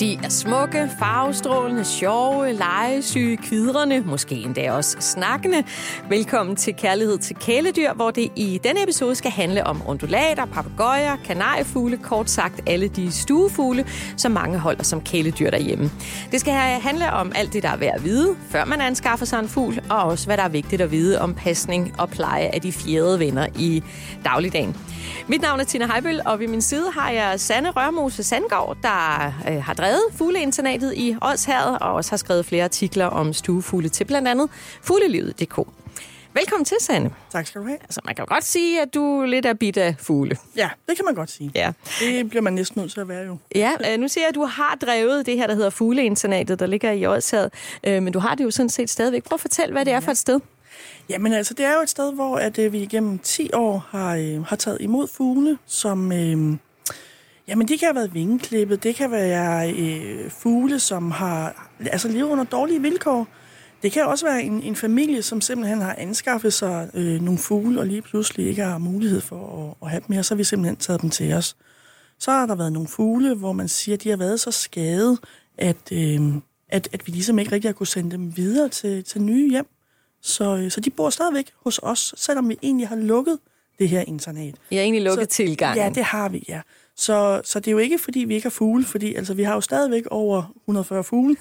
De 0.00 0.18
er 0.24 0.28
smukke, 0.28 0.90
farvestrålende, 0.98 1.84
sjove, 1.84 2.52
legesyge, 2.52 3.36
kvidrende, 3.36 4.00
måske 4.00 4.34
endda 4.34 4.72
også 4.72 4.96
snakkende. 5.00 5.64
Velkommen 6.08 6.56
til 6.56 6.74
Kærlighed 6.74 7.18
til 7.18 7.36
kæledyr, 7.36 7.92
hvor 7.92 8.10
det 8.10 8.32
i 8.36 8.60
denne 8.64 8.82
episode 8.82 9.14
skal 9.14 9.30
handle 9.30 9.66
om 9.66 9.82
undulater, 9.86 10.44
papegøjer, 10.44 11.16
kanariefugle, 11.24 11.96
kort 11.96 12.30
sagt 12.30 12.60
alle 12.66 12.88
de 12.88 13.12
stuefugle, 13.12 13.86
som 14.16 14.32
mange 14.32 14.58
holder 14.58 14.82
som 14.82 15.00
kæledyr 15.00 15.50
derhjemme. 15.50 15.90
Det 16.32 16.40
skal 16.40 16.52
handle 16.52 17.12
om 17.12 17.32
alt 17.34 17.52
det, 17.52 17.62
der 17.62 17.68
er 17.68 17.76
værd 17.76 17.94
at 17.94 18.04
vide, 18.04 18.36
før 18.50 18.64
man 18.64 18.80
anskaffer 18.80 19.26
sig 19.26 19.38
en 19.38 19.48
fugl, 19.48 19.80
og 19.90 20.02
også 20.02 20.26
hvad 20.26 20.36
der 20.36 20.42
er 20.42 20.48
vigtigt 20.48 20.82
at 20.82 20.90
vide 20.90 21.20
om 21.20 21.34
pasning 21.34 21.94
og 21.98 22.08
pleje 22.08 22.46
af 22.46 22.60
de 22.60 22.72
fjerde 22.72 23.18
venner 23.18 23.46
i 23.58 23.82
dagligdagen. 24.24 24.76
Mit 25.28 25.42
navn 25.42 25.60
er 25.60 25.64
Tina 25.64 25.86
Heibøl, 25.92 26.20
og 26.24 26.40
ved 26.40 26.48
min 26.48 26.62
side 26.62 26.92
har 26.92 27.10
jeg 27.10 27.40
Sanne 27.40 27.70
Rørmose 27.70 28.22
Sandgaard, 28.22 28.76
der 28.82 29.32
øh, 29.48 29.62
har 29.62 29.74
drevet 29.74 29.85
fugleinternatet 30.12 30.94
i 30.96 31.16
Odsherred, 31.22 31.76
og 31.80 31.94
også 31.94 32.12
har 32.12 32.16
skrevet 32.16 32.46
flere 32.46 32.64
artikler 32.64 33.06
om 33.06 33.32
stuefugle 33.32 33.88
til 33.88 34.04
blandt 34.04 34.28
andet 34.28 34.48
fuglelivet.dk. 34.82 35.58
Velkommen 36.34 36.64
til, 36.64 36.76
Sanne. 36.80 37.10
Tak 37.32 37.46
skal 37.46 37.60
du 37.60 37.66
have. 37.66 37.78
Altså, 37.82 38.00
man 38.04 38.14
kan 38.14 38.22
jo 38.22 38.34
godt 38.34 38.44
sige, 38.44 38.82
at 38.82 38.94
du 38.94 39.20
er 39.20 39.26
lidt 39.26 39.46
af 39.46 39.58
bit 39.58 39.76
af 39.76 39.94
fugle. 39.98 40.36
Ja, 40.56 40.68
det 40.88 40.96
kan 40.96 41.04
man 41.04 41.14
godt 41.14 41.30
sige. 41.30 41.50
Ja. 41.54 41.72
Det 42.00 42.28
bliver 42.28 42.42
man 42.42 42.52
næsten 42.52 42.80
nødt 42.80 42.92
til 42.92 43.00
at 43.00 43.08
være 43.08 43.24
jo. 43.24 43.36
Ja, 43.54 43.72
øh, 43.90 43.98
nu 43.98 44.08
siger 44.08 44.24
jeg, 44.24 44.28
at 44.28 44.34
du 44.34 44.44
har 44.44 44.78
drevet 44.80 45.26
det 45.26 45.36
her, 45.36 45.46
der 45.46 45.54
hedder 45.54 45.70
fugleinternatet, 45.70 46.60
der 46.60 46.66
ligger 46.66 46.90
i 46.90 47.06
Odsherred, 47.06 47.50
øh, 47.84 48.02
men 48.02 48.12
du 48.12 48.18
har 48.18 48.34
det 48.34 48.44
jo 48.44 48.50
sådan 48.50 48.70
set 48.70 48.90
stadigvæk. 48.90 49.24
Prøv 49.24 49.34
at 49.34 49.40
fortælle, 49.40 49.72
hvad 49.72 49.84
det 49.84 49.92
er 49.92 50.00
for 50.00 50.10
et 50.10 50.18
sted. 50.18 50.40
Jamen 51.08 51.32
altså, 51.32 51.54
det 51.54 51.66
er 51.66 51.74
jo 51.74 51.80
et 51.80 51.88
sted, 51.90 52.12
hvor 52.12 52.36
at, 52.36 52.58
øh, 52.58 52.72
vi 52.72 52.78
igennem 52.78 53.18
10 53.18 53.50
år 53.52 53.86
har, 53.90 54.16
øh, 54.16 54.44
har 54.44 54.56
taget 54.56 54.78
imod 54.80 55.08
fugle, 55.08 55.58
som... 55.66 56.12
Øh, 56.12 56.56
jamen, 57.48 57.68
det 57.68 57.78
kan 57.78 57.86
have 57.86 57.94
været 57.94 58.14
vingeklippet, 58.14 58.82
det 58.82 58.94
kan 58.94 59.10
være 59.10 59.72
øh, 59.72 60.30
fugle, 60.30 60.78
som 60.80 61.10
har 61.10 61.68
altså, 61.80 62.08
levet 62.08 62.30
under 62.30 62.44
dårlige 62.44 62.82
vilkår. 62.82 63.28
Det 63.82 63.92
kan 63.92 64.06
også 64.06 64.26
være 64.26 64.42
en, 64.42 64.62
en 64.62 64.76
familie, 64.76 65.22
som 65.22 65.40
simpelthen 65.40 65.80
har 65.80 65.94
anskaffet 65.98 66.52
sig 66.52 66.90
øh, 66.94 67.20
nogle 67.22 67.38
fugle, 67.38 67.80
og 67.80 67.86
lige 67.86 68.02
pludselig 68.02 68.46
ikke 68.46 68.62
har 68.62 68.78
mulighed 68.78 69.20
for 69.20 69.68
at, 69.68 69.86
at 69.86 69.90
have 69.90 70.00
dem 70.00 70.14
mere, 70.14 70.22
så 70.22 70.34
har 70.34 70.36
vi 70.36 70.44
simpelthen 70.44 70.76
taget 70.76 71.02
dem 71.02 71.10
til 71.10 71.32
os. 71.32 71.56
Så 72.18 72.30
har 72.30 72.46
der 72.46 72.54
været 72.54 72.72
nogle 72.72 72.88
fugle, 72.88 73.34
hvor 73.34 73.52
man 73.52 73.68
siger, 73.68 73.96
at 73.96 74.02
de 74.02 74.10
har 74.10 74.16
været 74.16 74.40
så 74.40 74.50
skadet, 74.50 75.18
at, 75.58 75.92
øh, 75.92 76.20
at, 76.68 76.88
at 76.92 77.06
vi 77.06 77.12
ligesom 77.12 77.38
ikke 77.38 77.52
rigtig 77.52 77.68
har 77.68 77.72
kunne 77.72 77.86
sende 77.86 78.10
dem 78.10 78.36
videre 78.36 78.68
til, 78.68 79.04
til 79.04 79.22
nye 79.22 79.50
hjem. 79.50 79.66
Så, 80.22 80.56
øh, 80.56 80.70
så 80.70 80.80
de 80.80 80.90
bor 80.90 81.10
stadigvæk 81.10 81.52
hos 81.64 81.80
os, 81.82 82.14
selvom 82.16 82.48
vi 82.48 82.58
egentlig 82.62 82.88
har 82.88 82.96
lukket 82.96 83.38
det 83.78 83.88
her 83.88 84.00
internat. 84.00 84.54
I 84.70 84.76
har 84.76 84.82
egentlig 84.82 85.02
lukket 85.02 85.32
så, 85.32 85.36
tilgangen. 85.36 85.84
Ja, 85.84 85.90
det 85.94 86.04
har 86.04 86.28
vi, 86.28 86.44
ja. 86.48 86.60
Så, 86.96 87.40
så 87.44 87.60
det 87.60 87.68
er 87.68 87.72
jo 87.72 87.78
ikke, 87.78 87.98
fordi 87.98 88.18
vi 88.18 88.34
ikke 88.34 88.44
har 88.44 88.50
fugle, 88.50 88.84
fordi 88.84 89.14
altså, 89.14 89.34
vi 89.34 89.42
har 89.42 89.54
jo 89.54 89.60
stadigvæk 89.60 90.06
over 90.10 90.54
140 90.56 91.04
fugle, 91.04 91.36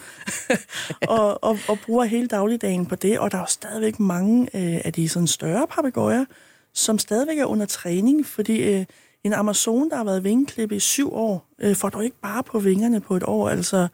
og, 1.08 1.44
og, 1.44 1.58
og 1.68 1.78
bruger 1.86 2.04
hele 2.04 2.28
dagligdagen 2.28 2.86
på 2.86 2.96
det, 2.96 3.20
og 3.20 3.32
der 3.32 3.38
er 3.38 3.42
jo 3.42 3.48
stadigvæk 3.48 4.00
mange 4.00 4.42
øh, 4.44 4.82
af 4.86 4.94
de 4.94 5.10
sådan 5.10 5.28
større 5.28 5.68
papegøjer, 5.68 6.26
som 6.74 7.00
stadigvæk 7.00 7.38
er 7.40 7.46
under 7.46 7.66
træning, 7.66 8.26
fordi 8.26 8.64
øh, 8.64 8.86
en 9.24 9.34
Amazon, 9.34 9.90
der 9.90 9.96
har 9.96 10.04
været 10.04 10.24
vingeklippet 10.24 10.76
i 10.76 10.80
syv 10.80 11.14
år, 11.14 11.48
øh, 11.60 11.76
får 11.76 11.90
du 11.90 12.00
ikke 12.00 12.18
bare 12.22 12.44
på 12.44 12.60
vingerne 12.60 13.02
på 13.02 13.16
et 13.16 13.24
år. 13.24 13.50
Altså, 13.50 13.88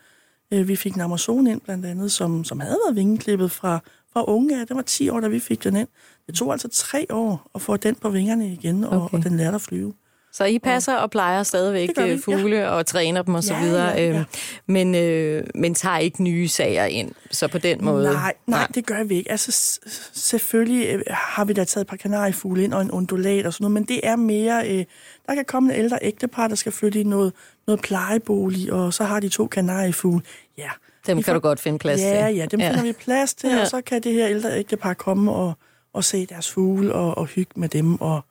øh, 0.51 0.67
vi 0.67 0.75
fik 0.75 0.95
en 0.95 1.01
Amazon 1.01 1.47
ind 1.47 1.61
blandt 1.61 1.85
andet, 1.85 2.11
som, 2.11 2.43
som 2.43 2.59
havde 2.59 2.77
været 2.85 2.95
vingeklippet 2.95 3.51
fra, 3.51 3.79
fra 4.13 4.23
unge 4.27 4.61
af. 4.61 4.67
Det 4.67 4.75
var 4.75 4.81
10 4.81 5.09
år, 5.09 5.19
da 5.19 5.27
vi 5.27 5.39
fik 5.39 5.63
den 5.63 5.75
ind. 5.75 5.87
Det 6.27 6.35
tog 6.35 6.51
altså 6.51 6.67
tre 6.67 7.05
år 7.09 7.51
at 7.55 7.61
få 7.61 7.77
den 7.77 7.95
på 7.95 8.09
vingerne 8.09 8.53
igen, 8.53 8.83
og, 8.83 9.01
Okay. 9.01 9.17
og 9.17 9.23
den 9.23 9.37
lærte 9.37 9.55
at 9.55 9.61
flyve. 9.61 9.93
Så 10.33 10.45
I 10.45 10.59
passer 10.59 10.95
og 10.95 11.11
plejer 11.11 11.43
stadigvæk 11.43 11.89
øh, 11.99 12.19
fugle 12.19 12.69
og 12.69 12.85
træner 12.85 13.21
dem 13.21 13.35
og 13.35 13.43
så 13.43 13.53
Ja, 13.53 13.61
videre, 13.63 13.87
ja, 13.89 14.01
ja. 14.11 14.19
øh, 14.19 14.25
men, 14.67 14.95
øh, 14.95 15.43
men 15.55 15.75
tager 15.75 15.97
ikke 15.97 16.23
nye 16.23 16.47
sager 16.47 16.85
ind, 16.85 17.11
så 17.31 17.47
på 17.47 17.57
den 17.57 17.85
måde... 17.85 18.03
Nej, 18.13 18.33
nej, 18.47 18.67
det 18.75 18.85
gør 18.85 19.03
vi 19.03 19.15
ikke. 19.15 19.31
Altså, 19.31 19.79
selvfølgelig 20.13 20.87
øh, 20.87 21.01
har 21.09 21.45
vi 21.45 21.53
da 21.53 21.63
taget 21.63 21.83
et 21.85 21.87
par 21.89 21.97
kanariefugle 21.97 22.63
ind 22.63 22.73
og 22.73 22.81
en 22.81 22.91
undulat 22.91 23.45
og 23.45 23.53
sådan 23.53 23.63
noget, 23.63 23.73
men 23.73 23.83
det 23.83 23.99
er 24.03 24.15
mere... 24.15 24.69
Øh, 24.69 24.85
der 25.27 25.35
kan 25.35 25.45
komme 25.45 25.73
en 25.73 25.79
ældre 25.79 25.97
ægtepar, 26.01 26.47
der 26.47 26.55
skal 26.55 26.71
flytte 26.71 26.99
i 26.99 27.03
noget, 27.03 27.33
noget 27.67 27.81
plejebolig, 27.81 28.73
og 28.73 28.93
så 28.93 29.03
har 29.03 29.19
de 29.19 29.29
to 29.29 29.47
kanariefugle. 29.47 30.21
Ja, 30.57 30.69
Dem 31.07 31.17
de 31.17 31.23
kan 31.23 31.33
du 31.33 31.39
godt 31.39 31.59
finde 31.59 31.79
plads 31.79 32.01
ja, 32.01 32.27
til. 32.27 32.35
Ja, 32.35 32.45
dem 32.45 32.59
finder 32.59 32.83
vi 32.83 32.91
plads 32.91 33.33
til, 33.33 33.49
Ja. 33.49 33.61
og 33.61 33.67
så 33.67 33.81
kan 33.81 34.01
det 34.03 34.13
her 34.13 34.27
ældre 34.27 34.57
ægtepar 34.57 34.93
komme 34.93 35.31
og, 35.31 35.53
og 35.93 36.03
se 36.03 36.25
deres 36.25 36.51
fugle 36.51 36.93
og, 36.93 37.17
og 37.17 37.25
hygge 37.25 37.51
med 37.55 37.69
dem. 37.69 38.01
Og, 38.01 38.21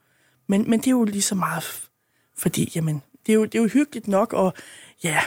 men, 0.49 0.71
men 0.71 0.81
det 0.81 0.87
er 0.87 0.91
jo 0.91 1.05
lige 1.05 1.23
så 1.23 1.35
meget, 1.35 1.81
fordi 2.41 2.73
jamen, 2.75 3.03
det, 3.27 3.33
er 3.33 3.37
jo, 3.37 3.45
det 3.45 3.55
er 3.55 3.63
jo 3.63 3.69
hyggeligt 3.69 4.09
nok, 4.09 4.33
og 4.33 4.53
ja, 5.05 5.19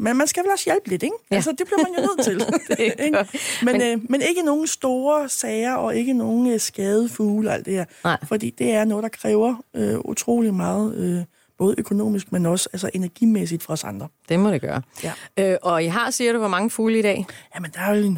men 0.00 0.16
man 0.16 0.26
skal 0.26 0.42
vel 0.42 0.52
også 0.52 0.64
hjælpe 0.64 0.88
lidt, 0.88 1.02
ikke? 1.02 1.14
Ja. 1.30 1.36
Altså, 1.36 1.50
det 1.50 1.66
bliver 1.66 1.78
man 1.78 1.92
jo 1.98 2.06
nødt 2.06 2.24
til. 2.24 2.42
Ikke? 3.04 3.18
men, 3.62 3.78
Men- 3.78 3.82
øh, 3.82 4.10
men 4.10 4.22
ikke 4.22 4.42
nogen 4.42 4.66
store 4.66 5.28
sager, 5.28 5.74
og 5.74 5.96
ikke 5.96 6.12
nogen 6.12 6.50
øh, 6.52 6.60
skadede 6.60 7.08
fugle 7.08 7.50
og 7.50 7.54
alt 7.54 7.66
det 7.66 7.74
her. 7.74 7.84
Nej. 8.04 8.16
Fordi 8.24 8.50
det 8.50 8.70
er 8.72 8.84
noget, 8.84 9.02
der 9.02 9.08
kræver 9.08 9.54
øh, 9.74 9.98
utrolig 9.98 10.54
meget, 10.54 10.94
øh, 10.96 11.24
både 11.58 11.74
økonomisk, 11.78 12.32
men 12.32 12.46
også 12.46 12.68
altså, 12.72 12.90
energimæssigt 12.94 13.62
fra 13.62 13.72
os 13.72 13.84
andre. 13.84 14.08
Det 14.28 14.40
må 14.40 14.50
det 14.50 14.60
gøre. 14.60 14.82
Ja. 15.04 15.12
Øh, 15.38 15.56
og 15.62 15.84
I 15.84 15.86
har, 15.86 16.10
siger 16.10 16.32
du, 16.32 16.38
hvor 16.38 16.48
mange 16.48 16.70
fugle 16.70 16.98
i 16.98 17.02
dag? 17.02 17.26
Jamen, 17.54 17.70
der 17.74 17.80
er 17.80 17.94
jo 17.94 18.04
en 18.04 18.16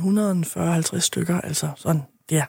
140-50 0.57 0.99
stykker, 0.99 1.41
altså 1.41 1.69
sådan, 1.77 2.03
der. 2.31 2.43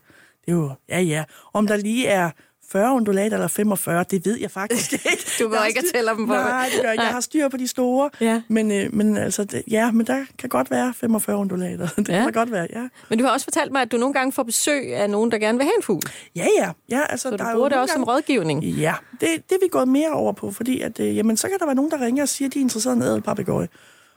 Det 0.45 0.51
er 0.51 0.55
jo, 0.55 0.71
ja, 0.89 0.99
ja. 0.99 1.23
Om 1.53 1.67
der 1.67 1.75
lige 1.77 2.07
er 2.07 2.29
40 2.71 2.93
undulater 2.95 3.37
eller 3.37 3.47
45, 3.47 4.05
det 4.11 4.25
ved 4.25 4.37
jeg 4.39 4.51
faktisk 4.51 4.93
ikke. 5.11 5.25
Du 5.39 5.49
går 5.49 5.63
ikke 5.67 5.79
og 5.79 5.83
styr- 5.85 5.91
tæller 5.97 6.13
dem 6.13 6.27
på 6.27 6.33
Nej, 6.33 6.69
det 6.75 6.81
gør 6.81 6.89
jeg. 6.89 6.97
Jeg 6.97 7.07
har 7.07 7.19
styr 7.19 7.47
på 7.49 7.57
de 7.57 7.67
store. 7.67 8.09
Ja. 8.21 8.41
Men, 8.47 8.71
øh, 8.71 8.93
men 8.95 9.17
altså, 9.17 9.43
det, 9.43 9.63
ja, 9.71 9.91
men 9.91 10.07
der 10.07 10.25
kan 10.39 10.49
godt 10.49 10.71
være 10.71 10.93
45 10.93 11.37
undulater. 11.37 11.87
Det 11.97 12.09
Ja. 12.09 12.13
kan 12.13 12.25
der 12.25 12.31
godt 12.31 12.51
være, 12.51 12.67
ja. 12.73 12.87
Men 13.09 13.19
du 13.19 13.25
har 13.25 13.31
også 13.31 13.43
fortalt 13.43 13.71
mig, 13.71 13.81
at 13.81 13.91
du 13.91 13.97
nogle 13.97 14.13
gange 14.13 14.31
får 14.31 14.43
besøg 14.43 14.95
af 14.95 15.09
nogen, 15.09 15.31
der 15.31 15.37
gerne 15.37 15.57
vil 15.57 15.65
have 15.65 15.77
en 15.77 15.83
fugl. 15.83 16.01
Ja, 16.35 16.47
ja. 16.59 16.71
ja 16.89 17.01
altså, 17.09 17.23
Så 17.23 17.29
du 17.29 17.37
der 17.37 17.43
er 17.45 17.49
jo 17.51 17.55
bruger 17.55 17.69
det 17.69 17.77
også 17.77 17.93
som 17.93 18.01
gange- 18.01 18.13
rådgivning. 18.13 18.63
Ja, 18.63 18.93
det, 19.11 19.27
det 19.49 19.55
er 19.55 19.59
vi 19.61 19.67
gået 19.71 19.87
mere 19.87 20.09
over 20.11 20.33
på, 20.33 20.51
fordi 20.51 20.81
at, 20.81 20.99
øh, 20.99 21.17
jamen, 21.17 21.37
så 21.37 21.49
kan 21.49 21.59
der 21.59 21.65
være 21.65 21.75
nogen, 21.75 21.91
der 21.91 22.01
ringer 22.01 22.23
og 22.23 22.29
siger, 22.29 22.49
at 22.49 22.53
de 22.53 22.59
er 22.59 22.63
interesseret 22.63 22.95
i 22.95 22.97
en 22.97 23.03
ædelpapegøje. 23.03 23.67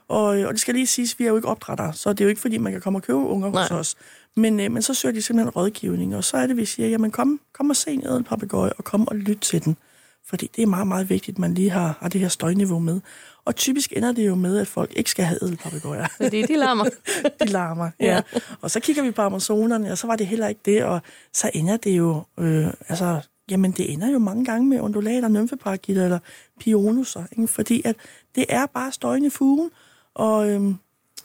Og, 0.07 0.25
og 0.25 0.53
det 0.53 0.59
skal 0.59 0.73
lige 0.75 0.87
siges, 0.87 1.19
vi 1.19 1.23
er 1.23 1.29
jo 1.29 1.35
ikke 1.35 1.47
opdrættere, 1.47 1.93
så 1.93 2.09
det 2.13 2.21
er 2.21 2.25
jo 2.25 2.29
ikke, 2.29 2.41
fordi 2.41 2.57
man 2.57 2.71
kan 2.71 2.81
komme 2.81 2.99
og 2.99 3.03
købe 3.03 3.19
unger 3.19 3.47
hos 3.49 3.69
Nej. 3.69 3.79
os. 3.79 3.95
Men, 4.35 4.59
øh, 4.59 4.71
men 4.71 4.81
så 4.81 4.93
søger 4.93 5.13
de 5.13 5.21
simpelthen 5.21 5.49
rådgivning, 5.49 6.15
og 6.15 6.23
så 6.23 6.37
er 6.37 6.47
det, 6.47 6.57
vi 6.57 6.65
siger, 6.65 6.89
jamen 6.89 7.11
kom, 7.11 7.39
kom 7.53 7.69
og 7.69 7.75
se 7.75 7.91
en 7.91 8.07
ædelpapegøje, 8.07 8.71
og 8.77 8.83
kom 8.83 9.07
og 9.07 9.15
lyt 9.15 9.37
til 9.37 9.65
den. 9.65 9.77
Fordi 10.29 10.49
det 10.55 10.61
er 10.61 10.67
meget, 10.67 10.87
meget 10.87 11.09
vigtigt, 11.09 11.35
at 11.35 11.39
man 11.39 11.53
lige 11.53 11.69
har, 11.69 11.97
har 11.99 12.09
det 12.09 12.21
her 12.21 12.27
støjniveau 12.27 12.79
med. 12.79 13.01
Og 13.45 13.55
typisk 13.55 13.93
ender 13.95 14.11
det 14.11 14.27
jo 14.27 14.35
med, 14.35 14.57
at 14.57 14.67
folk 14.67 14.93
ikke 14.95 15.09
skal 15.09 15.25
have 15.25 15.39
ædelpapegøjer. 15.43 16.07
Fordi 16.17 16.41
de 16.41 16.55
larmer. 16.55 16.83
de 17.41 17.45
larmer, 17.45 17.89
Ja. 17.99 18.05
ja. 18.05 18.21
Og 18.61 18.71
så 18.71 18.79
kigger 18.79 19.03
vi 19.03 19.11
på 19.11 19.21
Amazonerne, 19.21 19.91
og 19.91 19.97
så 19.97 20.07
var 20.07 20.15
det 20.15 20.27
heller 20.27 20.47
ikke 20.47 20.61
det, 20.65 20.83
og 20.83 21.01
så 21.33 21.51
ender 21.53 21.77
det 21.77 21.97
jo, 21.97 22.23
øh, 22.39 22.67
altså, 22.89 23.21
jamen 23.51 23.71
det 23.71 23.93
ender 23.93 24.11
jo 24.11 24.19
mange 24.19 24.45
gange 24.45 24.67
med 24.67 24.79
undulater, 24.79 25.27
nymfeparagitter 25.27 26.03
eller 26.03 26.19
pionuser, 26.59 27.23
ikke? 27.31 27.47
fordi 27.47 27.81
at 27.85 27.95
det 28.35 28.45
er 28.49 28.65
bare 28.65 28.91
støjende 28.91 29.29
fugle, 29.31 29.69
og, 30.15 30.49
øhm, 30.49 30.75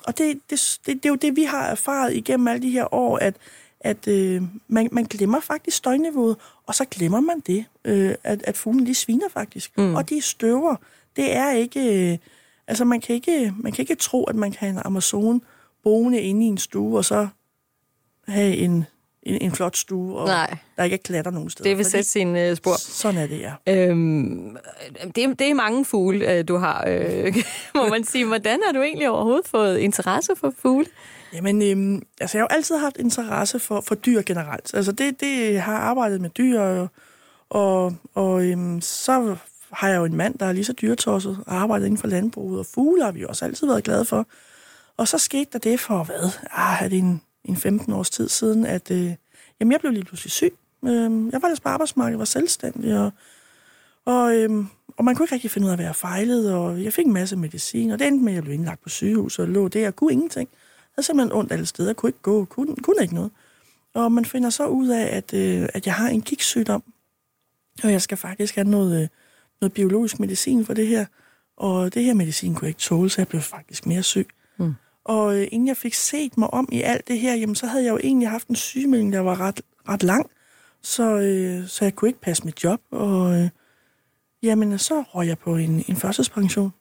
og 0.05 0.19
det, 0.19 0.41
det, 0.51 0.81
det, 0.87 0.95
det 0.95 1.05
er 1.05 1.11
jo 1.11 1.15
det, 1.15 1.37
vi 1.37 1.43
har 1.43 1.67
erfaret 1.67 2.15
igennem 2.15 2.49
alle 2.49 2.63
de 2.63 2.71
her 2.71 2.95
år, 2.95 3.19
at, 3.19 3.35
at 3.81 4.09
øh, 4.09 4.43
man, 4.69 4.89
man 4.93 5.05
glemmer 5.05 5.41
faktisk 5.41 5.77
støjniveauet, 5.77 6.37
og 6.67 6.75
så 6.75 6.85
glemmer 6.85 7.21
man 7.21 7.41
det, 7.47 7.65
øh, 7.85 8.15
at, 8.25 8.43
at 8.43 8.57
fuglen 8.57 8.85
lige 8.85 8.95
sviner 8.95 9.29
faktisk, 9.29 9.79
mm. 9.79 9.95
og 9.95 10.09
de 10.09 10.21
støver. 10.21 10.77
Det 11.17 11.37
er 11.37 11.51
ikke... 11.51 12.13
Øh, 12.13 12.19
altså, 12.67 12.85
man 12.85 13.01
kan 13.01 13.15
ikke, 13.15 13.55
man 13.59 13.73
kan 13.73 13.83
ikke 13.83 13.95
tro, 13.95 14.25
at 14.25 14.35
man 14.35 14.51
kan 14.51 14.59
have 14.61 14.71
en 14.71 14.83
Amazon 14.85 15.43
boende 15.83 16.21
inde 16.21 16.47
i 16.47 16.49
en 16.49 16.59
stue, 16.59 16.99
og 16.99 17.05
så 17.05 17.29
have 18.29 18.57
en, 18.57 18.85
en, 19.23 19.43
en 19.43 19.53
flot 19.53 19.77
stue, 19.77 20.19
og 20.19 20.27
Nej. 20.27 20.57
der 20.77 20.85
ikke 20.85 20.95
er 20.95 21.01
klatter 21.05 21.31
nogen 21.31 21.51
steder. 21.51 21.71
Det 21.71 21.77
vil 21.79 21.85
sætte 21.85 22.09
sine 22.11 22.51
uh, 22.51 22.57
spor. 22.57 22.75
Sådan 22.79 23.21
er 23.21 23.27
det, 23.27 23.41
ja. 23.67 23.89
Øhm, 23.89 24.57
det, 25.15 25.25
er- 25.25 25.35
det 25.35 25.51
er 25.51 25.55
mange 25.55 25.85
fugle, 25.85 26.33
øh, 26.33 26.49
du 26.49 26.57
har, 26.57 26.85
øh, 26.89 27.37
må 27.75 27.89
man 27.89 28.05
sige. 28.05 28.27
Hvordan 28.27 28.61
har 28.67 28.73
du 28.73 28.83
egentlig 28.83 29.11
overhovedet 29.11 29.49
fået 29.49 29.79
interesse 29.79 30.33
for 30.37 30.53
fugle? 30.59 30.87
Jamen, 31.33 31.63
øhm, 31.63 32.03
altså, 32.21 32.39
jeg 32.39 32.43
har 32.43 32.49
jo 32.51 32.57
altid 32.57 32.77
haft 32.77 32.97
interesse 32.97 33.59
for, 33.59 33.81
for 33.81 33.95
dyr 33.95 34.23
generelt. 34.27 34.75
Altså, 34.75 34.93
det, 34.93 35.21
det 35.21 35.61
har 35.61 35.77
arbejdet 35.77 36.21
med 36.21 36.31
dyr, 36.31 36.61
og, 36.61 36.89
og, 37.51 37.95
og 38.15 38.45
øhm, 38.47 38.81
så 38.81 39.37
har 39.73 39.89
jeg 39.89 39.97
jo 39.97 40.05
en 40.05 40.17
mand, 40.17 40.39
der 40.39 40.47
er 40.47 40.53
lige 40.53 40.65
så 40.65 40.73
dyrtosset 40.73 41.39
og 41.47 41.55
arbejdet 41.55 41.87
inden 41.87 41.99
for 41.99 42.07
landbruget, 42.09 42.59
og 42.61 42.67
fugle 42.75 43.05
har 43.05 43.13
vi 43.13 43.21
jo 43.21 43.29
også 43.29 43.45
altid 43.45 43.67
været 43.67 43.85
glade 43.85 44.05
for. 44.05 44.27
Og 44.97 45.09
så 45.09 45.19
skete 45.19 45.47
der 45.53 45.59
det 45.59 45.81
for, 45.81 46.03
hvad, 46.05 46.31
ah, 46.51 46.83
er 46.85 46.89
det 46.89 46.99
en, 46.99 47.23
en 47.45 47.57
15 47.57 47.93
års 47.93 48.11
tid 48.11 48.29
siden, 48.29 48.67
at 48.67 48.91
øh, 48.91 49.15
jamen, 49.61 49.73
jeg 49.73 49.81
blev 49.81 49.93
lige 49.93 50.05
pludselig 50.05 50.31
syg. 50.31 50.55
Øh, 50.85 50.91
jeg 51.33 51.43
var 51.43 51.49
ellers 51.49 51.61
på 51.61 51.69
arbejdsmarkedet, 51.69 52.19
var 52.19 52.25
selvstændig, 52.25 52.99
og, 52.99 53.11
og, 54.05 54.37
øh, 54.37 54.65
og 54.97 55.05
man 55.05 55.15
kunne 55.15 55.25
ikke 55.25 55.35
rigtig 55.35 55.51
finde 55.51 55.67
ud 55.67 55.71
af, 55.71 55.77
hvad 55.77 55.87
jeg 55.87 55.97
fejlede, 55.97 56.57
og 56.57 56.85
jeg 56.85 56.93
fik 56.93 57.07
en 57.07 57.13
masse 57.13 57.37
medicin, 57.37 57.91
og 57.91 57.99
det 57.99 58.07
endte 58.07 58.25
med, 58.25 58.33
at 58.33 58.35
jeg 58.35 58.43
blev 58.43 58.55
indlagt 58.55 58.83
på 58.83 58.89
sygehus 58.89 59.39
og 59.39 59.49
lå 59.49 59.69
der 59.69 59.87
og 59.87 59.97
kunne 59.97 60.13
ingenting. 60.13 60.49
Jeg 60.53 60.93
havde 60.95 61.07
simpelthen 61.07 61.33
ondt 61.39 61.53
alle 61.53 61.67
steder, 61.67 61.93
kunne 61.93 62.09
ikke 62.09 62.23
gå, 62.23 62.45
kunne, 62.45 62.77
kunne 62.77 63.03
ikke 63.03 63.15
noget. 63.15 63.31
Og 63.95 64.13
man 64.13 64.25
finder 64.25 64.51
så 64.51 64.67
ud 64.67 64.89
af, 64.89 65.17
at, 65.17 65.35
øh, 65.35 65.69
at 65.75 65.87
jeg 65.87 65.95
har 65.95 66.09
en 66.09 66.23
kiksygdom, 66.23 66.83
og 67.85 67.93
jeg 67.93 68.03
skal 68.03 68.17
faktisk 68.17 68.55
have 68.55 68.69
noget, 68.69 69.03
øh, 69.03 69.09
noget 69.61 69.73
biologisk 69.73 70.21
medicin 70.21 70.65
for 70.65 70.75
det 70.75 70.87
her. 70.87 71.07
Og 71.57 71.95
det 71.95 72.05
her 72.05 72.15
medicin 72.15 72.55
kunne 72.55 72.67
jeg 72.67 72.71
ikke 72.71 72.81
tåle, 72.81 73.11
så 73.11 73.21
jeg 73.21 73.29
blev 73.29 73.43
faktisk 73.43 73.87
mere 73.87 74.03
syg. 74.03 74.29
Og 75.11 75.37
øh, 75.37 75.49
inden 75.51 75.69
jeg 75.69 75.77
fik 75.77 75.95
set 75.95 76.39
mig 76.39 76.55
om 76.55 76.69
i 76.73 76.83
alt 76.83 77.09
det 77.09 77.19
her, 77.19 77.35
jamen, 77.35 77.55
så 77.55 77.67
havde 77.67 77.85
jeg 77.85 77.91
jo 77.91 77.99
egentlig 77.99 78.29
haft 78.29 78.49
en 78.49 78.57
sygemelding, 78.57 79.13
der 79.13 79.21
var 79.21 79.41
ret, 79.41 79.61
ret 79.89 80.03
lang. 80.03 80.31
Så, 80.83 81.19
øh, 81.19 81.69
så 81.69 81.85
jeg 81.85 81.95
kunne 81.95 82.09
ikke 82.09 82.21
passe 82.21 82.45
mit 82.45 82.65
job. 82.65 82.81
Og 82.91 83.35
øh, 83.35 83.49
jamen, 84.43 84.79
så 84.79 85.03
røg 85.03 85.27
jeg 85.27 85.39
på 85.39 85.57
en, 85.57 85.85
en 85.89 85.97
førstidspension. 85.97 86.73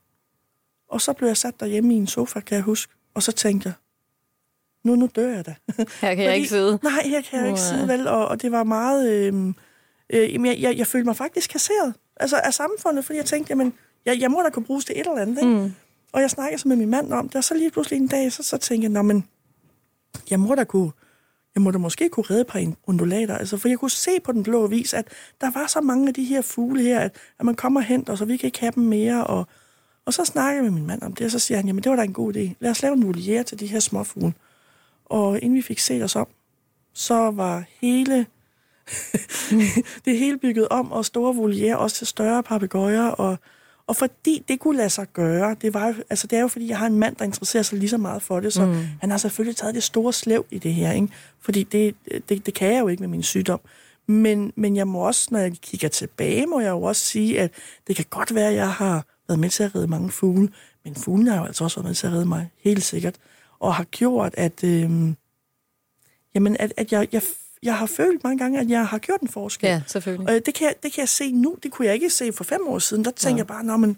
Og 0.90 1.02
så 1.02 1.14
blev 1.14 1.28
jeg 1.28 1.38
sat 1.38 1.60
derhjemme 1.60 1.94
i 1.94 1.98
en 1.98 2.08
sofa, 2.08 2.40
kan 2.40 2.56
jeg 2.56 2.64
huske. 2.64 2.94
Og 3.14 3.24
så 3.24 3.32
tænkte 3.32 3.68
jeg, 3.70 3.74
nu, 4.84 4.96
nu 4.96 5.10
dør 5.16 5.36
jeg 5.36 5.46
da. 5.46 5.56
Her 5.76 5.76
kan 5.76 5.88
Fordi, 6.02 6.24
jeg 6.24 6.36
ikke 6.36 6.50
sidde. 6.50 6.80
Nej, 6.84 7.02
her 7.06 7.22
kan 7.22 7.40
jeg 7.40 7.48
ikke 7.48 7.62
sidde, 7.62 7.88
vel? 7.88 8.08
Og, 8.08 8.28
og 8.28 8.42
det 8.42 8.52
var 8.52 8.64
meget... 8.64 9.10
Øh, 9.10 9.54
øh, 10.10 10.46
jeg, 10.46 10.58
jeg, 10.60 10.78
jeg 10.78 10.88
følte 10.88 11.06
mig 11.06 11.16
faktisk 11.16 11.50
kasseret 11.50 11.94
altså, 12.16 12.38
af 12.38 12.54
samfundet, 12.54 13.06
fordi 13.06 13.18
jeg 13.18 13.26
tænkte, 13.26 13.52
jamen, 13.52 13.74
jeg, 14.06 14.20
jeg 14.20 14.32
må 14.32 14.42
da 14.42 14.50
kunne 14.50 14.66
bruges 14.66 14.86
til 14.86 15.00
et 15.00 15.08
eller 15.08 15.22
andet, 15.22 15.38
ikke? 15.38 15.56
Mm. 15.56 15.74
Og 16.12 16.22
jeg 16.22 16.30
snakkede 16.30 16.62
så 16.62 16.68
med 16.68 16.76
min 16.76 16.90
mand 16.90 17.14
om 17.14 17.30
det, 17.30 17.36
og 17.36 17.44
så 17.44 17.54
lige 17.54 17.72
pludselig 17.72 17.98
en 17.98 18.08
dag, 18.08 18.32
så, 18.32 18.44
så 18.44 18.58
tænkte 18.58 18.86
jeg, 18.86 18.92
nå, 18.92 19.02
men 19.02 19.28
jeg 20.30 20.40
må 20.40 20.56
da 20.56 20.64
kunne, 20.64 20.92
jeg 21.56 21.62
må 21.62 21.72
da 21.72 21.78
måske 21.78 22.10
kunne 22.10 22.26
redde 22.30 22.42
et 22.42 22.48
par 22.48 22.74
undulater, 22.88 23.38
altså, 23.38 23.58
for 23.58 23.68
jeg 23.68 23.80
kunne 23.80 23.92
se 23.92 24.20
på 24.24 24.32
den 24.32 24.44
blå 24.44 24.68
vis, 24.68 24.94
at 24.94 25.08
der 25.42 25.52
var 25.52 25.68
så 25.68 25.82
mange 25.82 26.08
af 26.08 26.14
de 26.14 26.24
her 26.24 26.42
fugle 26.42 26.82
her, 26.82 27.00
at, 27.00 27.16
at 27.40 27.46
man 27.46 27.56
kommer 27.56 27.82
hen, 27.82 28.10
og 28.10 28.18
så 28.18 28.26
vi 28.26 28.38
kan 28.38 28.48
ikke 28.48 28.60
have 28.60 28.72
dem 28.76 28.84
mere, 28.84 29.28
og, 29.28 29.48
og 30.06 30.14
så 30.14 30.26
snakkede 30.26 30.56
jeg 30.56 30.64
med 30.64 30.80
min 30.80 30.88
mand 30.88 31.02
om 31.02 31.16
det, 31.16 31.26
og 31.26 31.32
så 31.32 31.40
siger 31.40 31.58
han, 31.58 31.68
jamen 31.68 31.84
det 31.84 31.90
var 31.90 31.96
da 31.96 32.04
en 32.04 32.14
god 32.14 32.36
idé, 32.36 32.54
lad 32.60 32.72
os 32.72 32.82
lave 32.82 32.94
en 32.94 33.08
voliere 33.08 33.44
til 33.44 33.60
de 33.60 33.68
her 33.68 33.80
småfugle. 33.80 34.34
Og 35.06 35.40
inden 35.42 35.56
vi 35.56 35.62
fik 35.62 35.80
set 35.80 36.04
os 36.04 36.16
om, 36.16 36.28
så 36.94 37.32
var 37.32 37.64
hele 37.82 38.26
det 40.06 40.18
hele 40.18 40.38
bygget 40.38 40.68
om, 40.70 40.92
og 40.92 41.06
store 41.06 41.36
voliere 41.36 41.78
også 41.78 41.96
til 41.96 42.08
større 42.08 42.44
papegøjer, 42.44 43.08
og, 43.08 43.38
og 43.90 43.96
fordi 43.96 44.44
det 44.48 44.60
kunne 44.60 44.78
lade 44.78 44.90
sig 44.90 45.08
gøre, 45.14 45.56
det, 45.62 45.74
var, 45.74 45.96
altså 46.10 46.28
det 46.28 46.38
er 46.38 46.42
jo 46.42 46.48
fordi, 46.48 46.68
jeg 46.68 46.78
har 46.78 46.88
en 46.88 46.96
mand, 46.96 47.16
der 47.16 47.26
interesserer 47.26 47.64
sig 47.64 47.80
lige 47.80 47.90
så 47.90 47.98
meget 47.98 48.22
for 48.22 48.40
det, 48.40 48.54
så 48.54 48.66
mm. 48.66 48.86
han 49.02 49.12
har 49.12 49.18
selvfølgelig 49.18 49.56
taget 49.56 49.76
det 49.76 49.84
store 49.84 50.14
slev 50.14 50.46
i 50.52 50.60
det 50.60 50.74
her, 50.74 50.92
ikke? 50.92 51.08
fordi 51.42 51.64
det, 51.64 51.96
det, 52.30 52.46
det 52.46 52.54
kan 52.54 52.74
jeg 52.74 52.80
jo 52.80 52.88
ikke 52.88 53.04
med 53.04 53.08
min 53.08 53.24
sygdom. 53.24 53.60
Men, 54.08 54.54
men 54.56 54.76
jeg 54.76 54.88
må 54.88 55.00
også, 55.00 55.28
når 55.32 55.40
jeg 55.40 55.52
kigger 55.52 55.88
tilbage, 55.88 56.46
må 56.46 56.60
jeg 56.60 56.70
jo 56.70 56.82
også 56.82 57.06
sige, 57.06 57.40
at 57.42 57.52
det 57.88 57.96
kan 57.96 58.06
godt 58.10 58.36
være, 58.36 58.50
at 58.50 58.56
jeg 58.56 58.72
har 58.72 59.06
været 59.28 59.40
med 59.40 59.50
til 59.50 59.64
at 59.64 59.76
redde 59.76 59.88
mange 59.88 60.10
fugle, 60.10 60.50
men 60.86 60.96
fuglene 60.96 61.32
har 61.32 61.40
jo 61.40 61.46
altså 61.46 61.64
også 61.64 61.78
været 61.78 61.90
med 61.90 61.96
til 61.96 62.08
at 62.08 62.14
redde 62.14 62.26
mig, 62.26 62.50
helt 62.64 62.84
sikkert, 62.84 63.16
og 63.60 63.76
har 63.76 63.84
gjort, 63.84 64.34
at, 64.38 64.64
øh, 64.64 65.14
jamen, 66.36 66.58
at, 66.60 66.74
at 66.78 66.92
jeg, 66.92 67.08
jeg 67.12 67.22
jeg 67.64 67.76
har 67.76 67.86
følt 67.86 68.24
mange 68.24 68.38
gange, 68.38 68.60
at 68.60 68.70
jeg 68.70 68.88
har 68.88 68.98
gjort 68.98 69.22
en 69.22 69.28
forskel. 69.28 69.68
Ja, 69.68 69.82
selvfølgelig. 69.88 70.36
Og 70.36 70.46
det 70.46 70.54
kan, 70.54 70.68
jeg, 70.68 70.76
det 70.84 70.94
kan 70.94 71.02
jeg 71.02 71.10
se 71.10 71.32
nu. 71.32 71.56
Det 71.64 71.72
kunne 71.72 71.86
jeg 71.86 71.94
ikke 71.94 72.10
se 72.10 72.34
for 72.34 72.44
fem 72.44 72.68
år 72.68 72.80
siden. 72.80 73.06
Der 73.06 73.12
tænker 73.12 73.36
ja. 73.36 73.38
jeg 73.38 73.48
bare, 73.68 73.78
men 73.78 73.98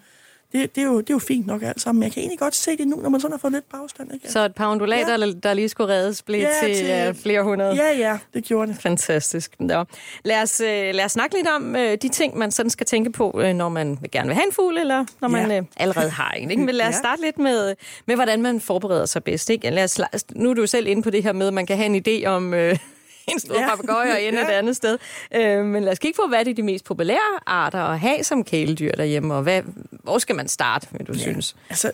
det, 0.53 0.75
det, 0.75 0.81
er 0.81 0.85
jo, 0.85 0.99
det 0.99 1.09
er 1.09 1.13
jo 1.13 1.19
fint 1.19 1.47
nok 1.47 1.63
alt 1.63 1.81
sammen. 1.81 1.99
Men 1.99 2.03
jeg 2.03 2.13
kan 2.13 2.21
egentlig 2.21 2.39
godt 2.39 2.55
se 2.55 2.77
det 2.77 2.87
nu, 2.87 2.95
når 2.95 3.09
man 3.09 3.21
sådan 3.21 3.33
har 3.33 3.37
fået 3.37 3.53
lidt 3.53 3.69
bagstand. 3.71 4.13
Ikke? 4.13 4.31
Så 4.31 4.45
et 4.45 4.55
par 4.55 4.71
undulater, 4.71 5.25
ja. 5.25 5.31
der 5.43 5.53
lige 5.53 5.69
skulle 5.69 5.93
reddes, 5.93 6.21
blev 6.21 6.39
ja, 6.39 6.49
til, 6.63 6.75
til 6.75 6.85
ja, 6.85 7.11
flere 7.11 7.43
hundrede? 7.43 7.75
Ja, 7.75 7.97
ja, 7.97 8.17
det 8.33 8.43
gjorde 8.43 8.71
det. 8.71 8.81
Fantastisk. 8.81 9.55
Ja. 9.69 9.83
Lad, 10.23 10.41
os, 10.41 10.59
øh, 10.59 10.67
lad 10.67 11.05
os 11.05 11.11
snakke 11.11 11.35
lidt 11.35 11.47
om 11.47 11.75
øh, 11.75 11.97
de 12.01 12.09
ting, 12.09 12.37
man 12.37 12.51
sådan 12.51 12.69
skal 12.69 12.85
tænke 12.85 13.11
på, 13.11 13.41
når 13.55 13.69
man 13.69 13.97
vil 14.01 14.11
gerne 14.11 14.27
vil 14.27 14.35
have 14.35 14.47
en 14.47 14.53
fugl, 14.53 14.77
eller 14.77 15.05
når 15.21 15.37
ja. 15.37 15.47
man 15.47 15.67
allerede 15.77 16.09
har 16.09 16.31
en. 16.31 16.51
Ikke? 16.51 16.63
Men 16.63 16.75
lad 16.75 16.87
os 16.87 16.95
starte 16.95 17.21
lidt 17.21 17.39
med, 17.39 17.75
med, 18.05 18.15
hvordan 18.15 18.41
man 18.41 18.61
forbereder 18.61 19.05
sig 19.05 19.23
bedst. 19.23 19.49
Ikke? 19.49 19.69
Lad 19.69 19.83
os, 20.13 20.25
nu 20.31 20.49
er 20.49 20.53
du 20.53 20.67
selv 20.67 20.87
inde 20.87 21.01
på 21.01 21.09
det 21.09 21.23
her 21.23 21.33
med, 21.33 21.47
at 21.47 21.53
man 21.53 21.65
kan 21.65 21.77
have 21.77 21.85
en 21.85 22.03
idé 22.07 22.27
om... 22.27 22.53
Øh, 22.53 22.77
en 23.31 23.39
stor 23.39 23.59
ja. 23.59 23.69
papegøje 23.69 24.11
og 24.11 24.21
ende 24.21 24.39
ja. 24.39 24.45
et 24.45 24.51
andet 24.51 24.75
sted. 24.75 24.97
Øh, 25.35 25.65
men 25.65 25.83
lad 25.83 25.91
os 25.91 25.99
kigge 25.99 26.17
på, 26.23 26.27
hvad 26.27 26.47
er 26.47 26.53
de 26.53 26.63
mest 26.63 26.85
populære 26.85 27.39
arter 27.45 27.79
at 27.79 27.99
have 27.99 28.23
som 28.23 28.43
kæledyr 28.43 28.91
derhjemme, 28.91 29.33
og 29.33 29.43
hvad, 29.43 29.61
hvor 30.03 30.17
skal 30.17 30.35
man 30.35 30.47
starte, 30.47 30.87
vil 30.91 31.07
du 31.07 31.13
ja. 31.13 31.19
synes? 31.19 31.55
Altså, 31.69 31.91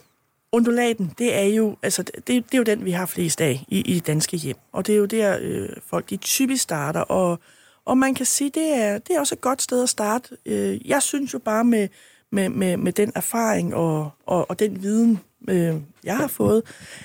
undulaten, 0.51 1.13
det 1.17 1.35
er 1.35 1.43
jo, 1.43 1.77
altså, 1.83 2.03
det, 2.03 2.27
det 2.27 2.53
er 2.53 2.57
jo 2.57 2.63
den, 2.63 2.85
vi 2.85 2.91
har 2.91 3.05
flest 3.05 3.41
af 3.41 3.65
i, 3.67 3.81
i 3.81 3.99
danske 3.99 4.37
hjem. 4.37 4.57
Og 4.71 4.87
det 4.87 4.93
er 4.93 4.99
jo 4.99 5.05
der, 5.05 5.37
øh, 5.41 5.69
folk 5.89 6.09
de 6.09 6.17
typisk 6.17 6.63
starter. 6.63 7.01
Og, 7.01 7.39
og 7.85 7.97
man 7.97 8.15
kan 8.15 8.25
sige, 8.25 8.49
det 8.49 8.73
er, 8.73 8.97
det 8.97 9.15
er 9.15 9.19
også 9.19 9.35
et 9.35 9.41
godt 9.41 9.61
sted 9.61 9.83
at 9.83 9.89
starte. 9.89 10.37
Øh, 10.45 10.87
jeg 10.89 11.01
synes 11.01 11.33
jo 11.33 11.39
bare 11.39 11.63
med, 11.63 11.87
med, 12.31 12.49
med, 12.49 12.77
med 12.77 12.91
den 12.91 13.11
erfaring 13.15 13.75
og, 13.75 14.09
og, 14.25 14.49
og 14.49 14.59
den 14.59 14.83
viden, 14.83 15.19
øh, 15.49 15.75
jeg 16.03 16.17
har 16.17 16.27
fået, 16.27 16.63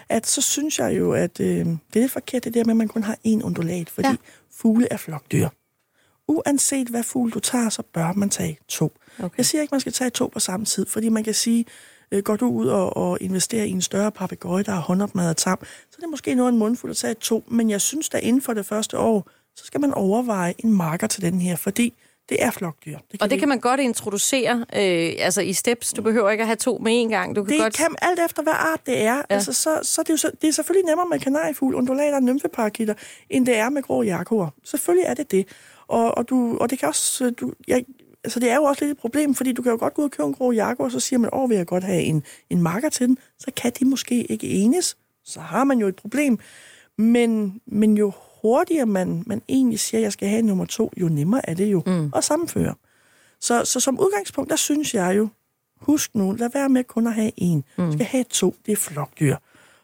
at 0.08 0.26
så 0.26 0.42
synes 0.42 0.78
jeg 0.78 0.98
jo, 0.98 1.12
at 1.12 1.40
øh, 1.40 1.46
det 1.46 1.78
er 1.94 2.00
lidt 2.00 2.12
forkert 2.12 2.44
det 2.44 2.54
der 2.54 2.64
med, 2.64 2.72
at 2.72 2.76
man 2.76 2.88
kun 2.88 3.02
har 3.02 3.16
én 3.26 3.42
undulat, 3.42 3.90
fordi 3.90 4.08
ja. 4.08 4.16
fugle 4.50 4.88
er 4.90 4.96
flokdyr. 4.96 5.48
Uanset 6.28 6.88
hvad 6.88 7.02
fugl 7.02 7.30
du 7.30 7.40
tager, 7.40 7.68
så 7.68 7.82
bør 7.82 8.12
man 8.12 8.30
tage 8.30 8.58
to. 8.68 8.92
Okay. 9.18 9.36
Jeg 9.36 9.46
siger 9.46 9.62
ikke, 9.62 9.72
man 9.72 9.80
skal 9.80 9.92
tage 9.92 10.10
to 10.10 10.30
på 10.32 10.40
samme 10.40 10.66
tid, 10.66 10.86
fordi 10.86 11.08
man 11.08 11.24
kan 11.24 11.34
sige, 11.34 11.64
øh, 12.12 12.22
går 12.22 12.36
du 12.36 12.46
ud 12.46 12.66
og, 12.66 12.96
og 12.96 13.18
investerer 13.20 13.64
i 13.64 13.70
en 13.70 13.82
større 13.82 14.12
papegøje, 14.12 14.62
der 14.62 14.72
har 14.72 14.80
håndopmadet 14.80 15.36
tam, 15.36 15.58
så 15.62 15.96
er 15.98 16.00
det 16.00 16.10
måske 16.10 16.34
noget 16.34 16.52
en 16.52 16.58
mundfuld 16.58 16.90
at 16.90 16.96
tage 16.96 17.14
to, 17.14 17.44
men 17.48 17.70
jeg 17.70 17.80
synes, 17.80 18.10
at 18.14 18.22
inden 18.22 18.42
for 18.42 18.54
det 18.54 18.66
første 18.66 18.98
år, 18.98 19.30
så 19.56 19.64
skal 19.64 19.80
man 19.80 19.94
overveje 19.94 20.54
en 20.58 20.72
marker 20.72 21.06
til 21.06 21.22
den 21.22 21.40
her, 21.40 21.56
fordi 21.56 21.94
det 22.28 22.42
er 22.42 22.50
flokdyr. 22.50 22.98
Det 23.12 23.22
og 23.22 23.30
det 23.30 23.38
kan 23.38 23.48
man 23.48 23.60
godt 23.60 23.80
introducere 23.80 24.64
øh, 24.76 25.12
altså 25.18 25.40
i 25.40 25.52
steps. 25.52 25.92
Du 25.92 26.02
behøver 26.02 26.30
ikke 26.30 26.42
at 26.42 26.46
have 26.46 26.56
to 26.56 26.78
med 26.78 27.00
en 27.00 27.08
gang. 27.08 27.36
Du 27.36 27.44
kan 27.44 27.52
det 27.52 27.62
godt... 27.62 27.74
kan 27.74 27.94
alt 28.02 28.20
efter, 28.24 28.42
hvad 28.42 28.52
art 28.56 28.86
det 28.86 29.02
er. 29.02 29.16
Ja. 29.16 29.22
Altså, 29.28 29.52
så, 29.52 29.78
så, 29.82 30.02
det 30.02 30.08
er 30.08 30.12
jo 30.12 30.16
så, 30.16 30.30
det 30.42 30.48
er 30.48 30.52
selvfølgelig 30.52 30.86
nemmere 30.86 31.06
med 31.08 31.18
kanariefugl, 31.18 31.74
undulater 31.74 32.14
og 32.16 32.22
nymfeparakitter, 32.22 32.94
end 33.30 33.46
det 33.46 33.56
er 33.56 33.68
med 33.68 33.82
grå 33.82 34.02
jakor. 34.02 34.54
Selvfølgelig 34.64 35.04
er 35.06 35.14
det 35.14 35.30
det. 35.30 35.48
Og, 35.86 36.18
og, 36.18 36.28
du, 36.28 36.56
og 36.58 36.70
det 36.70 36.78
kan 36.78 36.88
også... 36.88 37.30
Du, 37.30 37.52
jeg, 37.68 37.84
altså 38.24 38.40
det 38.40 38.50
er 38.50 38.56
jo 38.56 38.62
også 38.62 38.84
lidt 38.84 38.92
et 38.92 39.00
problem, 39.00 39.34
fordi 39.34 39.52
du 39.52 39.62
kan 39.62 39.72
jo 39.72 39.78
godt 39.78 39.94
gå 39.94 40.02
ud 40.02 40.06
og 40.06 40.10
købe 40.10 40.26
en 40.26 40.34
grå 40.34 40.52
jakor, 40.52 40.84
og 40.84 40.90
så 40.90 41.00
siger 41.00 41.18
man, 41.18 41.30
åh, 41.32 41.50
vil 41.50 41.56
jeg 41.56 41.66
godt 41.66 41.84
have 41.84 42.02
en, 42.02 42.22
en 42.50 42.62
marker 42.62 42.88
til 42.88 43.08
den. 43.08 43.18
Så 43.38 43.50
kan 43.56 43.72
de 43.78 43.84
måske 43.84 44.24
ikke 44.24 44.48
enes. 44.48 44.96
Så 45.24 45.40
har 45.40 45.64
man 45.64 45.78
jo 45.78 45.86
et 45.88 45.96
problem. 45.96 46.38
Men, 46.98 47.60
men 47.66 47.96
jo 47.96 48.12
hurtigere 48.42 48.86
man, 48.86 49.22
man 49.26 49.42
egentlig 49.48 49.80
siger, 49.80 49.98
at 49.98 50.02
jeg 50.02 50.12
skal 50.12 50.28
have 50.28 50.42
nummer 50.42 50.64
to, 50.64 50.92
jo 50.96 51.08
nemmere 51.08 51.50
er 51.50 51.54
det 51.54 51.72
jo 51.72 51.82
mm. 51.86 52.12
at 52.16 52.24
sammenføre. 52.24 52.74
Så, 53.40 53.64
så 53.64 53.80
som 53.80 54.00
udgangspunkt, 54.00 54.50
der 54.50 54.56
synes 54.56 54.94
jeg 54.94 55.16
jo, 55.16 55.28
husk 55.80 56.14
nu, 56.14 56.32
lad 56.32 56.50
være 56.54 56.68
med 56.68 56.84
kun 56.84 57.06
at 57.06 57.14
have 57.14 57.32
en. 57.36 57.64
Mm. 57.78 57.92
skal 57.92 58.06
have 58.06 58.24
to, 58.24 58.54
det 58.66 58.72
er 58.72 58.76
flokdyr. 58.76 59.36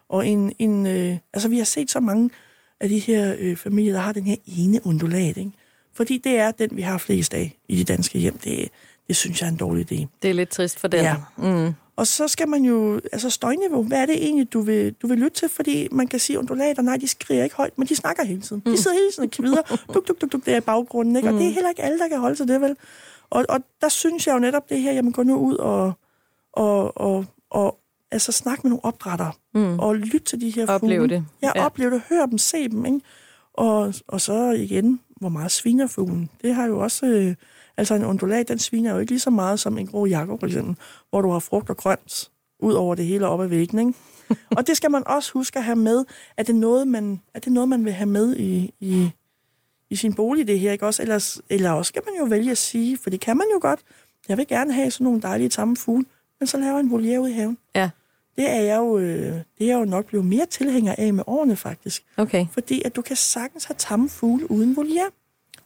Og 0.08 0.26
en, 0.26 0.52
en 0.58 0.86
øh, 0.86 1.16
altså 1.32 1.48
vi 1.48 1.58
har 1.58 1.64
set 1.64 1.90
så 1.90 2.00
mange 2.00 2.30
af 2.80 2.88
de 2.88 2.98
her 2.98 3.36
øh, 3.38 3.56
familier, 3.56 3.92
der 3.92 4.00
har 4.00 4.12
den 4.12 4.24
her 4.24 4.36
ene 4.58 4.86
undulat, 4.86 5.36
ikke? 5.36 5.52
Fordi 5.94 6.18
det 6.18 6.38
er 6.38 6.50
den, 6.50 6.70
vi 6.72 6.82
har 6.82 6.98
flest 6.98 7.34
af 7.34 7.56
i 7.68 7.76
de 7.76 7.84
danske 7.84 8.18
hjem. 8.18 8.38
Det, 8.38 8.68
det 9.08 9.16
synes 9.16 9.40
jeg 9.40 9.46
er 9.46 9.50
en 9.50 9.56
dårlig 9.56 9.92
idé. 9.92 10.06
Det 10.22 10.30
er 10.30 10.34
lidt 10.34 10.48
trist 10.48 10.80
for 10.80 10.88
den. 10.88 11.04
Ja. 11.04 11.16
Mm. 11.36 11.72
Og 11.98 12.06
så 12.06 12.28
skal 12.28 12.48
man 12.48 12.64
jo, 12.64 13.00
altså 13.12 13.30
støjniveau, 13.30 13.82
hvad 13.82 13.98
er 13.98 14.06
det 14.06 14.24
egentlig, 14.24 14.52
du 14.52 14.60
vil, 14.60 14.94
du 15.02 15.06
vil 15.06 15.18
lytte 15.18 15.36
til? 15.36 15.48
Fordi 15.48 15.88
man 15.90 16.06
kan 16.06 16.20
sige, 16.20 16.38
undulater, 16.38 16.82
nej, 16.82 16.96
de 16.96 17.08
skriger 17.08 17.44
ikke 17.44 17.56
højt, 17.56 17.78
men 17.78 17.88
de 17.88 17.96
snakker 17.96 18.24
hele 18.24 18.40
tiden. 18.40 18.62
De 18.66 18.70
mm. 18.70 18.76
sidder 18.76 18.96
hele 18.96 19.10
tiden 19.12 19.24
og 19.24 19.30
kvider, 19.30 19.62
duk, 19.94 20.08
duk, 20.08 20.20
duk, 20.20 20.32
duk, 20.32 20.44
det 20.44 20.52
er 20.52 20.56
i 20.56 20.60
baggrunden, 20.60 21.16
ikke? 21.16 21.28
Og 21.28 21.34
det 21.34 21.42
er 21.42 21.48
mm. 21.48 21.54
heller 21.54 21.70
ikke 21.70 21.82
alle, 21.82 21.98
der 21.98 22.08
kan 22.08 22.18
holde 22.18 22.36
til 22.36 22.48
det, 22.48 22.60
vel? 22.60 22.76
Og, 23.30 23.44
og 23.48 23.60
der 23.80 23.88
synes 23.88 24.26
jeg 24.26 24.34
jo 24.34 24.38
netop 24.38 24.68
det 24.68 24.80
her, 24.80 24.92
jamen 24.92 25.12
gå 25.12 25.22
nu 25.22 25.38
ud 25.38 25.56
og, 25.56 25.92
og, 26.52 27.00
og, 27.00 27.24
og 27.50 27.78
altså 28.10 28.32
snak 28.32 28.64
med 28.64 28.70
nogle 28.70 28.84
opdrættere, 28.84 29.32
mm. 29.54 29.78
og 29.78 29.96
lyt 29.96 30.22
til 30.22 30.40
de 30.40 30.50
her 30.50 30.66
fugle. 30.66 30.74
Opleve 30.74 31.08
det. 31.08 31.24
Ja, 31.42 31.50
ja. 31.56 31.66
opleve 31.66 31.90
det, 31.90 32.02
hør 32.08 32.26
dem, 32.26 32.38
se 32.38 32.68
dem, 32.68 32.86
ikke? 32.86 33.00
Og, 33.52 33.94
og 34.08 34.20
så 34.20 34.50
igen, 34.50 35.00
hvor 35.16 35.28
meget 35.28 35.50
sviner 35.50 35.86
fuglen. 35.86 36.30
Det 36.42 36.54
har 36.54 36.66
jo 36.66 36.78
også... 36.78 37.06
Øh, 37.06 37.34
Altså 37.78 37.94
en 37.94 38.04
undulat, 38.04 38.48
den 38.48 38.58
sviner 38.58 38.92
jo 38.92 38.98
ikke 38.98 39.12
lige 39.12 39.20
så 39.20 39.30
meget 39.30 39.60
som 39.60 39.78
en 39.78 39.86
grå 39.86 40.06
jakke, 40.06 40.36
for 40.40 40.46
eksempel, 40.46 40.76
hvor 41.10 41.22
du 41.22 41.30
har 41.30 41.38
frugt 41.38 41.70
og 41.70 41.76
grønt 41.76 42.30
ud 42.60 42.74
over 42.74 42.94
det 42.94 43.04
hele 43.06 43.26
op 43.26 43.40
ad 43.40 43.46
væggen, 43.46 43.78
ikke? 43.78 43.94
og 44.56 44.66
det 44.66 44.76
skal 44.76 44.90
man 44.90 45.02
også 45.06 45.32
huske 45.32 45.58
at 45.58 45.64
have 45.64 45.76
med. 45.76 46.04
Er 46.36 46.42
det 46.42 46.54
noget, 46.54 46.88
man, 46.88 47.20
er 47.34 47.40
det 47.40 47.52
noget, 47.52 47.68
man 47.68 47.84
vil 47.84 47.92
have 47.92 48.06
med 48.06 48.36
i, 48.36 48.74
i, 48.80 49.10
i 49.90 49.96
sin 49.96 50.14
bolig, 50.14 50.46
det 50.46 50.60
her, 50.60 50.72
ikke 50.72 50.86
også? 50.86 51.02
Ellers, 51.02 51.40
eller 51.50 51.70
også 51.70 51.88
skal 51.88 52.02
man 52.06 52.14
jo 52.18 52.24
vælge 52.24 52.50
at 52.50 52.58
sige, 52.58 52.98
for 52.98 53.10
det 53.10 53.20
kan 53.20 53.36
man 53.36 53.46
jo 53.52 53.58
godt. 53.62 53.80
Jeg 54.28 54.36
vil 54.36 54.46
gerne 54.46 54.72
have 54.72 54.90
sådan 54.90 55.04
nogle 55.04 55.20
dejlige 55.20 55.48
tamme 55.48 55.76
fugle, 55.76 56.04
men 56.40 56.46
så 56.46 56.58
laver 56.58 56.78
en 56.78 56.90
voliere 56.90 57.20
ud 57.20 57.28
i 57.28 57.32
haven. 57.32 57.58
Ja. 57.74 57.90
Det 58.36 58.50
er 58.50 58.60
jeg 58.60 58.76
jo, 58.76 58.98
øh, 58.98 59.32
det 59.32 59.42
er 59.60 59.66
jeg 59.66 59.78
jo 59.78 59.84
nok 59.84 60.06
blevet 60.06 60.26
mere 60.26 60.46
tilhænger 60.46 60.94
af 60.98 61.14
med 61.14 61.24
årene, 61.26 61.56
faktisk. 61.56 62.04
Okay. 62.16 62.46
Fordi 62.52 62.82
at 62.84 62.96
du 62.96 63.02
kan 63.02 63.16
sagtens 63.16 63.64
have 63.64 63.76
tamme 63.78 64.08
fugle 64.08 64.50
uden 64.50 64.76
voliere. 64.76 65.10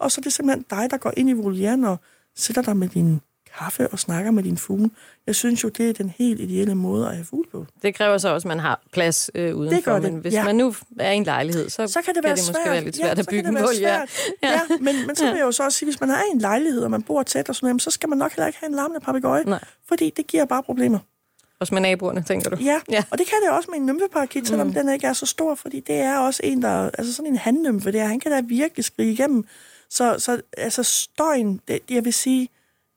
Og 0.03 0.13
så 0.13 0.21
er 0.21 0.23
det 0.23 0.33
simpelthen 0.33 0.65
dig, 0.71 0.91
der 0.91 0.97
går 0.97 1.13
ind 1.17 1.31
i 1.31 1.33
volieren 1.33 1.85
og 1.85 1.97
sætter 2.37 2.63
dig 2.63 2.77
med 2.77 2.89
din 2.89 3.21
kaffe 3.59 3.89
og 3.89 3.99
snakker 3.99 4.31
med 4.31 4.43
din 4.43 4.59
fugle. 4.59 4.91
Jeg 5.27 5.35
synes 5.35 5.65
jo, 5.65 5.69
det 5.69 5.89
er 5.89 5.93
den 5.93 6.13
helt 6.19 6.41
ideelle 6.41 6.75
måde 6.75 7.09
at 7.09 7.15
have 7.15 7.25
fugle 7.25 7.51
på. 7.51 7.67
Det 7.83 7.95
kræver 7.95 8.19
så 8.19 8.29
også, 8.29 8.49
at 8.49 8.49
man 8.49 8.59
har 8.59 8.83
plads 8.93 9.31
øh, 9.35 9.57
udenfor. 9.57 9.77
Det 9.77 9.85
gør 9.85 9.99
det, 9.99 10.13
Men 10.13 10.21
hvis 10.21 10.33
ja. 10.33 10.45
man 10.45 10.57
nu 10.57 10.75
er 10.99 11.11
i 11.11 11.17
en 11.17 11.25
lejlighed, 11.25 11.69
så, 11.71 11.87
så 11.87 12.03
kan 12.03 12.15
det, 12.15 12.23
kan 12.23 12.29
være 12.29 12.37
det 12.37 12.43
måske 12.49 12.63
svært. 12.65 12.75
være 12.75 12.85
lidt 12.85 12.97
svært 12.97 13.17
ja, 13.17 13.21
at 13.21 13.27
bygge 13.31 13.49
en. 13.49 13.57
Ja. 13.81 13.89
Ja. 13.89 14.05
ja, 14.43 14.61
men, 14.81 15.07
men 15.07 15.17
så 15.17 15.25
vil 15.25 15.35
jeg 15.37 15.45
jo 15.45 15.53
så 15.53 15.65
også 15.65 15.79
sige, 15.79 15.87
hvis 15.87 16.01
man 16.01 16.11
er 16.11 16.17
i 16.17 16.35
en 16.35 16.39
lejlighed, 16.39 16.83
og 16.83 16.91
man 16.91 17.03
bor 17.03 17.23
tæt 17.23 17.49
og 17.49 17.55
sådan 17.55 17.67
noget, 17.67 17.83
så 17.83 17.91
skal 17.91 18.09
man 18.09 18.19
nok 18.19 18.33
heller 18.33 18.47
ikke 18.47 18.59
have 18.59 18.69
en 18.69 18.75
larmende 18.75 19.01
papegøje, 19.01 19.45
fordi 19.89 20.13
det 20.17 20.27
giver 20.27 20.45
bare 20.45 20.63
problemer. 20.63 20.99
Også 21.61 21.75
med 21.75 21.83
naboerne, 21.83 22.23
tænker 22.23 22.51
du? 22.51 22.57
Ja, 22.61 22.81
ja. 22.91 23.05
og 23.11 23.19
det 23.19 23.27
kan 23.27 23.39
det 23.43 23.51
også 23.51 23.71
med 23.71 23.79
en 23.79 23.87
nymfeparakit, 23.87 24.49
selvom 24.49 24.67
mm. 24.67 24.73
den 24.73 24.93
ikke 24.93 25.07
er 25.07 25.13
så 25.13 25.27
stor, 25.27 25.55
fordi 25.55 25.81
det 25.81 25.95
er 25.95 26.19
også 26.19 26.41
en, 26.45 26.63
der... 26.63 26.91
Altså 26.99 27.13
sådan 27.13 27.31
en 27.33 27.37
handnymfe 27.37 27.93
der, 27.93 28.05
han 28.05 28.21
kan 28.21 28.31
da 28.31 28.41
virkelig 28.41 28.85
skrige 28.85 29.13
igennem. 29.13 29.45
Så, 29.93 30.19
så 30.19 30.41
altså 30.57 30.83
støjen, 30.83 31.61
det, 31.69 31.79
jeg 31.91 32.05
vil 32.05 32.13
sige, 32.13 32.49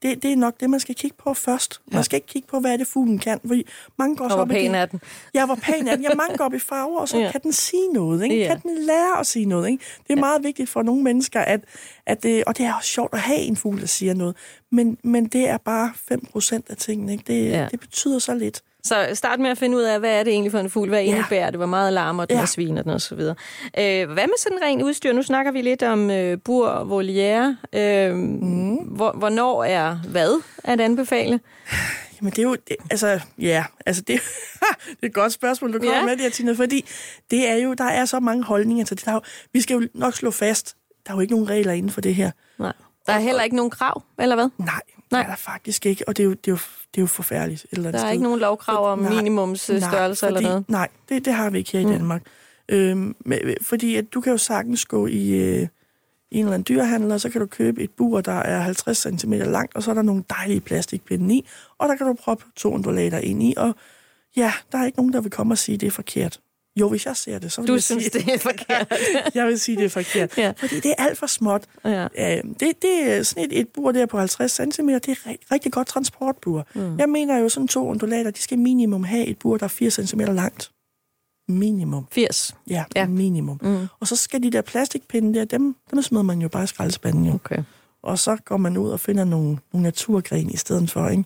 det, 0.01 0.23
det 0.23 0.31
er 0.31 0.35
nok 0.35 0.59
det, 0.59 0.69
man 0.69 0.79
skal 0.79 0.95
kigge 0.95 1.17
på 1.17 1.33
først. 1.33 1.81
Ja. 1.91 1.95
Man 1.95 2.03
skal 2.03 2.17
ikke 2.17 2.27
kigge 2.27 2.47
på, 2.47 2.59
hvad 2.59 2.73
er 2.73 2.77
det 2.77 2.87
fuglen 2.87 3.19
kan. 3.19 3.39
Fordi 3.47 3.67
mange 3.97 4.15
går 4.15 4.25
Og 4.25 4.31
så 4.31 4.37
op 4.37 4.51
i 4.51 4.53
pæn 4.53 4.71
de- 4.73 4.77
er 4.77 4.85
den? 4.85 5.01
Ja, 5.33 5.45
hvor 5.45 5.55
pæn 5.55 5.87
er 5.87 5.95
den? 5.95 6.03
Ja, 6.03 6.13
mange 6.15 6.37
går 6.37 6.45
op 6.45 6.53
i 6.53 6.59
farver, 6.59 6.99
og 6.99 7.09
så 7.09 7.17
Ja. 7.19 7.31
kan 7.31 7.41
den 7.43 7.53
sige 7.53 7.87
noget. 7.93 8.23
Ikke? 8.23 8.37
Ja. 8.37 8.47
Kan 8.47 8.59
den 8.61 8.77
lære 8.85 9.19
at 9.19 9.27
sige 9.27 9.45
noget. 9.45 9.69
Ikke? 9.69 9.83
Det 10.03 10.09
er 10.09 10.15
ja. 10.15 10.19
meget 10.19 10.43
vigtigt 10.43 10.69
for 10.69 10.81
nogle 10.83 11.03
mennesker, 11.03 11.39
at, 11.41 11.61
at 12.05 12.23
det, 12.23 12.43
og 12.43 12.57
det 12.57 12.65
er 12.65 12.73
også 12.73 12.89
sjovt 12.89 13.13
at 13.13 13.19
have 13.19 13.39
en 13.39 13.57
fugl, 13.57 13.79
der 13.81 13.87
siger 13.87 14.13
noget. 14.13 14.35
Men, 14.71 14.97
men 15.03 15.25
det 15.27 15.49
er 15.49 15.57
bare 15.57 15.93
5% 16.13 16.59
af 16.69 16.77
tingene. 16.77 17.11
Ikke? 17.11 17.23
Det, 17.27 17.49
ja. 17.49 17.67
det 17.71 17.79
betyder 17.79 18.19
så 18.19 18.33
lidt. 18.33 18.61
Så 18.85 19.07
start 19.13 19.39
med 19.39 19.49
at 19.49 19.57
finde 19.57 19.77
ud 19.77 19.81
af, 19.81 19.99
hvad 19.99 20.19
er 20.19 20.23
det 20.23 20.33
egentlig 20.33 20.51
for 20.51 20.59
en 20.59 20.69
fugl? 20.69 20.89
Hvad 20.89 21.03
indebærer 21.03 21.49
det? 21.49 21.59
Hvor 21.59 21.65
meget 21.65 21.93
larmer 21.93 22.25
den, 22.25 22.35
Ja. 22.37 22.41
og 22.41 22.49
sviner 22.49 22.81
den, 22.81 22.91
og 22.91 23.01
så 23.01 23.15
videre. 23.15 23.35
Øh, 23.79 24.11
hvad 24.11 24.27
med 24.27 24.37
sådan 24.39 24.57
ren 24.63 24.83
udstyr? 24.83 25.13
Nu 25.13 25.23
snakker 25.23 25.51
vi 25.51 25.61
lidt 25.61 25.83
om 25.83 26.11
øh, 26.11 26.37
bur 26.45 26.67
og 26.67 26.89
voliere. 26.89 27.57
Øh, 27.73 28.15
mm. 28.15 28.75
hvor, 28.75 29.11
hvornår 29.11 29.63
er 29.63 29.95
hvad 30.07 30.41
at 30.63 30.81
anbefale? 30.81 31.39
Jamen, 32.21 32.31
det 32.31 32.39
er 32.39 32.43
jo... 32.43 32.55
Det, 32.67 32.75
altså, 32.91 33.19
ja, 33.39 33.65
altså 33.85 34.01
det, 34.01 34.21
det 34.89 34.97
er 35.03 35.07
et 35.07 35.13
godt 35.13 35.33
spørgsmål, 35.33 35.73
du 35.73 35.77
kommer 35.79 35.93
Ja. 35.93 35.99
ja. 35.99 36.05
med 36.05 36.11
det 36.13 36.21
her, 36.21 36.29
Tina, 36.29 36.51
fordi 36.51 36.85
det 37.31 37.49
er 37.49 37.55
jo, 37.55 37.73
der 37.73 37.83
er 37.83 38.05
så 38.05 38.19
mange 38.19 38.43
holdninger 38.43 38.85
til 38.85 38.97
det. 38.97 39.05
Der 39.05 39.11
er 39.11 39.15
jo, 39.15 39.21
vi 39.53 39.61
skal 39.61 39.73
jo 39.75 39.87
nok 39.93 40.13
slå 40.13 40.31
fast, 40.31 40.75
der 41.05 41.11
er 41.11 41.15
jo 41.15 41.21
ikke 41.21 41.33
nogen 41.33 41.49
regler 41.49 41.73
inden 41.73 41.91
for 41.91 42.01
det 42.01 42.15
her. 42.15 42.31
Nej. 42.59 42.73
Der 43.07 43.13
er 43.13 43.19
heller 43.19 43.43
ikke 43.43 43.55
nogen 43.55 43.71
krav, 43.71 44.03
eller 44.19 44.35
hvad? 44.35 44.49
Nej, 44.57 44.81
Nej. 45.15 45.21
Det 45.23 45.27
er 45.31 45.35
der 45.35 45.41
faktisk 45.41 45.85
ikke, 45.85 46.07
og 46.07 46.17
det 46.17 46.23
er 46.23 46.27
jo, 46.27 46.33
det 46.33 46.47
er 46.47 46.51
jo, 46.51 46.57
det 46.93 46.97
er 46.97 47.01
jo 47.01 47.05
forfærdeligt 47.07 47.63
et 47.63 47.69
eller 47.71 47.83
Der 47.83 47.87
andet 47.89 48.01
er 48.01 48.05
sted. 48.05 48.11
ikke 48.11 48.23
nogen 48.23 48.39
lovkrav 48.39 48.91
om 48.91 48.99
minimumsstørrelse 48.99 50.27
eller 50.27 50.41
noget? 50.41 50.69
Nej, 50.69 50.87
det, 51.09 51.25
det 51.25 51.33
har 51.33 51.49
vi 51.49 51.57
ikke 51.57 51.71
her 51.71 51.79
i 51.79 51.85
Mm. 51.85 51.91
Danmark. 51.91 52.21
Øhm, 52.69 53.15
med- 53.25 53.55
fordi 53.61 53.95
at 53.95 54.13
du 54.13 54.21
kan 54.21 54.31
jo 54.31 54.37
sagtens 54.37 54.85
gå 54.85 55.07
i, 55.07 55.29
øh, 55.29 55.67
en 56.31 56.39
eller 56.39 56.53
anden 56.53 56.65
dyrehandel, 56.69 57.11
og 57.11 57.21
så 57.21 57.29
kan 57.29 57.41
du 57.41 57.47
købe 57.47 57.83
et 57.83 57.91
bur, 57.91 58.21
der 58.21 58.31
er 58.31 58.59
50 58.59 58.97
cm 59.21 59.33
langt, 59.33 59.75
og 59.75 59.83
så 59.83 59.91
er 59.91 59.95
der 59.95 60.01
nogle 60.01 60.23
dejlige 60.29 60.59
plastikpinde 60.61 61.35
i, 61.35 61.47
og 61.77 61.89
der 61.89 61.95
kan 61.95 62.07
du 62.07 62.13
proppe 62.13 62.43
to 62.55 62.73
undulater 62.73 63.17
ind 63.17 63.43
i, 63.43 63.53
og 63.57 63.75
ja, 64.37 64.53
der 64.71 64.77
er 64.77 64.85
ikke 64.85 64.97
nogen, 64.97 65.13
der 65.13 65.21
vil 65.21 65.31
komme 65.31 65.53
og 65.53 65.57
sige, 65.57 65.73
at 65.73 65.81
det 65.81 65.87
er 65.87 65.91
forkert. 65.91 66.39
Jo, 66.79 66.89
hvis 66.89 67.05
jeg 67.05 67.17
ser 67.17 67.39
det, 67.39 67.51
så 67.51 67.61
vil 67.61 67.67
Du 67.67 67.73
jeg 67.73 67.83
synes, 67.83 68.03
sige, 68.03 68.19
det 68.19 68.33
er 68.33 68.39
forkert? 68.39 68.93
jeg 69.35 69.47
vil 69.47 69.59
sige, 69.59 69.75
det 69.77 69.85
er 69.85 69.89
forkert. 69.89 70.37
Ja. 70.37 70.53
Fordi 70.57 70.75
det 70.79 70.93
er 70.97 71.03
alt 71.03 71.17
for 71.17 71.27
småt. 71.27 71.63
ja. 71.85 72.03
Øh, 72.03 72.43
det, 72.59 72.73
det 72.81 73.11
er 73.11 73.23
sådan 73.23 73.43
et, 73.51 73.59
et 73.59 73.67
bur 73.69 73.91
der 73.91 74.05
på 74.05 74.17
50 74.19 74.51
cm, 74.51 74.87
det 74.87 75.07
er 75.09 75.13
ri- 75.15 75.45
rigtig 75.51 75.71
godt 75.71 75.87
transportbur. 75.87 76.67
Mm. 76.75 76.97
Jeg 76.99 77.09
mener 77.09 77.37
jo, 77.37 77.49
sådan 77.49 77.67
to 77.67 77.87
undulater, 77.87 78.31
de 78.31 78.41
skal 78.41 78.59
minimum 78.59 79.03
have 79.03 79.25
et 79.25 79.39
bur, 79.39 79.57
der 79.57 79.63
er 79.63 79.67
4 79.67 79.89
cm 79.91 80.19
langt. 80.19 80.71
Minimum. 81.47 82.05
80. 82.11 82.55
Ja, 82.69 82.73
Ja. 82.95 83.01
ja. 83.01 83.07
minimum. 83.07 83.59
Mm. 83.61 83.87
Og 83.99 84.07
så 84.07 84.15
skal 84.15 84.43
de 84.43 84.49
der 84.51 84.61
plastikpinde 84.61 85.39
der, 85.39 85.45
dem, 85.45 85.75
dem 85.91 86.01
smider 86.01 86.23
man 86.23 86.41
jo 86.41 86.49
bare 86.49 86.63
i 86.63 86.67
skraldespanden 86.67 87.25
jo. 87.25 87.33
Okay. 87.33 87.63
Og 88.03 88.19
så 88.19 88.37
går 88.45 88.57
man 88.57 88.77
ud 88.77 88.89
og 88.89 88.99
finder 88.99 89.23
nogle, 89.23 89.57
nogle 89.73 89.83
naturgren 89.83 90.49
i 90.49 90.57
stedet 90.57 90.91
for, 90.91 91.07
ikke? 91.09 91.23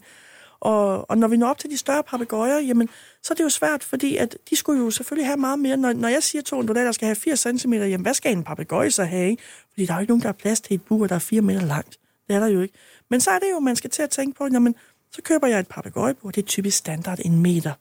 Og, 0.61 1.09
og 1.09 1.17
når 1.17 1.27
vi 1.27 1.37
når 1.37 1.47
op 1.47 1.57
til 1.57 1.69
de 1.69 1.77
større 1.77 2.03
papegøjer, 2.03 2.59
jamen, 2.59 2.89
så 3.23 3.33
er 3.33 3.35
det 3.35 3.43
jo 3.43 3.49
svært, 3.49 3.83
fordi 3.83 4.17
at 4.17 4.37
de 4.49 4.55
skulle 4.55 4.83
jo 4.83 4.91
selvfølgelig 4.91 5.27
have 5.27 5.37
meget 5.37 5.59
mere. 5.59 5.77
Når, 5.77 5.93
når 5.93 6.07
jeg 6.07 6.23
siger, 6.23 6.41
at 6.41 6.45
to 6.45 6.59
undulater 6.59 6.91
skal 6.91 7.05
have 7.05 7.15
80 7.15 7.39
cm, 7.39 7.73
jamen 7.73 8.01
hvad 8.01 8.13
skal 8.13 8.31
en 8.31 8.43
papegøje 8.43 8.91
så 8.91 9.03
have? 9.03 9.29
Ikke? 9.29 9.43
Fordi 9.69 9.85
der 9.85 9.93
er 9.93 9.97
jo 9.97 10.01
ikke 10.01 10.11
nogen, 10.11 10.21
der 10.21 10.27
har 10.27 10.33
plads 10.33 10.61
til 10.61 10.75
et 10.75 10.81
bur, 10.81 11.07
der 11.07 11.15
er 11.15 11.19
4 11.19 11.41
meter 11.41 11.61
langt. 11.61 11.99
Det 12.27 12.35
er 12.35 12.39
der 12.39 12.47
jo 12.47 12.61
ikke. 12.61 12.73
Men 13.09 13.21
så 13.21 13.31
er 13.31 13.39
det 13.39 13.47
jo, 13.51 13.59
man 13.59 13.75
skal 13.75 13.89
til 13.89 14.01
at 14.01 14.09
tænke 14.09 14.37
på, 14.37 14.47
jamen, 14.53 14.75
så 15.11 15.21
køber 15.21 15.47
jeg 15.47 15.59
et 15.59 15.67
papegøjebur, 15.67 16.31
det 16.31 16.41
er 16.41 16.45
typisk 16.45 16.77
standard 16.77 17.19
en 17.25 17.41
meter. 17.41 17.73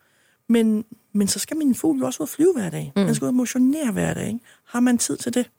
Men, 0.49 0.85
men 1.13 1.29
så 1.29 1.39
skal 1.39 1.57
min 1.57 1.75
fugl 1.75 1.99
jo 1.99 2.07
også 2.07 2.23
ud 2.23 2.25
og 2.25 2.29
flyve 2.29 2.53
hver 2.53 2.71
dag. 2.71 2.93
Mm. 2.97 3.05
Den 3.05 3.15
skal 3.15 3.25
ud 3.25 3.29
og 3.29 3.35
motionere 3.35 3.93
hver 3.93 4.15
dag. 4.15 4.27
Ikke? 4.27 4.41
Har 4.65 4.81
man 4.81 4.99
tid 4.99 5.17
til 5.17 5.35
det? 5.35 5.51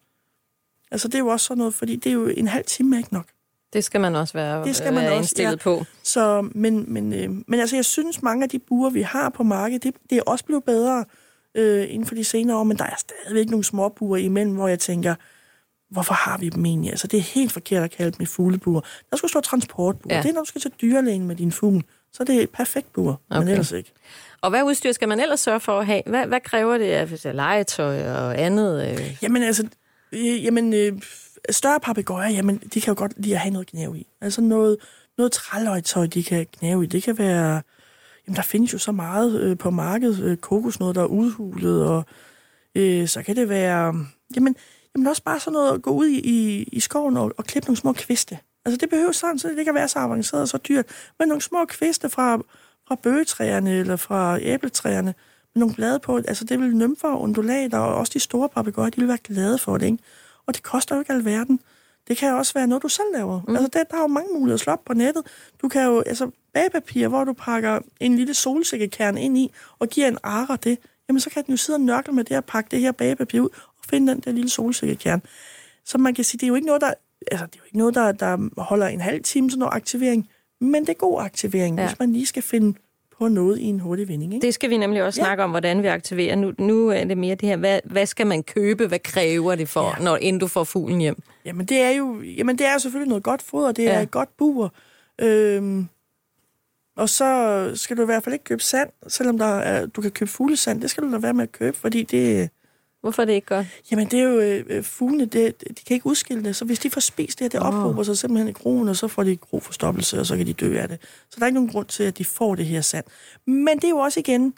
Altså, 0.92 1.08
det 1.08 1.16
er 1.16 1.20
jo 1.20 1.28
også 1.28 1.46
sådan 1.46 1.58
noget, 1.58 1.74
fordi 1.74 1.96
det 1.96 2.10
er 2.10 2.14
jo 2.14 2.28
en 2.28 2.48
halv 2.48 2.66
time 2.66 2.96
er 2.96 2.98
ikke 2.98 3.14
nok. 3.14 3.28
Det 3.74 3.84
skal 3.84 4.02
man 4.02 4.16
også 4.16 4.34
være, 4.34 4.64
Det 4.64 4.76
skal 4.76 4.94
man 4.94 5.04
være 5.04 5.12
også, 5.12 5.18
indstillet 5.18 5.52
ja. 5.52 5.56
på. 5.56 5.86
Så, 6.04 6.50
men, 6.52 6.94
men, 6.94 7.14
øh, 7.14 7.30
men 7.48 7.60
altså, 7.60 7.76
jeg 7.76 7.86
synes, 7.86 8.22
mange 8.22 8.44
af 8.44 8.50
de 8.50 8.60
buer, 8.60 8.90
vi 8.90 9.02
har 9.02 9.30
på 9.30 9.44
markedet, 9.44 9.84
det, 9.84 9.96
det 10.10 10.18
er 10.18 10.22
også 10.22 10.46
blevet 10.46 10.64
bedre 10.64 11.06
øh, 11.56 11.86
inden 11.90 12.06
for 12.06 12.16
de 12.16 12.24
senere 12.24 12.58
år, 12.58 12.64
men 12.64 12.78
der 12.78 12.84
er 12.84 12.96
stadigvæk 12.98 13.50
nogle 13.50 13.64
små 13.64 13.90
buer 13.90 14.18
imellem, 14.18 14.56
hvor 14.56 14.68
jeg 14.68 14.80
tænker, 14.80 15.16
hvorfor 15.90 16.14
har 16.14 16.38
vi 16.38 16.50
dem 16.50 16.66
egentlig? 16.66 16.92
Altså, 16.92 17.08
det 17.08 17.18
er 17.18 17.22
helt 17.22 17.52
forkert 17.52 17.84
at 17.84 17.92
kalde 17.92 18.12
dem 18.12 18.22
et 18.22 18.28
fuglebur. 18.28 18.86
Der 19.12 19.18
skulle 19.18 19.32
stå 19.32 19.42
transportbur. 19.42 20.14
Ja. 20.14 20.22
Det 20.22 20.30
er, 20.30 20.34
når 20.34 20.42
du 20.42 20.48
skal 20.48 20.62
til 20.62 20.72
dyrlægen 20.82 21.28
med 21.28 21.36
din 21.36 21.52
fugl. 21.52 21.84
Så 22.14 22.24
er 22.24 22.26
det 22.26 22.42
et 22.42 22.50
perfekt 22.50 22.94
bur, 22.94 23.22
okay. 23.30 23.40
Men 23.40 23.48
ellers 23.48 23.72
ikke. 23.72 23.92
Og 24.42 24.50
hvad 24.50 24.64
udstyr 24.64 24.92
skal 24.92 25.08
man 25.08 25.20
ellers 25.20 25.40
sørge 25.40 25.60
for 25.60 25.80
at 25.80 25.86
have? 25.86 26.02
Hvad, 26.06 26.26
hvad 26.26 26.40
kræver 26.40 26.78
det 26.78 26.86
af 26.86 27.26
er 27.26 27.32
legetøj 27.32 28.12
og 28.12 28.40
andet? 28.42 28.92
Øh? 28.92 29.18
Jamen 29.22 29.44
altså, 29.44 29.68
øh, 30.12 30.44
jamen, 30.44 30.74
øh, 30.74 31.01
større 31.50 31.80
papegøjer, 31.80 32.30
jamen, 32.30 32.58
de 32.58 32.82
kan 32.82 32.94
jo 32.94 33.00
godt 33.00 33.13
lide 33.18 33.34
at 33.34 33.39
have 33.39 33.54
noget 33.54 33.68
knæv 33.68 33.96
i. 33.96 34.08
Altså 34.22 34.42
noget, 34.42 34.78
noget 35.18 35.32
træløjtøj, 35.32 36.08
de 36.08 36.24
kan 36.24 36.46
knæve 36.46 36.84
i. 36.84 36.88
Det 36.88 37.04
kan 37.04 37.18
være, 37.18 37.62
jamen 38.28 38.36
der 38.36 38.42
findes 38.42 38.74
jo 38.74 38.78
så 38.78 38.92
meget 38.92 39.42
øh, 39.42 39.58
på 39.58 39.70
markedet, 39.70 40.24
øh, 40.24 40.38
kokosnød, 40.38 40.94
der 40.94 41.01
er 41.01 41.06
udhulet, 41.06 41.86
og 41.86 42.06
øh, 42.75 43.08
så 43.08 43.24
kan 43.24 43.36
det 43.36 43.50
være, 43.50 43.96
jamen, 44.36 44.56
jamen 44.96 45.08
også 45.08 45.24
bare 45.24 45.39
sådan 45.39 45.54
noget 45.54 45.74
at 45.74 45.82
gå 45.82 45.92
ud 45.92 46.08
i, 46.08 46.20
i, 46.20 46.63
i 46.63 46.80
skoven 46.80 47.18
og, 47.18 47.32
og 47.38 47.46
klippe 47.46 47.68
nogle 47.68 47.78
små 47.78 47.94
kviste. 47.94 48.38
Altså 48.66 48.78
det 48.78 48.89
behøver 48.89 49.12
sådan, 49.12 49.39
så 49.39 49.48
det 49.48 49.60
ikke 49.60 49.70
at 49.70 49.75
være 49.75 49.88
så 49.88 50.00
avanceret 50.00 50.42
og 50.42 50.48
så 50.48 50.58
dyrt, 50.58 50.86
men 51.20 51.28
nogle 51.28 51.42
små 51.42 51.66
kviste 51.66 52.10
fra, 52.10 52.38
fra 52.88 52.96
bøgetræerne 52.96 53.72
eller 53.72 53.96
fra 53.96 54.39
æbletræerne, 54.42 55.13
nogle 55.56 55.75
blade 55.75 56.00
på. 56.00 56.18
Altså 56.18 56.44
det 56.44 56.60
vil 56.60 56.77
nymfer 56.77 57.08
og 57.08 57.22
undulater, 57.22 57.77
og 57.77 57.96
også 57.96 58.12
de 58.13 58.20
store 58.20 58.50
papegøjer, 58.50 58.89
de 58.89 59.00
vil 59.00 59.08
være 59.08 59.18
glade 59.18 59.58
for 59.58 59.77
det, 59.77 59.86
ikke? 59.86 59.98
Og 60.46 60.56
det 60.56 60.63
koster 60.63 60.96
jo 60.96 61.01
ikke 61.01 61.13
alverden. 61.13 61.60
Det 62.08 62.18
kan 62.18 62.29
jo 62.29 62.38
også 62.38 62.53
være 62.53 62.68
noget, 62.68 62.84
du 62.84 62.88
selv 62.88 63.08
laver. 63.13 63.41
Mm. 63.48 63.56
Altså, 63.56 63.70
der, 63.74 63.84
der 63.84 63.98
er 63.98 64.01
jo 64.01 64.08
mange 64.08 64.34
muligheder 64.34 64.53
at 64.53 64.60
slå 64.60 64.74
op 64.74 64.86
på 64.86 64.94
nettet. 64.94 65.24
Du 65.62 65.68
kan 65.68 65.86
jo, 65.86 66.00
altså, 66.00 66.32
bagpapir, 66.53 67.08
hvor 67.08 67.24
du 67.24 67.34
pakker 67.34 67.79
en 68.00 68.15
lille 68.15 68.34
solsikkekerne 68.34 69.22
ind 69.22 69.38
i, 69.38 69.51
og 69.79 69.88
giver 69.88 70.08
en 70.08 70.18
ara 70.24 70.56
det, 70.56 70.77
jamen 71.10 71.20
så 71.20 71.29
kan 71.29 71.44
den 71.46 71.51
jo 71.51 71.58
sidde 71.58 71.77
og 71.77 71.82
nørkle 71.82 72.13
med 72.13 72.24
det 72.24 72.38
og 72.38 72.46
pakke 72.46 72.68
det 72.72 72.79
her 72.79 72.91
bagpapir 72.91 73.41
ud, 73.41 73.50
og 73.50 73.86
finde 73.89 74.12
den 74.12 74.20
der 74.20 74.32
lille 74.32 74.50
solsikkekerne. 74.50 75.22
Så 75.86 75.98
man 75.98 76.13
kan 76.13 76.24
sige, 76.24 76.39
det 76.39 76.44
er 76.44 76.48
jo 76.48 76.56
ikke 76.56 76.68
noget, 76.68 76.82
der, 76.82 76.94
altså, 77.32 77.46
det 77.46 77.56
er 77.56 77.60
jo 77.60 77.65
ikke 77.65 77.77
noget, 77.77 77.96
der, 77.96 78.12
der 78.12 78.62
holder 78.62 78.88
en 78.88 79.01
halv 79.01 79.24
time 79.24 79.50
sådan 79.50 79.60
noget 79.60 79.74
aktivering, 79.74 80.29
men 80.62 80.82
det 80.82 80.89
er 80.89 80.94
god 80.94 81.22
aktivering, 81.22 81.77
ja. 81.77 81.88
hvis 81.88 82.00
man 82.00 82.13
lige 82.13 82.25
skal 82.25 82.44
finde 82.44 82.79
på 83.20 83.28
noget 83.28 83.60
i 83.60 83.64
en 83.64 83.80
hurtig 83.80 84.08
vinding. 84.08 84.34
Ikke? 84.34 84.46
Det 84.46 84.54
skal 84.54 84.70
vi 84.70 84.78
nemlig 84.78 85.04
også 85.04 85.22
Ja. 85.22 85.26
snakke 85.26 85.44
om, 85.44 85.50
hvordan 85.50 85.84
vi 85.84 85.88
aktiverer. 85.88 86.36
Nu, 86.36 86.54
nu 86.60 86.88
er 86.90 87.04
det 87.04 87.18
mere 87.18 87.36
det 87.36 87.50
her, 87.50 87.58
hvad, 87.58 87.80
hvad 87.86 88.06
skal 88.06 88.28
man 88.28 88.44
købe? 88.44 88.88
Hvad 88.88 89.00
kræver 89.00 89.56
det 89.56 89.70
for, 89.70 89.96
ja. 89.98 90.04
Når, 90.04 90.18
inden 90.18 90.40
du 90.40 90.48
får 90.48 90.64
fuglen 90.64 91.00
hjem? 91.00 91.22
Jamen, 91.46 91.66
det 91.66 91.78
er 91.78 91.90
jo 91.90 92.22
jamen, 92.22 92.58
det 92.58 92.68
er 92.68 92.78
selvfølgelig 92.78 93.10
noget 93.10 93.24
godt 93.24 93.42
foder, 93.42 93.72
det 93.72 93.88
er 93.88 93.94
ja. 93.94 94.02
et 94.02 94.12
godt 94.12 94.38
bur. 94.38 94.74
Øhm, 95.22 95.88
og 96.98 97.10
så 97.10 97.72
skal 97.76 97.98
du 97.98 98.02
i 98.02 98.06
hvert 98.06 98.24
fald 98.24 98.34
ikke 98.34 98.46
købe 98.46 98.64
sand, 98.64 98.90
selvom 99.08 99.38
der 99.38 99.46
er, 99.46 99.86
du 99.86 100.02
kan 100.02 100.12
købe 100.12 100.32
fuglesand. 100.32 100.82
Det 100.82 100.90
skal 100.90 101.04
du 101.04 101.10
lade 101.10 101.24
være 101.24 101.34
med 101.34 101.44
at 101.44 101.52
købe, 101.52 101.78
fordi 101.78 102.04
det, 102.04 102.50
Hvorfor 103.01 103.22
er 103.22 103.25
det 103.25 103.34
ikke 103.34 103.48
godt? 103.48 103.68
jamen, 103.91 104.08
det 104.08 104.20
er 104.20 104.24
jo 104.24 104.39
øh, 104.39 104.65
øh, 104.70 104.84
fuglene, 104.84 105.25
det, 105.25 105.62
de 105.62 105.84
kan 105.88 105.94
ikke 105.94 106.06
udskille 106.06 106.44
det. 106.44 106.56
Så 106.56 106.65
hvis 106.65 106.79
de 106.79 106.89
får 106.89 107.01
spist 107.01 107.39
det 107.39 107.46
her, 107.46 107.50
det 107.50 107.60
ophober 107.60 108.03
sig 108.03 108.18
simpelthen 108.18 108.48
i 108.48 108.51
krogen, 108.51 108.88
og 108.88 108.96
så 108.96 109.08
får 109.08 109.24
de 109.24 109.36
groforstoppelse, 109.36 110.20
og 110.20 110.25
så 110.25 110.38
kan 110.38 110.48
de 110.48 110.53
dø 110.53 110.77
af 110.77 110.88
det. 110.88 111.01
Så 111.01 111.36
der 111.36 111.41
er 111.41 111.48
ikke 111.48 111.56
nogen 111.56 111.70
grund 111.70 111.88
til, 111.88 112.03
at 112.03 112.18
de 112.18 112.25
får 112.25 112.56
det 112.56 112.65
her 112.65 112.82
sand. 112.82 113.06
Men 113.46 113.75
det 113.75 113.84
er 113.84 113.89
jo 113.89 113.98
også 113.98 114.20
igen, 114.20 114.53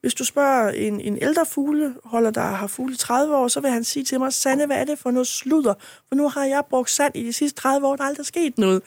hvis 0.00 0.14
du 0.14 0.24
spørger 0.24 0.70
en, 0.70 1.00
en 1.00 1.18
ældre 1.22 1.46
fugleholder, 1.46 2.30
der 2.30 2.40
har 2.40 2.66
fugle 2.66 2.94
i 2.94 2.96
30 2.96 3.36
år, 3.36 3.48
så 3.48 3.60
vil 3.60 3.70
han 3.70 3.84
sige 3.84 4.04
til 4.04 4.18
mig, 4.18 4.32
Sande, 4.32 4.66
hvad 4.66 4.76
er 4.76 4.84
det 4.84 4.98
for 4.98 5.10
noget 5.10 5.26
sludder? 5.26 5.74
For 6.08 6.14
nu 6.14 6.28
har 6.28 6.44
jeg 6.44 6.62
brugt 6.70 6.90
sand 6.90 7.16
i 7.16 7.26
de 7.26 7.32
sidste 7.32 7.60
30 7.60 7.86
år, 7.86 7.96
der 7.96 8.04
er 8.04 8.08
aldrig 8.08 8.26
sket 8.26 8.58
noget. 8.58 8.82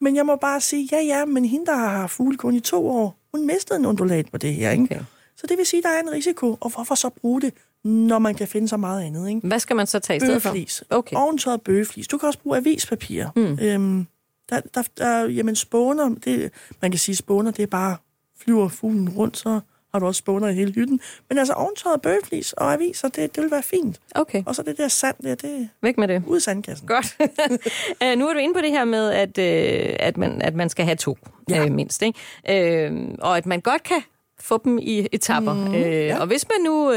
Men 0.00 0.16
jeg 0.16 0.26
må 0.26 0.36
bare 0.36 0.60
sige, 0.60 0.88
ja 0.92 1.00
ja, 1.00 1.24
men 1.24 1.44
hende, 1.44 1.66
der 1.66 1.76
har 1.76 2.06
fugle 2.06 2.36
kun 2.36 2.54
i 2.54 2.60
to 2.60 2.88
år, 2.88 3.18
hun 3.34 3.46
mistede 3.46 3.78
en 3.78 3.86
undulat 3.86 4.26
på 4.30 4.38
det 4.38 4.54
her, 4.54 4.70
ikke? 4.70 4.84
Okay. 4.84 5.00
Så 5.36 5.46
det 5.46 5.58
vil 5.58 5.66
sige, 5.66 5.82
der 5.82 5.88
er 5.88 6.00
en 6.00 6.12
risiko, 6.12 6.58
og 6.60 6.70
hvorfor 6.70 6.94
så 6.94 7.08
bruge 7.08 7.40
det, 7.40 7.54
når 7.86 8.18
man 8.18 8.34
kan 8.34 8.48
finde 8.48 8.68
så 8.68 8.76
meget 8.76 9.02
andet, 9.02 9.28
ikke? 9.28 9.40
Hvad 9.46 9.58
skal 9.58 9.76
man 9.76 9.86
så 9.86 9.98
tage 9.98 10.16
i 10.16 10.20
stedet 10.20 10.42
for? 10.42 10.50
Bøgeflis. 10.50 10.84
Okay. 10.90 11.16
Oventøjet 11.16 11.62
bøgeflis. 11.62 12.08
Du 12.08 12.18
kan 12.18 12.26
også 12.26 12.38
bruge 12.38 12.56
avispapir. 12.56 13.24
Mm. 13.36 13.58
Øhm, 13.62 14.06
der, 14.50 14.60
der, 14.74 14.82
der, 14.98 15.28
jamen, 15.28 15.56
spåner, 15.56 16.14
det, 16.24 16.50
man 16.82 16.90
kan 16.90 16.98
sige, 16.98 17.16
spåner, 17.16 17.50
det 17.50 17.62
er 17.62 17.66
bare, 17.66 17.96
flyver 18.40 18.68
fuglen 18.68 19.08
rundt, 19.08 19.36
så 19.36 19.60
har 19.92 19.98
du 20.00 20.06
også 20.06 20.18
spåner 20.18 20.48
i 20.48 20.54
hele 20.54 20.72
hytten. 20.72 21.00
Men 21.28 21.38
altså, 21.38 21.54
oventøjet 21.54 22.02
bøgeflis 22.02 22.52
og 22.52 22.72
aviser, 22.72 23.08
det, 23.08 23.36
det 23.36 23.42
vil 23.42 23.50
være 23.50 23.62
fint. 23.62 24.00
Okay, 24.14 24.42
Og 24.46 24.54
så 24.54 24.62
det 24.62 24.78
der 24.78 24.88
sand 24.88 25.16
der, 25.22 25.34
det 25.34 25.68
væk 25.82 25.98
med 25.98 26.08
det. 26.08 26.22
ud 26.26 26.36
af 26.36 26.42
sandkassen. 26.42 26.86
Godt. 26.88 27.16
uh, 27.20 28.08
nu 28.18 28.28
er 28.28 28.32
du 28.32 28.38
inde 28.38 28.54
på 28.54 28.60
det 28.60 28.70
her 28.70 28.84
med, 28.84 29.10
at, 29.10 29.38
uh, 29.38 29.96
at, 30.06 30.16
man, 30.16 30.42
at 30.42 30.54
man 30.54 30.68
skal 30.68 30.84
have 30.84 30.96
to, 30.96 31.18
ja. 31.50 31.56
Ja. 31.56 31.64
uh, 31.66 31.72
mindst. 31.72 32.02
Ikke? 32.02 32.90
Uh, 32.92 33.14
og 33.18 33.36
at 33.36 33.46
man 33.46 33.60
godt 33.60 33.82
kan 33.82 34.02
få 34.40 34.60
dem 34.64 34.78
i 34.82 35.06
etapper. 35.12 35.52
Mm, 35.54 35.66
uh, 35.68 35.74
ja. 35.80 35.88
ja. 36.06 36.18
Og 36.20 36.26
hvis 36.26 36.46
man 36.48 36.64
nu... 36.64 36.88
Uh, 36.88 36.96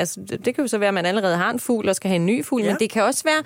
altså, 0.00 0.20
det, 0.44 0.54
kan 0.54 0.64
jo 0.64 0.68
så 0.68 0.78
være, 0.78 0.88
at 0.88 0.94
man 0.94 1.06
allerede 1.06 1.36
har 1.36 1.50
en 1.50 1.60
fugl 1.60 1.88
og 1.88 1.96
skal 1.96 2.08
have 2.08 2.16
en 2.16 2.26
ny 2.26 2.44
fugl, 2.44 2.60
ja. 2.62 2.66
Ja. 2.66 2.72
men 2.72 2.80
det 2.80 2.90
kan 2.90 3.02
også 3.02 3.24
være, 3.24 3.42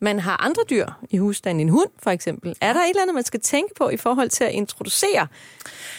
man 0.00 0.18
har 0.20 0.36
andre 0.44 0.62
dyr 0.70 0.86
i 1.10 1.16
husstanden. 1.16 1.60
En 1.60 1.68
hund, 1.68 1.88
for 2.02 2.10
eksempel. 2.10 2.56
Er 2.60 2.72
der 2.72 2.80
et 2.80 2.88
eller 2.88 3.02
andet, 3.02 3.14
man 3.14 3.24
skal 3.24 3.40
tænke 3.40 3.74
på 3.74 3.88
i 3.88 3.96
forhold 3.96 4.28
til 4.28 4.44
at 4.44 4.52
introducere 4.52 5.26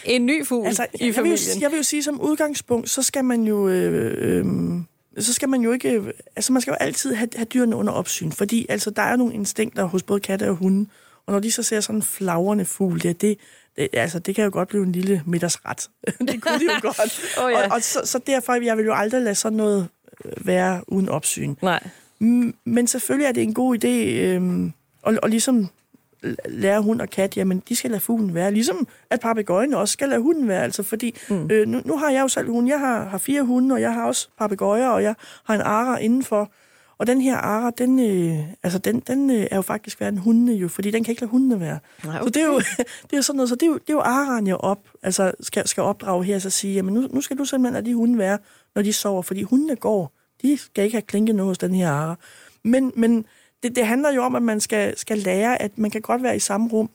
en 0.05 0.25
ny 0.25 0.45
fugl 0.45 0.67
Altså, 0.67 0.83
i 0.83 0.87
jeg, 0.99 1.05
vil, 1.07 1.13
familien? 1.13 1.39
jo- 1.55 1.61
jeg 1.61 1.71
vil 1.71 1.77
jo 1.77 1.83
sige, 1.83 2.03
som 2.03 2.21
udgangspunkt, 2.21 2.89
så 2.89 3.01
skal 3.03 3.25
man 3.25 3.43
jo... 3.43 3.67
Øh, 3.67 4.13
øh, 4.17 4.45
så 5.19 5.33
skal 5.33 5.49
man 5.49 5.61
jo 5.61 5.71
ikke... 5.71 5.91
øh, 5.91 6.07
Altså, 6.35 6.53
man 6.53 6.61
skal 6.61 6.71
jo 6.71 6.75
altid 6.79 7.13
have, 7.13 7.29
have 7.35 7.45
dyrene 7.45 7.75
under 7.75 7.93
opsyn, 7.93 8.31
fordi 8.31 8.65
altså, 8.69 8.89
der 8.89 9.01
er 9.01 9.15
nogle 9.15 9.33
instinkter 9.33 9.83
hos 9.83 10.03
både 10.03 10.19
katte 10.19 10.49
og 10.49 10.55
hunde, 10.55 10.89
Og 11.25 11.33
når 11.33 11.39
de 11.39 11.51
så 11.51 11.63
ser 11.63 11.79
sådan 11.79 11.95
en 11.95 12.01
flagrende 12.03 12.65
fugl, 12.65 13.01
det, 13.03 13.21
det, 13.21 13.37
det, 13.77 13.89
altså, 13.93 14.19
det 14.19 14.35
kan 14.35 14.43
jo 14.43 14.49
godt 14.53 14.69
blive 14.69 14.83
en 14.83 14.91
lille 14.91 15.23
middagsret. 15.25 15.89
det 16.27 16.41
kunne 16.41 16.59
de 16.59 16.65
jo 16.65 16.79
godt. 16.89 17.37
oh, 17.43 17.51
ja. 17.51 17.65
Og, 17.65 17.71
og 17.71 17.81
så, 17.81 18.01
så 18.03 18.19
derfor, 18.27 18.53
jeg 18.53 18.77
vil 18.77 18.85
jo 18.85 18.93
aldrig 18.93 19.21
lade 19.21 19.35
sådan 19.35 19.57
noget 19.57 19.87
øh, 20.25 20.47
være 20.47 20.81
uden 20.87 21.09
opsyn. 21.09 21.55
Nej. 21.61 21.83
Men 22.65 22.87
selvfølgelig 22.87 23.27
er 23.27 23.31
det 23.31 23.43
en 23.43 23.53
god 23.53 23.83
idé 23.83 23.87
øh, 23.87 24.71
at, 25.07 25.19
at 25.23 25.29
ligesom 25.29 25.69
lære 26.45 26.81
hund 26.81 27.01
og 27.01 27.09
kat, 27.09 27.37
jamen 27.37 27.63
de 27.69 27.75
skal 27.75 27.91
lade 27.91 28.01
fuglen 28.01 28.35
være. 28.35 28.51
Ligesom 28.51 28.87
at 29.09 29.19
papegøjen 29.19 29.73
også 29.73 29.91
skal 29.91 30.09
lade 30.09 30.21
hunden 30.21 30.47
være. 30.47 30.63
Altså 30.63 30.83
fordi, 30.83 31.15
mm. 31.29 31.47
øh, 31.51 31.67
nu, 31.67 31.81
nu 31.85 31.97
har 31.97 32.09
jeg 32.09 32.21
jo 32.21 32.27
selv 32.27 32.49
hund. 32.49 32.67
Jeg 32.67 32.79
har, 32.79 33.05
har 33.05 33.17
fire 33.17 33.43
hunde, 33.43 33.73
og 33.73 33.81
jeg 33.81 33.93
har 33.93 34.05
også 34.05 34.27
papegøjer, 34.37 34.87
og 34.87 35.03
jeg 35.03 35.15
har 35.43 35.55
en 35.55 35.61
ara 35.61 35.97
indenfor. 35.97 36.51
Og 37.03 37.07
den 37.07 37.21
her 37.21 37.37
ara, 37.37 37.69
den, 37.69 37.99
øh, 37.99 38.39
altså 38.63 38.79
den, 38.79 38.99
den 38.99 39.29
øh, 39.29 39.47
er 39.51 39.55
jo 39.55 39.61
faktisk 39.61 40.01
værd 40.01 40.13
en 40.13 40.17
hundene 40.17 40.53
jo, 40.53 40.67
fordi 40.67 40.91
den 40.91 41.03
kan 41.03 41.11
ikke 41.11 41.21
lade 41.21 41.31
hundene 41.31 41.59
være. 41.59 41.79
Nej, 42.05 42.21
Så 42.21 42.29
det 42.29 42.37
er 42.37 42.45
jo, 42.45 42.59
det 43.03 43.13
er 43.13 43.17
jo 43.17 43.21
sådan 43.21 43.37
noget, 43.37 43.49
så 43.49 43.55
det 43.55 43.63
er 43.63 43.67
jo, 43.67 43.73
det 43.73 43.89
er 43.89 43.93
jo 43.93 43.99
araen 43.99 44.47
jeg 44.47 44.55
op, 44.55 44.79
altså 45.01 45.31
skal, 45.39 45.67
skal 45.67 45.83
opdrage 45.83 46.23
her, 46.23 46.39
så 46.39 46.49
sige, 46.49 46.73
jamen 46.73 46.93
nu, 46.93 47.07
nu 47.11 47.21
skal 47.21 47.37
du 47.37 47.45
simpelthen 47.45 47.73
lade 47.73 47.85
de 47.85 47.95
hunde 47.95 48.17
være, 48.17 48.37
når 48.75 48.81
de 48.81 48.93
sover, 48.93 49.21
fordi 49.21 49.41
hundene 49.41 49.75
går, 49.75 50.11
de 50.41 50.57
skal 50.57 50.83
ikke 50.83 50.95
have 50.95 51.01
klinket 51.01 51.35
noget 51.35 51.49
hos 51.49 51.57
den 51.57 51.73
her 51.73 51.89
ara. 51.89 52.15
Men, 52.63 52.91
men 52.95 53.25
det, 53.63 53.75
det 53.75 53.87
handler 53.87 54.13
jo 54.13 54.23
om, 54.23 54.35
at 54.35 54.43
man 54.43 54.59
skal, 54.59 54.97
skal 54.97 55.17
lære, 55.17 55.61
at 55.61 55.77
man 55.77 55.91
kan 55.91 56.01
godt 56.01 56.23
være 56.23 56.35
i 56.35 56.39
samme 56.39 56.69
rum, 56.69 56.89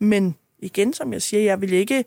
men 0.00 0.34
igen, 0.58 0.92
som 0.92 1.12
jeg 1.12 1.22
siger, 1.22 1.42
jeg 1.42 1.60
vil 1.60 1.72
ikke, 1.72 2.04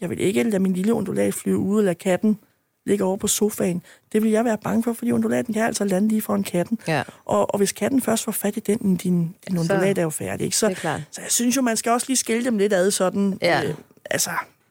jeg 0.00 0.10
vil 0.10 0.20
ikke 0.20 0.42
lade 0.42 0.62
min 0.62 0.72
lille 0.72 0.94
undulat 0.94 1.34
flyve 1.34 1.58
ud 1.58 1.82
lade 1.82 1.94
katten 1.94 2.38
ligge 2.86 3.04
over 3.04 3.16
på 3.16 3.28
sofaen. 3.28 3.82
Det 4.12 4.22
vil 4.22 4.30
jeg 4.30 4.44
være 4.44 4.58
bange 4.58 4.82
for, 4.82 4.92
fordi 4.92 5.12
undulaten 5.12 5.54
kan 5.54 5.62
altså 5.62 5.84
lande 5.84 6.08
lige 6.08 6.22
foran 6.22 6.42
katten. 6.42 6.78
Ja. 6.88 7.02
Og, 7.24 7.50
og 7.54 7.58
hvis 7.58 7.72
katten 7.72 8.02
først 8.02 8.24
får 8.24 8.32
fat 8.32 8.56
i 8.56 8.60
den, 8.60 8.96
din, 8.96 9.34
din 9.48 9.58
undulat 9.58 9.98
er 9.98 10.02
jo 10.02 10.10
færdig. 10.10 10.44
Ikke? 10.44 10.56
Så, 10.56 10.74
så 11.10 11.20
jeg 11.20 11.30
synes 11.30 11.56
jo, 11.56 11.62
man 11.62 11.76
skal 11.76 11.92
også 11.92 12.06
lige 12.08 12.16
skille 12.16 12.44
dem 12.44 12.58
lidt 12.58 12.72
ad 12.72 12.90
sådan. 12.90 13.38
Ja. 13.42 13.64
Øh, 13.64 13.74
altså, 14.10 14.30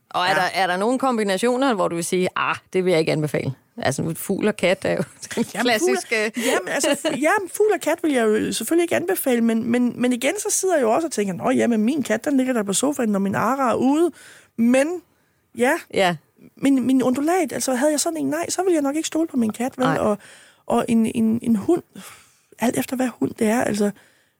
Og 0.10 0.22
er, 0.26 0.30
Ja. 0.30 0.36
der, 0.36 0.42
er 0.54 0.68
der 0.68 0.78
nogle 0.78 1.00
kombinationer, 1.00 1.74
hvor 1.74 1.88
du 1.88 1.96
vil 1.96 2.04
sige, 2.04 2.30
ah, 2.36 2.56
det 2.74 2.86
vil 2.86 2.92
jeg 2.92 3.00
ikke 3.00 3.12
anbefale? 3.12 3.54
Altså, 3.78 4.14
fugl 4.18 4.48
og 4.48 4.56
kat 4.58 4.78
er 4.86 4.92
jo 4.92 5.04
den 5.36 5.44
klassiske... 5.44 6.32
Fugl, 6.36 6.46
jamen, 6.46 6.68
altså, 6.68 7.10
jamen, 7.10 7.50
fugl 7.54 7.72
og 7.74 7.82
kat 7.82 8.00
vil 8.04 8.12
jeg 8.14 8.26
jo 8.28 8.52
selvfølgelig 8.54 8.84
ikke 8.84 8.96
anbefale, 8.96 9.42
men, 9.42 9.64
men, 9.72 9.94
men 10.02 10.14
igen, 10.14 10.34
så 10.40 10.48
sidder 10.50 10.76
jeg 10.76 10.82
jo 10.82 10.92
også 10.92 11.06
og 11.08 11.12
tænker, 11.12 11.34
nå 11.34 11.50
jamen, 11.50 11.82
min 11.82 12.04
kat, 12.04 12.26
den 12.26 12.38
ligger 12.38 12.54
der 12.54 12.64
på 12.64 12.74
sofaen, 12.74 13.10
når 13.10 13.20
min 13.20 13.36
ara 13.36 13.72
er 13.72 13.76
ude. 13.76 14.12
Men, 14.58 15.02
ja, 15.58 15.74
Ja, 15.94 16.16
min, 16.56 16.84
min 16.86 17.04
undulat, 17.04 17.54
altså 17.54 17.74
havde 17.74 17.92
jeg 17.92 18.00
sådan 18.00 18.18
en 18.18 18.26
nej, 18.26 18.50
så 18.50 18.64
ville 18.64 18.74
jeg 18.74 18.82
nok 18.82 18.96
ikke 18.96 19.08
stole 19.08 19.28
på 19.28 19.38
min 19.38 19.54
kat, 19.54 19.78
vel? 19.78 19.88
Og, 19.88 20.18
og 20.66 20.86
en, 20.88 21.06
en, 21.06 21.40
en 21.42 21.56
hund, 21.56 21.84
alt 22.60 22.78
efter 22.78 22.96
hvad 22.96 23.08
hund 23.08 23.32
det 23.40 23.48
er, 23.48 23.62
altså, 23.62 23.92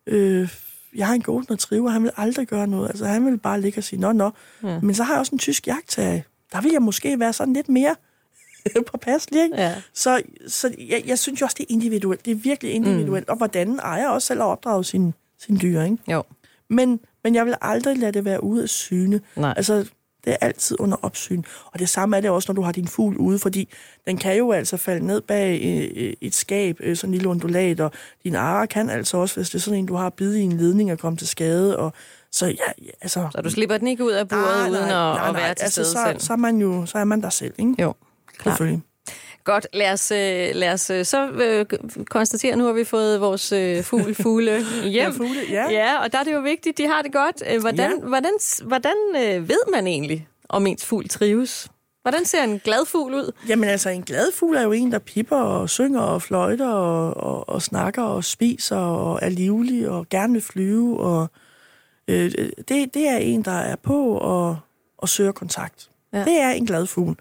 øh, 0.08 0.50
jeg 0.96 1.08
har 1.08 1.14
en 1.14 1.22
golden 1.22 1.52
retriever, 1.52 1.90
han 1.90 2.04
vil 2.04 2.12
aldrig 2.18 2.48
gøre 2.48 2.68
noget, 2.68 2.90
altså 2.90 3.06
han 3.06 3.26
vil 3.26 3.38
bare 3.38 3.62
ligge 3.62 3.80
og 3.80 3.84
sige, 3.84 4.00
nå, 4.00 4.12
nå. 4.12 4.32
Ja. 4.64 4.80
Men 4.80 4.96
så 4.96 5.04
har 5.04 5.14
jeg 5.14 5.20
også 5.20 5.36
en 5.36 5.40
tysk 5.40 5.68
jagttager, 5.68 6.22
der 6.52 6.62
vil 6.62 6.72
jeg 6.72 6.82
måske 6.82 7.20
være 7.20 7.34
sådan 7.34 7.54
lidt 7.54 7.70
mere 7.70 7.96
påpasselig, 8.92 9.44
ikke? 9.44 9.56
Ja. 9.56 9.76
Så, 9.94 10.22
så 10.48 10.76
jeg, 10.90 11.04
jeg 11.06 11.20
synes 11.20 11.42
jo 11.42 11.46
også, 11.46 11.56
det 11.58 11.64
er 11.64 11.74
individuelt, 11.74 12.26
det 12.26 12.32
er 12.32 12.36
virkelig 12.36 12.74
individuelt, 12.74 13.28
mm. 13.28 13.32
og 13.32 13.38
hvordan 13.38 13.80
ejer 13.80 14.08
også 14.08 14.28
selv 14.28 14.40
har 14.40 14.48
opdraget 14.48 14.86
sine 14.86 15.14
sin 15.44 15.60
dyr, 15.62 15.82
ikke? 15.82 15.98
jo. 16.08 16.24
Men, 16.70 17.00
men 17.24 17.36
jeg 17.36 17.46
vil 17.46 17.56
aldrig 17.62 17.98
lade 17.98 18.12
det 18.12 18.26
være 18.26 18.44
ude 18.44 18.64
af 18.64 18.70
syne. 18.70 19.22
Nej. 19.36 19.54
Altså, 19.58 19.86
det 20.26 20.34
er 20.34 20.38
altid 20.42 20.80
under 20.80 20.98
opsyn. 21.02 21.44
Og 21.66 21.80
det 21.80 21.90
samme 21.90 22.18
er 22.18 22.22
det 22.22 22.30
også, 22.30 22.52
når 22.52 22.56
du 22.56 22.62
har 22.62 22.72
din 22.72 22.88
fugl 22.88 23.18
ude, 23.18 23.40
fordi 23.40 23.70
den 24.08 24.18
kan 24.18 24.38
jo 24.38 24.52
altså 24.52 24.78
falde 24.78 25.06
ned 25.06 25.22
bag 25.22 25.62
øh, 25.96 26.14
et 26.22 26.36
skab, 26.36 26.78
øh, 26.80 26.96
sådan 26.96 27.10
en 27.10 27.14
lille 27.14 27.30
undulat, 27.30 27.80
og 27.80 27.92
din 28.24 28.36
ara 28.36 28.66
kan 28.66 28.90
altså 28.90 29.18
også, 29.18 29.36
hvis 29.36 29.50
det 29.50 29.56
er 29.56 29.62
sådan 29.62 29.80
en, 29.80 29.86
du 29.86 29.96
har 29.96 30.10
bidt 30.10 30.36
i 30.36 30.42
en 30.42 30.58
ledning 30.58 30.92
og 30.92 31.00
komme 31.00 31.18
til 31.18 31.28
skade. 31.28 31.78
Og, 31.78 31.94
så 32.32 32.48
ja, 32.48 32.88
altså... 33.02 33.28
Så 33.36 33.42
du 33.42 33.50
slipper 33.50 33.78
den 33.78 33.88
ikke 33.88 34.04
ud 34.04 34.12
af 34.12 34.28
buret 34.28 34.44
Nej, 34.44 34.70
uden 34.70 34.72
nej, 34.72 34.82
at, 34.82 34.88
nej, 34.90 35.28
at 35.28 35.34
nej, 35.34 35.42
være 35.42 35.54
til 35.56 35.64
altså, 35.64 35.84
stede 35.84 35.86
så, 35.86 36.00
selv? 36.08 36.20
Så 36.20 36.34
er 36.34 36.38
man 36.38 36.58
jo 36.58 36.86
så 36.86 36.98
er 36.98 37.04
man 37.04 37.22
der 37.22 37.30
selv, 37.30 37.54
ikke? 37.58 37.76
Jo, 37.80 37.94
klart. 38.38 38.54
Selvfølgelig. 38.54 38.82
Godt, 39.44 39.68
lad 39.74 39.92
os, 39.92 40.12
øh, 40.12 40.50
lad 40.54 40.74
os 40.74 40.90
øh, 40.90 41.06
så 41.06 41.28
øh, 41.30 41.66
konstatere, 42.10 42.56
nu 42.56 42.66
har 42.66 42.74
vi 42.74 42.84
fået 42.84 43.22
vores 43.22 43.52
øh, 43.52 43.84
fugl, 43.84 44.16
fugle 44.16 44.52
hjem. 44.84 44.92
Ja, 44.94 45.10
fugle, 45.10 45.40
ja. 45.50 45.70
ja, 45.72 46.04
og 46.04 46.12
der 46.12 46.18
er 46.20 46.24
det 46.24 46.34
jo 46.34 46.40
vigtigt, 46.42 46.78
de 46.78 46.88
har 46.88 47.02
det 47.02 47.14
godt. 47.14 47.44
Øh, 47.54 47.62
Hvordan, 47.62 47.92
Ja. 48.00 48.08
hvordan, 48.08 48.32
hvordan 48.64 48.96
øh, 49.16 49.50
ved 49.50 49.72
man 49.72 49.88
egentlig, 49.88 50.28
om 50.50 50.68
ens 50.68 50.86
fugl 50.86 51.10
trives? 51.10 51.70
Hvordan 52.02 52.26
ser 52.26 52.44
en 52.44 52.60
glad 52.64 52.86
fugl 52.86 53.14
ud? 53.14 53.32
Jamen 53.48 53.70
altså, 53.70 53.90
en 53.90 54.04
glad 54.04 54.32
fugl 54.34 54.56
er 54.58 54.62
jo 54.62 54.72
en, 54.72 54.92
der 54.92 55.00
pipper 55.00 55.38
og 55.38 55.70
synger 55.70 56.02
og 56.02 56.22
fløjter 56.22 56.70
og, 56.70 57.18
og, 57.18 57.50
og 57.50 57.62
snakker 57.62 58.02
og 58.04 58.24
spiser 58.24 58.78
og 58.78 59.20
er 59.22 59.30
livlig 59.30 59.90
og 59.90 60.10
gerne 60.10 60.34
vil 60.34 60.42
flyve. 60.42 61.00
Og, 61.00 61.28
øh, 62.08 62.32
det, 62.58 62.94
det 62.94 63.08
er 63.10 63.18
en, 63.18 63.42
der 63.42 63.52
er 63.52 63.76
på 63.76 64.18
og, 64.18 64.58
og 64.98 65.10
søger 65.10 65.32
kontakt. 65.32 65.90
Ja. 66.14 66.20
Det 66.26 66.40
er 66.42 66.50
en 66.50 66.66
glad 66.66 66.86
fugl. 66.86 67.16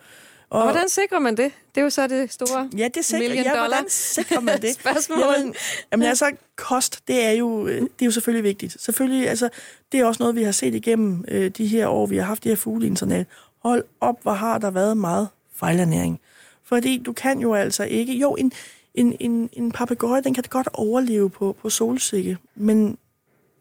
Og 0.52 0.62
hvordan 0.62 0.88
sikrer 0.88 1.18
man 1.18 1.36
det? 1.36 1.52
Det 1.74 1.80
er 1.80 1.84
jo 1.84 1.90
så 1.90 2.06
det 2.06 2.32
store 2.32 2.70
Ja, 2.76 2.88
det 2.94 3.04
sikrer, 3.04 3.34
ja, 3.34 3.58
hvordan 3.58 3.84
sikrer 3.88 4.40
man 4.40 4.62
det? 4.62 4.74
Spørgsmål. 4.80 5.18
Jamen, 5.18 5.54
jamen 5.92 6.08
altså, 6.08 6.30
kost, 6.56 7.08
det 7.08 7.24
er, 7.24 7.30
jo, 7.30 7.66
øh, 7.66 7.80
det 7.80 7.88
er 8.00 8.06
jo 8.06 8.10
selvfølgelig 8.10 8.44
vigtigt. 8.44 8.76
Selvfølgelig, 8.80 9.28
altså, 9.28 9.48
det 9.92 10.00
er 10.00 10.04
også 10.04 10.22
noget, 10.22 10.36
vi 10.36 10.42
har 10.42 10.52
set 10.52 10.74
igennem 10.74 11.24
øh, 11.28 11.50
de 11.50 11.66
her 11.66 11.88
år, 11.88 12.06
vi 12.06 12.16
har 12.16 12.24
haft 12.24 12.44
det 12.44 12.50
her 12.50 12.56
fugleinternat. 12.56 13.26
Hold 13.58 13.84
op, 14.00 14.22
hvor 14.22 14.32
har 14.32 14.58
der 14.58 14.70
været 14.70 14.96
meget 14.96 15.28
fejlernæring. 15.56 16.20
Fordi 16.64 16.98
du 16.98 17.12
kan 17.12 17.38
jo 17.40 17.54
altså 17.54 17.84
ikke... 17.84 18.12
Jo, 18.12 18.34
en, 18.34 18.52
en, 18.94 19.16
en, 19.20 19.50
en 19.52 19.72
papegøje, 19.72 20.22
den 20.22 20.34
kan 20.34 20.44
godt 20.50 20.68
overleve 20.72 21.30
på, 21.30 21.56
på 21.62 21.70
solsikke, 21.70 22.38
men 22.54 22.98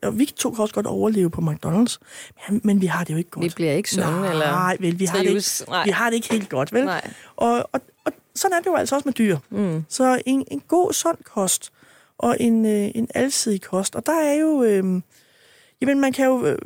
og 0.04 0.20
vi 0.20 0.26
to 0.26 0.52
kan 0.52 0.62
også 0.62 0.74
godt 0.74 0.86
overleve 0.86 1.30
på 1.30 1.42
McDonald's, 1.42 1.98
men, 2.50 2.62
men 2.64 2.82
vi 2.82 2.86
har 2.86 3.04
det 3.04 3.14
jo 3.14 3.18
ikke 3.18 3.30
godt. 3.30 3.44
Vi 3.44 3.52
bliver 3.56 3.72
ikke 3.72 3.90
sunde 3.90 4.12
Nej, 4.12 4.32
eller 4.32 4.76
vel, 4.80 5.00
vi 5.00 5.06
har, 5.06 5.18
det 5.18 5.30
ikke, 5.30 5.72
Nej. 5.72 5.86
vi 5.86 5.92
har 5.92 6.10
det 6.10 6.16
ikke 6.16 6.34
helt 6.34 6.50
godt, 6.50 6.74
vel? 6.74 6.86
Nej. 6.86 7.12
Og, 7.36 7.70
og, 7.72 7.82
og 8.06 8.12
sådan 8.36 8.58
er 8.58 8.60
det 8.60 8.68
jo 8.68 8.76
altså 8.76 8.96
også 8.96 9.08
med 9.08 9.14
dyr. 9.14 9.38
Mm. 9.50 9.86
Så 9.90 10.22
en, 10.26 10.44
en 10.52 10.62
god, 10.68 10.94
sund 10.94 11.18
kost, 11.24 11.72
og 12.18 12.38
en, 12.40 12.66
øh, 12.66 12.92
en 12.96 13.08
alsidig 13.16 13.62
kost. 13.62 13.96
Og 13.96 14.06
der 14.06 14.22
er 14.22 14.34
jo... 14.34 14.64
Øh, 14.64 15.02
jamen, 15.82 16.02
man 16.02 16.14
kan 16.14 16.26
jo... 16.26 16.46
Øh, 16.46 16.58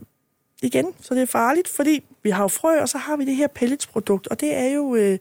igen, 0.61 0.85
så 1.01 1.13
det 1.15 1.21
er 1.21 1.25
farligt, 1.25 1.67
fordi 1.67 2.03
vi 2.23 2.29
har 2.29 2.43
jo 2.43 2.47
frø, 2.47 2.81
og 2.81 2.89
så 2.89 2.97
har 2.97 3.17
vi 3.17 3.25
det 3.25 3.35
her 3.35 3.47
pelletsprodukt, 3.47 4.27
og 4.27 4.39
det 4.39 4.55
er 4.55 4.67
jo, 4.67 4.95
øh, 4.95 5.19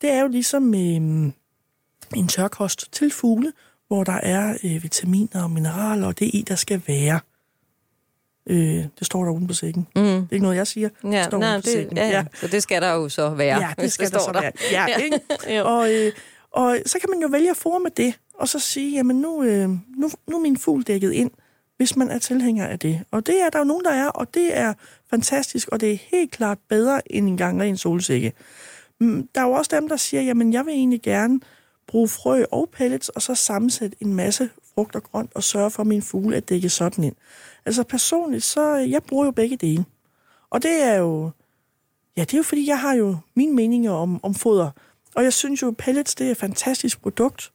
det 0.00 0.10
er 0.10 0.20
jo 0.20 0.28
ligesom 0.28 0.74
øh, 0.74 1.32
en 2.14 2.28
tørkost 2.28 2.92
til 2.92 3.10
fugle, 3.10 3.52
hvor 3.88 4.04
der 4.04 4.12
er 4.12 4.58
øh, 4.64 4.82
vitaminer 4.82 5.42
og 5.42 5.50
mineraler, 5.50 6.06
og 6.06 6.18
det 6.18 6.30
i, 6.34 6.44
der 6.48 6.54
skal 6.54 6.82
være. 6.86 7.20
Øh, 8.46 8.58
det 8.98 9.06
står 9.06 9.24
der 9.24 9.30
uden 9.32 9.46
på 9.46 9.54
sækken. 9.54 9.86
Mm. 9.96 10.02
Det 10.02 10.12
er 10.16 10.26
ikke 10.32 10.42
noget, 10.42 10.56
jeg 10.56 10.66
siger. 10.66 10.88
Ja, 11.04 11.24
står 11.24 11.38
nej, 11.38 11.48
uden 11.50 11.62
på 11.62 11.64
det, 11.64 11.72
sækken. 11.72 11.96
ja, 11.96 12.08
ja. 12.08 12.24
Så 12.40 12.46
det 12.48 12.62
skal 12.62 12.82
der 12.82 12.92
jo 12.92 13.08
så 13.08 13.30
være. 13.30 13.58
Ja, 13.60 13.68
det 13.82 13.92
skal 13.92 14.10
der 14.10 14.18
står 14.18 14.32
så 14.32 14.40
være. 14.40 14.52
Ja, 14.72 14.86
Ja. 14.88 14.96
ikke? 14.96 15.64
Og, 15.72 15.92
øh, 15.94 16.12
og 16.50 16.78
så 16.86 16.98
kan 16.98 17.10
man 17.10 17.20
jo 17.20 17.28
vælge 17.28 17.50
at 17.50 17.56
forme 17.56 17.88
det, 17.96 18.14
og 18.34 18.48
så 18.48 18.58
sige, 18.58 18.96
jamen 18.96 19.16
nu, 19.20 19.42
øh, 19.42 19.68
nu, 19.68 20.10
nu 20.28 20.36
er 20.36 20.40
min 20.40 20.56
fugl 20.56 20.82
dækket 20.82 21.12
ind, 21.12 21.30
hvis 21.76 21.96
man 21.96 22.10
er 22.10 22.18
tilhænger 22.18 22.66
af 22.66 22.78
det. 22.78 23.00
Og 23.10 23.26
det 23.26 23.42
er 23.42 23.50
der 23.50 23.58
jo 23.58 23.64
nogen, 23.64 23.84
der 23.84 23.90
er, 23.90 24.08
og 24.08 24.34
det 24.34 24.56
er 24.58 24.74
fantastisk, 25.10 25.68
og 25.68 25.80
det 25.80 25.92
er 25.92 25.96
helt 26.10 26.30
klart 26.30 26.58
bedre 26.68 27.12
end 27.12 27.28
en 27.28 27.36
gang 27.36 27.60
ren 27.62 27.76
solsikke. 27.76 28.32
Mm, 29.00 29.28
Der 29.34 29.40
er 29.40 29.44
jo 29.44 29.52
også 29.52 29.70
dem, 29.76 29.88
der 29.88 29.96
siger, 29.96 30.22
jamen 30.22 30.52
jeg 30.52 30.66
vil 30.66 30.74
egentlig 30.74 31.02
gerne 31.02 31.40
bruge 31.88 32.08
frø 32.08 32.44
og 32.50 32.68
pellets, 32.72 33.08
og 33.08 33.22
så 33.22 33.34
sammensætte 33.34 33.96
en 34.00 34.14
masse 34.14 34.48
frugt 34.74 34.94
og 34.96 35.02
grønt, 35.02 35.30
og 35.34 35.42
sørge 35.42 35.70
for, 35.70 35.80
at 35.80 35.86
min 35.86 36.02
fugle 36.02 36.36
er 36.36 36.40
dækket 36.40 36.72
sådan 36.72 37.04
ind. 37.04 37.14
Altså 37.66 37.82
personligt, 37.82 38.44
så 38.44 38.78
øh, 38.78 38.90
jeg 38.90 39.02
bruger 39.02 39.24
jo 39.24 39.30
begge 39.30 39.56
dele. 39.56 39.84
Og 40.50 40.62
det 40.62 40.82
er 40.82 40.94
jo, 40.94 41.30
Ja, 42.16 42.20
det 42.20 42.34
er 42.34 42.38
jo 42.38 42.42
fordi, 42.42 42.68
jeg 42.68 42.80
har 42.80 42.94
jo 42.94 43.16
mine 43.34 43.54
meninger 43.54 43.92
om, 43.92 44.24
om 44.24 44.34
foder. 44.34 44.70
Og 45.14 45.24
jeg 45.24 45.32
synes 45.32 45.62
jo, 45.62 45.74
pellets 45.78 46.14
det 46.14 46.26
er 46.26 46.30
et 46.30 46.36
fantastisk 46.36 47.02
produkt. 47.02 47.52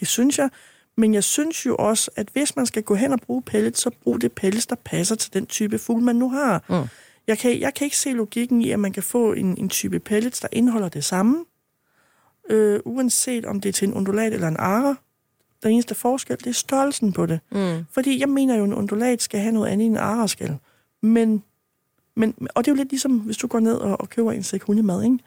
Det 0.00 0.08
synes 0.08 0.38
jeg. 0.38 0.50
Men 0.96 1.14
jeg 1.14 1.24
synes 1.24 1.66
jo 1.66 1.76
også, 1.76 2.10
at 2.16 2.28
hvis 2.32 2.56
man 2.56 2.66
skal 2.66 2.82
gå 2.82 2.94
hen 2.94 3.12
og 3.12 3.20
bruge 3.20 3.42
pellets, 3.42 3.80
så 3.80 3.90
brug 4.02 4.20
det 4.20 4.32
pellets, 4.32 4.66
der 4.66 4.76
passer 4.84 5.14
til 5.14 5.34
den 5.34 5.46
type 5.46 5.78
fugl, 5.78 6.02
man 6.02 6.16
nu 6.16 6.30
har. 6.30 6.64
Mm. 6.68 6.88
Jeg, 7.26 7.38
kan, 7.38 7.60
jeg 7.60 7.74
kan 7.74 7.84
ikke 7.84 7.96
se 7.96 8.12
logikken 8.12 8.62
i, 8.62 8.70
at 8.70 8.78
man 8.78 8.92
kan 8.92 9.02
få 9.02 9.32
en, 9.32 9.58
en 9.58 9.68
type 9.68 9.98
pellets, 9.98 10.40
der 10.40 10.48
indeholder 10.52 10.88
det 10.88 11.04
samme. 11.04 11.44
Øh, 12.50 12.80
uanset 12.84 13.46
om 13.46 13.60
det 13.60 13.68
er 13.68 13.72
til 13.72 13.88
en 13.88 13.94
undulat 13.94 14.32
eller 14.32 14.48
en 14.48 14.56
ara. 14.56 14.94
Den 15.62 15.72
eneste 15.72 15.94
forskel, 15.94 16.36
det 16.38 16.46
er 16.46 16.52
størrelsen 16.52 17.12
på 17.12 17.26
det. 17.26 17.40
Mm. 17.52 17.84
Fordi 17.90 18.20
jeg 18.20 18.28
mener 18.28 18.56
jo, 18.56 18.64
en 18.64 18.74
undulat 18.74 19.22
skal 19.22 19.40
have 19.40 19.52
noget 19.52 19.68
andet 19.68 19.86
end 19.86 19.94
en 19.94 20.00
ara 20.00 20.28
skal. 20.28 20.56
Men 21.02 21.42
men, 22.14 22.34
og 22.54 22.64
det 22.64 22.70
er 22.70 22.74
jo 22.74 22.76
lidt 22.76 22.90
ligesom, 22.90 23.18
hvis 23.18 23.36
du 23.36 23.46
går 23.46 23.60
ned 23.60 23.74
og, 23.74 24.00
og 24.00 24.10
køber 24.10 24.32
en 24.32 24.42
sæk 24.42 24.62
hundemad, 24.62 25.02
ikke? 25.04 25.18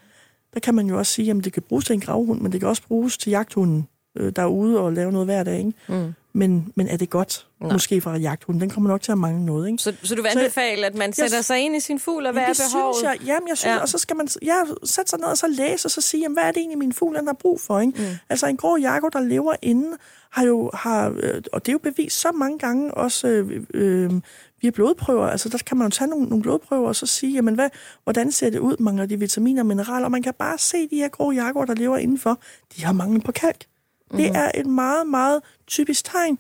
der 0.54 0.60
kan 0.60 0.76
man 0.76 0.88
jo 0.88 0.98
også 0.98 1.12
sige, 1.12 1.32
at 1.32 1.44
det 1.44 1.54
kan 1.54 1.64
bruges 1.64 1.86
til 1.86 1.94
en 1.94 2.00
gravhund, 2.00 2.42
men 2.42 2.52
det 2.52 2.60
kan 2.60 2.70
også 2.70 2.84
bruges 2.88 3.18
til 3.18 3.30
jagthunden, 3.30 3.88
øh, 4.16 4.34
der 4.36 4.42
er 4.42 4.48
ude 4.48 4.80
og 4.80 4.94
lave 4.94 5.12
noget 5.12 5.28
hver 5.28 5.44
dag. 5.44 5.58
Ikke? 5.58 5.74
Mm. 5.88 6.14
Men, 6.36 6.72
men 6.76 6.88
er 6.88 6.98
det 6.98 7.10
godt? 7.10 7.48
Nej. 7.62 7.72
Måske 7.74 8.02
fra 8.02 8.18
jagthunden. 8.18 8.62
Den 8.62 8.70
kommer 8.70 8.90
nok 8.90 9.02
til 9.02 9.12
at 9.12 9.18
mangle 9.18 9.46
noget. 9.46 9.68
Ikke? 9.68 9.84
Så, 9.84 9.94
så 10.04 10.16
du 10.16 10.22
vil 10.22 10.32
Så- 10.32 10.40
anbefale, 10.40 10.86
at 10.86 10.96
man 10.96 11.14
sætter 11.14 11.42
sig 11.42 11.60
ind 11.60 11.76
i 11.76 11.80
sin 11.80 12.00
fugl, 12.00 12.26
og 12.26 12.32
hvad 12.32 12.42
Jamen, 12.42 12.50
er 12.50 12.54
det 12.54 12.74
behovet? 12.76 12.96
synes 12.96 13.12
jeg, 13.20 13.28
jamen, 13.28 13.48
jeg 13.50 13.58
synes, 13.58 13.72
Ja. 13.76 13.82
og 13.82 13.90
så 13.90 13.98
skal 13.98 14.16
man 14.16 14.28
ja, 14.42 14.62
sætte 14.84 15.10
sig 15.10 15.20
ned 15.20 15.28
og 15.28 15.38
så 15.38 15.48
læse, 15.48 15.86
og 15.88 15.92
så 15.92 16.02
sige, 16.02 16.22
jamen, 16.22 16.36
hvad 16.36 16.44
er 16.44 16.52
det 16.52 16.58
egentlig, 16.58 16.78
min 16.80 16.94
fugl 16.94 17.16
den 17.18 17.28
har 17.28 17.34
brug 17.34 17.62
for? 17.62 17.80
Ikke? 17.80 17.94
Mm. 18.02 18.06
Altså 18.30 18.48
en 18.48 18.58
grå 18.58 18.78
jakke, 18.78 19.10
der 19.14 19.20
lever 19.20 19.54
inde, 19.62 19.98
har 20.32 20.46
jo, 20.46 20.72
har, 20.74 21.10
øh, 21.24 21.42
og 21.54 21.66
det 21.66 21.70
er 21.70 21.74
jo 21.74 21.80
bevist 21.80 22.20
så 22.20 22.32
mange 22.32 22.60
gange 22.60 22.94
også 22.94 23.28
øh, 23.28 23.64
øh, 23.74 24.12
via 24.62 24.70
blodprøver. 24.70 25.28
Altså, 25.28 25.50
der 25.50 25.58
kan 25.66 25.78
man 25.78 25.86
jo 25.88 25.92
tage 25.92 26.10
nogle, 26.10 26.26
nogle 26.26 26.42
blodprøver 26.44 26.88
og 26.88 26.96
så 26.96 27.06
sige, 27.06 27.34
jamen, 27.34 27.56
hvad, 27.56 27.70
hvordan 28.04 28.32
ser 28.32 28.50
det 28.50 28.60
ud? 28.60 28.76
Mangler 28.80 29.06
de 29.06 29.20
vitaminer 29.20 29.62
og 29.62 29.66
mineraler? 29.66 30.06
Og 30.06 30.12
man 30.12 30.24
kan 30.24 30.34
bare 30.40 30.58
se 30.58 30.88
de 30.88 30.96
her 30.96 31.08
grå 31.10 31.32
jakker, 31.32 31.66
der 31.66 31.74
lever 31.76 31.98
indenfor, 31.98 32.40
de 32.78 32.86
har 32.86 32.94
mangel 32.94 33.22
på 33.22 33.32
kalk. 33.32 33.66
Mm. 34.12 34.18
Det 34.18 34.26
er 34.26 34.52
et 34.56 34.66
meget, 34.66 35.08
meget 35.08 35.42
typisk 35.68 36.06
tegn, 36.06 36.40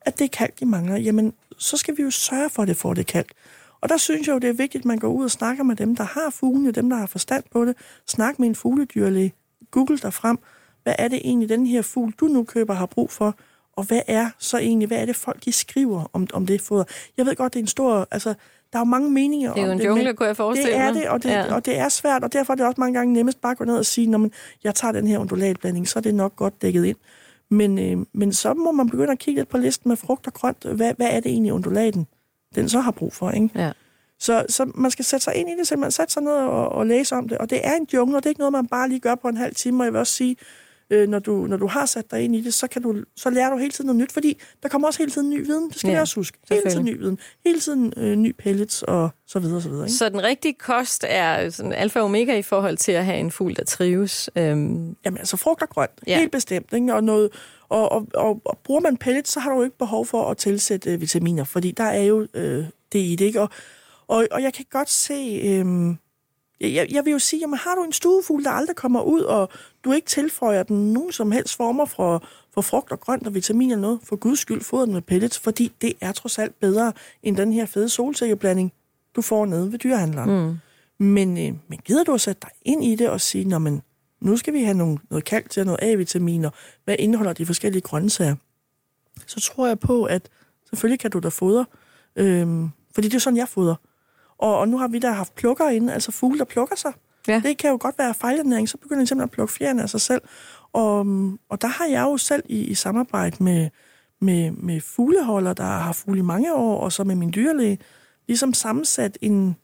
at 0.00 0.18
det 0.18 0.24
er 0.24 0.28
kalk, 0.28 0.60
de 0.60 0.66
mangler. 0.66 0.96
Jamen, 0.96 1.32
så 1.58 1.76
skal 1.76 1.96
vi 1.96 2.02
jo 2.02 2.10
sørge 2.10 2.50
for, 2.50 2.62
at 2.62 2.68
det 2.68 2.76
får 2.76 2.94
det 2.94 3.06
kalk. 3.06 3.32
Og 3.80 3.88
der 3.88 3.96
synes 3.96 4.26
jeg 4.26 4.34
jo, 4.34 4.38
det 4.38 4.48
er 4.48 4.54
vigtigt, 4.54 4.82
at 4.82 4.86
man 4.86 4.98
går 4.98 5.08
ud 5.08 5.24
og 5.24 5.30
snakker 5.30 5.64
med 5.64 5.76
dem, 5.76 5.96
der 5.96 6.04
har 6.04 6.30
fuglene, 6.30 6.70
dem, 6.70 6.90
der 6.90 6.96
har 6.96 7.06
forstand 7.06 7.44
på 7.50 7.64
det. 7.64 7.76
Snak 8.06 8.38
med 8.38 8.48
en 8.48 8.54
fugledyrlæge. 8.54 9.32
Google 9.70 9.98
dig 9.98 10.12
frem. 10.12 10.38
Hvad 10.82 10.94
er 10.98 11.08
det 11.08 11.18
egentlig, 11.24 11.48
den 11.48 11.66
her 11.66 11.82
fugl, 11.82 12.12
du 12.12 12.24
nu 12.24 12.44
køber, 12.44 12.74
har 12.74 12.86
brug 12.86 13.10
for? 13.10 13.38
Og 13.72 13.84
hvad 13.84 14.00
er 14.06 14.30
så 14.38 14.58
egentlig, 14.58 14.88
hvad 14.88 14.98
er 14.98 15.06
det 15.06 15.16
folk, 15.16 15.44
de 15.44 15.52
skriver 15.52 16.10
om, 16.12 16.26
om 16.32 16.46
det 16.46 16.60
foder? 16.60 16.84
Jeg 17.16 17.26
ved 17.26 17.36
godt, 17.36 17.52
det 17.54 17.58
er 17.58 17.62
en 17.62 17.66
stor, 17.66 18.08
altså, 18.10 18.34
der 18.72 18.78
er 18.78 18.80
jo 18.80 18.84
mange 18.84 19.10
meninger 19.10 19.50
om 19.50 19.54
det. 19.54 19.62
er 19.62 19.66
jo 19.66 19.72
en 19.72 19.82
jungle, 19.82 20.14
kunne 20.14 20.26
jeg 20.26 20.36
forestille 20.36 20.78
mig. 20.78 20.94
Det 20.94 20.96
er 20.96 21.00
det, 21.00 21.08
og 21.08 21.22
det, 21.22 21.30
ja. 21.30 21.54
og 21.54 21.66
det 21.66 21.78
er 21.78 21.88
svært, 21.88 22.24
og 22.24 22.32
derfor 22.32 22.52
er 22.52 22.56
det 22.56 22.66
også 22.66 22.80
mange 22.80 22.98
gange 22.98 23.12
nemmest 23.12 23.40
bare 23.40 23.52
at 23.52 23.58
gå 23.58 23.64
ned 23.64 23.76
og 23.76 23.86
sige, 23.86 24.06
når 24.06 24.18
man, 24.18 24.32
jeg 24.64 24.74
tager 24.74 24.92
den 24.92 25.06
her 25.06 25.18
undulatblanding, 25.18 25.88
så 25.88 25.98
er 25.98 26.00
det 26.00 26.14
nok 26.14 26.36
godt 26.36 26.62
dækket 26.62 26.84
ind. 26.84 26.96
Men, 27.50 27.78
øh, 27.78 28.06
men 28.12 28.32
så 28.32 28.54
må 28.54 28.72
man 28.72 28.90
begynde 28.90 29.12
at 29.12 29.18
kigge 29.18 29.40
lidt 29.40 29.48
på 29.48 29.58
listen 29.58 29.88
med 29.88 29.96
frugt 29.96 30.26
og 30.26 30.32
grønt. 30.32 30.64
Hvad, 30.64 30.94
hvad 30.96 31.06
er 31.10 31.20
det 31.20 31.32
egentlig 31.32 31.52
undulaten, 31.52 32.06
den 32.54 32.68
så 32.68 32.80
har 32.80 32.90
brug 32.90 33.12
for, 33.12 33.30
ikke? 33.30 33.50
Ja. 33.54 33.72
Så, 34.18 34.46
så 34.48 34.70
man 34.74 34.90
skal 34.90 35.04
sætte 35.04 35.24
sig 35.24 35.34
ind 35.34 35.48
i 35.50 35.52
det, 35.58 35.66
simpelthen 35.66 35.90
sætte 35.90 36.12
sig 36.12 36.22
ned 36.22 36.32
og, 36.32 36.68
og 36.68 36.86
læse 36.86 37.14
om 37.14 37.28
det. 37.28 37.38
Og 37.38 37.50
det 37.50 37.66
er 37.66 37.74
en 37.74 37.86
jungle, 37.92 38.16
og 38.16 38.22
det 38.22 38.26
er 38.26 38.30
ikke 38.30 38.40
noget, 38.40 38.52
man 38.52 38.66
bare 38.66 38.88
lige 38.88 39.00
gør 39.00 39.14
på 39.14 39.28
en 39.28 39.36
halv 39.36 39.54
time. 39.54 39.82
Og 39.82 39.84
jeg 39.84 39.92
vil 39.92 39.98
også 39.98 40.12
sige, 40.12 40.36
øh, 40.90 41.08
når, 41.08 41.18
du, 41.18 41.46
når 41.46 41.56
du 41.56 41.66
har 41.66 41.86
sat 41.86 42.10
dig 42.10 42.22
ind 42.22 42.36
i 42.36 42.40
det, 42.40 42.54
så, 42.54 42.66
kan 42.66 42.82
du, 42.82 42.96
så 43.16 43.30
lærer 43.30 43.50
du 43.50 43.56
hele 43.56 43.70
tiden 43.70 43.86
noget 43.86 44.02
nyt, 44.02 44.12
fordi 44.12 44.40
der 44.62 44.68
kommer 44.68 44.88
også 44.88 44.98
hele 44.98 45.10
tiden 45.10 45.30
ny 45.30 45.46
viden. 45.46 45.68
Det 45.68 45.78
skal 45.78 45.88
ja, 45.88 45.96
vi 45.96 46.00
også 46.00 46.14
huske. 46.14 46.38
Hele 46.50 46.70
tiden 46.70 46.84
ny 46.84 46.98
viden. 46.98 47.18
Hele 47.46 47.60
tiden 47.60 47.92
øh, 47.96 48.16
ny 48.16 48.34
pellets 48.38 48.82
og 48.82 49.10
så 49.26 49.38
videre. 49.38 49.62
Så, 49.62 49.68
videre 49.68 49.84
ikke? 49.84 49.94
så 49.94 50.08
den 50.08 50.22
rigtige 50.22 50.54
kost 50.54 51.04
er 51.08 51.50
sådan 51.50 51.72
alfa 51.72 51.98
og 51.98 52.04
omega 52.04 52.38
i 52.38 52.42
forhold 52.42 52.76
til 52.76 52.92
at 52.92 53.04
have 53.04 53.18
en 53.18 53.30
fugl, 53.30 53.56
der 53.56 53.64
trives? 53.64 54.30
Øhm. 54.36 54.96
Jamen 55.04 55.18
altså 55.18 55.36
frugt 55.36 55.62
og 55.62 55.68
grønt. 55.68 55.90
Ja. 56.06 56.18
Helt 56.18 56.32
bestemt. 56.32 56.72
Ikke? 56.72 56.94
Og, 56.94 57.04
noget, 57.04 57.30
og, 57.68 57.92
og, 57.92 58.06
og, 58.14 58.40
og 58.44 58.58
bruger 58.64 58.80
man 58.80 58.96
pellets, 58.96 59.32
så 59.32 59.40
har 59.40 59.50
du 59.50 59.56
jo 59.56 59.62
ikke 59.62 59.78
behov 59.78 60.06
for 60.06 60.30
at 60.30 60.36
tilsætte 60.36 60.92
øh, 60.92 61.00
vitaminer, 61.00 61.44
fordi 61.44 61.70
der 61.70 61.84
er 61.84 62.02
jo 62.02 62.26
øh, 62.34 62.64
det 62.92 62.98
i 62.98 63.16
det. 63.16 63.24
Ikke? 63.24 63.40
Og, 63.40 63.48
og, 64.08 64.26
og 64.30 64.42
jeg 64.42 64.54
kan 64.54 64.64
godt 64.70 64.90
se... 64.90 65.40
Øh, 65.44 65.96
jeg, 66.60 66.86
jeg 66.90 67.04
vil 67.04 67.10
jo 67.10 67.18
sige, 67.18 67.40
jamen 67.40 67.58
har 67.58 67.74
du 67.74 67.82
en 67.84 67.92
stuefugl, 67.92 68.44
der 68.44 68.50
aldrig 68.50 68.76
kommer 68.76 69.02
ud, 69.02 69.20
og 69.20 69.48
du 69.84 69.92
ikke 69.92 70.06
tilføjer 70.06 70.62
den 70.62 70.92
nogen 70.92 71.12
som 71.12 71.32
helst 71.32 71.56
former 71.56 71.84
for, 71.84 72.24
for 72.54 72.60
frugt 72.60 72.92
og 72.92 73.00
grønt 73.00 73.26
og 73.26 73.34
vitamin 73.34 73.70
eller 73.70 73.80
noget, 73.80 74.00
for 74.02 74.16
guds 74.16 74.38
skyld 74.38 74.60
fodret 74.60 74.88
med 74.88 75.02
pellets, 75.02 75.38
fordi 75.38 75.72
det 75.80 75.92
er 76.00 76.12
trods 76.12 76.38
alt 76.38 76.60
bedre 76.60 76.92
end 77.22 77.36
den 77.36 77.52
her 77.52 77.66
fede 77.66 77.88
solsikkeblanding, 77.88 78.72
du 79.16 79.22
får 79.22 79.46
nede 79.46 79.72
ved 79.72 79.78
dyrehandleren. 79.78 80.46
Mm. 80.48 80.56
Men, 81.04 81.38
øh, 81.38 81.54
men 81.68 81.78
gider 81.84 82.04
du 82.04 82.14
at 82.14 82.20
sætte 82.20 82.40
dig 82.42 82.50
ind 82.62 82.84
i 82.84 82.94
det 82.94 83.08
og 83.08 83.20
sige, 83.20 83.44
når 83.44 83.58
man, 83.58 83.82
nu 84.20 84.36
skal 84.36 84.54
vi 84.54 84.62
have 84.62 84.76
nogle, 84.76 84.98
noget 85.10 85.24
kalk 85.24 85.50
til 85.50 85.66
noget 85.66 85.78
A-vitaminer, 85.82 86.50
hvad 86.84 86.96
indeholder 86.98 87.32
de 87.32 87.46
forskellige 87.46 87.82
grøntsager? 87.82 88.36
Så 89.26 89.40
tror 89.40 89.66
jeg 89.66 89.78
på, 89.78 90.04
at 90.04 90.28
selvfølgelig 90.70 91.00
kan 91.00 91.10
du 91.10 91.18
da 91.18 91.28
fodre, 91.28 91.66
øhm, 92.16 92.70
fordi 92.94 93.08
det 93.08 93.14
er 93.14 93.18
sådan, 93.18 93.36
jeg 93.36 93.48
fodrer. 93.48 93.74
Og, 94.38 94.58
og 94.58 94.68
nu 94.68 94.78
har 94.78 94.88
vi 94.88 94.98
da 94.98 95.10
haft 95.10 95.34
plukker 95.34 95.68
inde, 95.68 95.92
altså 95.94 96.12
fugle, 96.12 96.38
der 96.38 96.44
plukker 96.44 96.76
sig. 96.76 96.92
Ja. 97.30 97.40
Det 97.44 97.58
kan 97.58 97.70
jo 97.70 97.78
godt 97.80 97.98
være 97.98 98.14
fejlernæring, 98.14 98.68
så 98.68 98.76
begynder 98.76 99.02
de 99.02 99.06
simpelthen 99.06 99.28
at 99.28 99.30
plukke 99.30 99.54
fjerne 99.54 99.82
af 99.82 99.90
sig 99.90 100.00
selv. 100.00 100.22
Og, 100.72 100.98
og 101.48 101.62
der 101.62 101.68
har 101.68 101.86
jeg 101.86 102.02
jo 102.02 102.16
selv 102.16 102.42
i, 102.48 102.64
i 102.64 102.74
samarbejde 102.74 103.42
med, 103.42 103.70
med, 104.20 104.50
med 104.50 104.80
fugleholder, 104.80 105.52
der 105.52 105.64
har 105.64 105.92
fugle 105.92 106.18
i 106.18 106.22
mange 106.22 106.54
år, 106.54 106.80
og 106.80 106.92
så 106.92 107.04
med 107.04 107.14
min 107.14 107.32
dyrlæge, 107.34 107.78
ligesom 108.28 108.54
sammensat 108.54 109.18
en, 109.20 109.56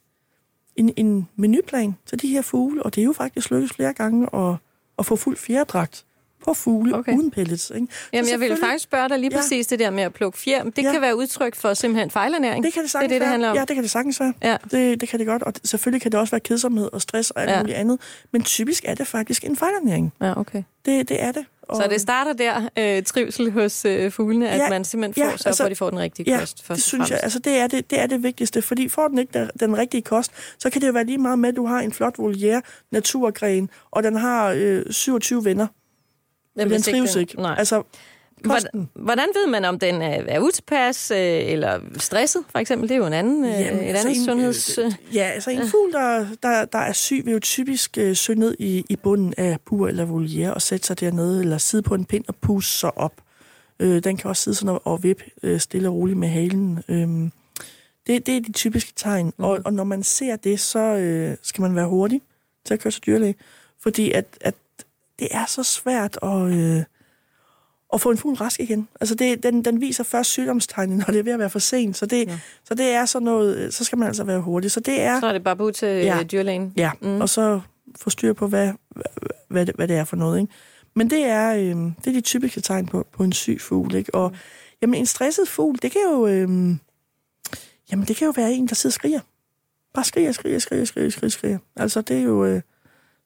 en, 0.77 0.93
en 0.97 1.29
menuplan 1.37 1.97
til 2.07 2.23
de 2.23 2.29
her 2.29 2.43
fugle, 2.43 2.83
og 2.83 2.95
det 2.95 3.01
er 3.01 3.05
jo 3.05 3.13
faktisk 3.13 3.51
lykkedes 3.51 3.73
flere 3.73 3.93
gange 3.93 4.29
at, 4.35 4.57
at 4.99 5.07
få 5.07 5.17
fuld 5.17 5.37
fjerdragt 5.37 6.06
på 6.47 6.55
fugle 6.55 6.95
okay. 6.95 7.17
uden 7.17 7.31
pellets. 7.31 7.73
Ikke? 7.75 7.87
Jamen, 8.13 8.31
jeg 8.31 8.41
ville 8.41 8.57
faktisk 8.57 8.85
spørge 8.85 9.09
dig 9.09 9.19
lige 9.19 9.31
ja. 9.33 9.39
præcis 9.39 9.67
det 9.67 9.79
der 9.79 9.91
med 9.91 10.03
at 10.03 10.15
plukke 10.15 10.39
fjer. 10.39 10.65
Det 10.65 10.85
ja. 10.85 10.93
kan 10.93 11.01
være 11.01 11.17
udtryk 11.17 11.55
for 11.55 11.75
simpelthen 11.75 12.11
fejlernæring. 12.11 12.65
Det 12.65 12.73
kan 12.73 12.83
det 12.83 12.91
sagtens 12.91 13.09
det 13.09 13.17
er 13.17 13.19
det, 13.19 13.21
det 13.21 13.31
handler 13.31 13.51
om. 13.51 13.57
Ja, 13.57 13.61
det 13.61 13.75
kan 13.75 13.83
det 13.83 13.91
sagtens 13.91 14.21
være. 14.21 14.35
Ja. 14.43 14.57
Det, 14.71 15.01
det 15.01 15.09
kan 15.09 15.19
det 15.19 15.27
godt. 15.27 15.43
Og 15.43 15.53
selvfølgelig 15.65 16.03
kan 16.03 16.13
det 16.13 16.21
også 16.21 16.31
være 16.31 16.41
kedsomhed 16.41 16.89
og 16.93 17.03
stress 17.03 17.31
og 17.31 17.43
alt 17.43 17.51
ja. 17.51 17.61
muligt 17.61 17.77
andet. 17.77 18.01
Men 18.33 18.43
typisk 18.43 18.85
er 18.87 18.95
det 18.95 19.07
faktisk 19.07 19.45
en 19.45 19.57
fejlernæring. 19.57 20.13
Ja, 20.21 20.41
okay. 20.41 20.63
Det, 20.87 21.09
det 21.09 21.23
er 21.23 21.33
det. 21.33 21.47
Og... 21.69 21.77
Så 21.77 21.89
det 21.91 22.01
starter 22.01 22.33
der, 22.33 22.69
øh, 22.79 23.03
trivsel 23.03 23.51
hos 23.51 23.85
øh, 23.85 24.11
fuglene, 24.11 24.49
at 24.49 24.59
ja, 24.59 24.69
man 24.69 24.85
simpelthen 24.85 25.23
får 25.25 25.31
ja, 25.31 25.37
så, 25.37 25.49
altså, 25.49 25.63
for, 25.63 25.67
at 25.67 25.71
de 25.71 25.77
får 25.77 25.91
den 25.91 25.99
rigtige 25.99 26.33
ja, 26.33 26.39
kost. 26.39 26.69
det 26.69 26.83
synes 26.83 27.11
jeg. 27.11 27.21
Altså, 27.23 27.39
det 27.39 27.57
er 27.57 27.67
det, 27.67 27.91
det 27.91 28.01
er 28.01 28.07
det 28.07 28.23
vigtigste, 28.23 28.63
fordi 28.63 28.89
får 28.89 29.09
den 29.09 29.19
ikke 29.19 29.39
den, 29.39 29.51
den 29.61 29.79
rigtige 29.79 30.03
kost, 30.03 30.33
så 30.59 30.71
kan 30.71 30.81
det 30.81 30.87
jo 30.87 30.93
være 30.93 31.05
lige 31.05 31.19
meget 31.19 31.39
med, 31.39 31.49
at 31.49 31.57
du 31.57 31.67
har 31.67 31.81
en 31.81 31.93
flot 31.93 32.19
voliere, 32.19 32.63
naturgren, 32.91 33.71
og 33.91 34.03
den 34.03 34.17
har 34.17 34.55
øh, 34.57 34.85
27 34.91 35.45
venner. 35.45 35.67
Men 36.57 36.71
den 36.71 36.83
trives 36.83 37.13
den, 37.13 37.21
ikke. 37.21 37.37
Nej. 37.37 37.55
Altså, 37.59 37.83
Hvordan, 38.45 38.89
hvordan 38.95 39.29
ved 39.35 39.51
man, 39.51 39.65
om 39.65 39.79
den 39.79 40.03
er, 40.03 40.23
er 40.29 40.41
utilpas 40.41 41.11
øh, 41.11 41.19
eller 41.19 41.81
stresset, 41.97 42.45
for 42.49 42.59
eksempel? 42.59 42.89
Det 42.89 42.95
er 42.95 42.99
jo 42.99 43.07
en 43.07 43.13
anden, 43.13 43.45
øh, 43.45 43.51
Jamen, 43.51 43.83
et 43.83 43.89
altså 43.89 44.09
andet 44.09 44.19
en, 44.19 44.25
sundheds... 44.25 44.79
Øh, 44.79 44.93
ja, 45.15 45.23
altså 45.23 45.51
en 45.51 45.69
fugl, 45.69 45.93
der, 45.93 46.27
der, 46.43 46.65
der 46.65 46.79
er 46.79 46.93
syg, 46.93 47.23
vil 47.25 47.33
jo 47.33 47.39
typisk 47.39 47.99
øh, 47.99 48.17
søge 48.17 48.39
ned 48.39 48.57
i, 48.59 48.85
i 48.89 48.97
bunden 48.97 49.35
af 49.37 49.59
bur 49.65 49.89
eller 49.89 50.05
voliere 50.05 50.55
og 50.55 50.63
sætte 50.63 50.87
sig 50.87 51.01
dernede, 51.01 51.41
eller 51.41 51.59
sidde 51.59 51.83
på 51.83 51.95
en 51.95 52.05
pind 52.05 52.25
og 52.29 52.37
puste 52.37 52.73
sig 52.73 52.99
op. 52.99 53.13
Øh, 53.81 54.05
den 54.05 54.17
kan 54.17 54.29
også 54.31 54.43
sidde 54.43 54.57
sådan 54.57 54.69
og, 54.69 54.81
og 54.85 55.03
vippe 55.03 55.25
øh, 55.43 55.61
stille 55.61 55.89
og 55.89 55.95
roligt 55.95 56.19
med 56.19 56.29
halen. 56.29 56.83
Øh, 56.89 57.31
det, 58.07 58.27
det 58.27 58.37
er 58.37 58.41
de 58.41 58.53
typiske 58.53 58.93
tegn, 58.97 59.27
mm. 59.27 59.45
og, 59.45 59.59
og 59.65 59.73
når 59.73 59.85
man 59.85 60.03
ser 60.03 60.37
det, 60.37 60.61
så 60.61 60.79
øh, 60.79 61.37
skal 61.43 61.63
man 61.63 61.77
være 61.77 61.87
hurtig 61.87 62.23
til 62.65 62.75
at 62.75 62.81
køre 62.81 62.91
til 62.91 63.03
dyrlæge, 63.07 63.35
fordi 63.83 64.13
at, 64.13 64.25
at 64.41 64.55
det 65.19 65.29
er 65.31 65.47
så 65.47 65.63
svært 65.63 66.19
at, 66.23 66.43
øh, 66.43 66.85
at 67.95 68.01
få 68.01 68.11
en 68.11 68.19
fugl 68.19 68.37
rask 68.37 68.61
igen. 68.61 68.89
Altså 69.01 69.15
det, 69.15 69.43
den, 69.43 69.65
den 69.65 69.81
viser 69.81 70.05
først 70.05 70.31
sygdomstegnet, 70.31 70.99
når 71.07 71.13
det 71.13 71.19
er 71.19 71.23
ved 71.23 71.33
at 71.33 71.39
være 71.39 71.51
for 71.51 71.59
sent. 71.59 71.97
Så 71.97 72.07
det, 72.07 72.27
ja. 72.27 72.39
så 72.65 72.75
det 72.75 72.87
er 72.87 73.05
sådan 73.05 73.25
noget, 73.25 73.75
så 73.75 73.85
skal 73.85 73.99
man 73.99 74.09
altså 74.09 74.25
være 74.25 74.41
hurtig. 74.41 74.71
Så, 74.71 74.81
det 74.81 75.01
er, 75.01 75.21
så 75.21 75.27
er 75.27 75.33
det 75.33 75.45
bare 75.45 75.57
på 75.57 75.71
til 75.71 75.89
ja, 75.89 76.23
dyrlægen? 76.23 76.73
Ja, 76.77 76.91
mm. 77.01 77.21
og 77.21 77.29
så 77.29 77.61
få 77.97 78.11
styr 78.11 78.33
på, 78.33 78.47
hvad, 78.47 78.73
hvad, 79.49 79.67
hvad 79.75 79.89
det 79.89 79.97
er 79.97 80.05
for 80.05 80.17
noget. 80.17 80.41
Ikke? 80.41 80.53
Men 80.95 81.11
det 81.11 81.25
er, 81.25 81.55
øh, 81.55 81.93
det 82.05 82.07
er 82.07 82.13
de 82.13 82.21
typiske 82.21 82.61
tegn 82.61 82.87
på, 82.87 83.07
på 83.13 83.23
en 83.23 83.33
syg 83.33 83.61
fugl. 83.61 83.95
Ikke? 83.95 84.15
Og 84.15 84.31
mm. 84.31 84.37
jamen, 84.83 85.01
en 85.01 85.07
stresset 85.07 85.49
fugl, 85.49 85.79
det 85.83 85.93
kan 85.93 86.01
jo... 86.11 86.27
Øh, 86.27 86.49
jamen, 87.91 88.07
det 88.09 88.17
kan 88.17 88.27
jo 88.27 88.33
være 88.37 88.53
en, 88.53 88.69
der 88.69 88.75
sidder 88.75 88.93
og 88.93 88.95
skriger. 88.95 89.21
Bare 89.95 90.05
skriger, 90.05 90.33
skriger, 90.33 90.59
skriger, 90.59 90.85
skriger, 90.85 91.11
skriger, 91.11 91.31
skriger. 91.31 91.59
Altså, 91.77 92.01
det 92.01 92.19
er 92.19 92.23
jo... 92.23 92.45
Øh, 92.45 92.63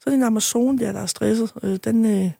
så 0.00 0.04
er 0.06 0.10
det 0.10 0.18
en 0.18 0.22
Amazon 0.22 0.78
der, 0.78 0.92
der 0.92 1.00
er 1.00 1.06
stresset. 1.06 1.52
Øh, 1.62 1.76
den 1.84 2.06
øh, 2.06 2.30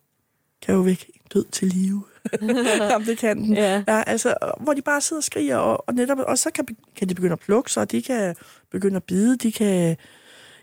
kan 0.62 0.74
jo 0.74 0.80
vække 0.80 1.06
død 1.34 1.44
til 1.44 1.68
live. 1.68 2.04
Jamen, 2.90 3.06
det 3.06 3.18
kan 3.18 3.36
den. 3.36 3.54
Ja. 3.54 3.84
ja. 3.88 4.02
altså, 4.06 4.34
hvor 4.60 4.72
de 4.72 4.82
bare 4.82 5.00
sidder 5.00 5.20
og 5.20 5.24
skriger, 5.24 5.56
og, 5.56 5.88
og, 5.88 5.94
netop, 5.94 6.18
og 6.18 6.38
så 6.38 6.50
kan, 6.50 6.66
kan 6.96 7.08
de 7.08 7.14
begynde 7.14 7.32
at 7.32 7.40
plukke 7.40 7.72
sig, 7.72 7.80
og 7.80 7.90
de 7.90 8.02
kan 8.02 8.34
begynde 8.70 8.96
at 8.96 9.04
bide, 9.04 9.36
de 9.36 9.52
kan... 9.52 9.96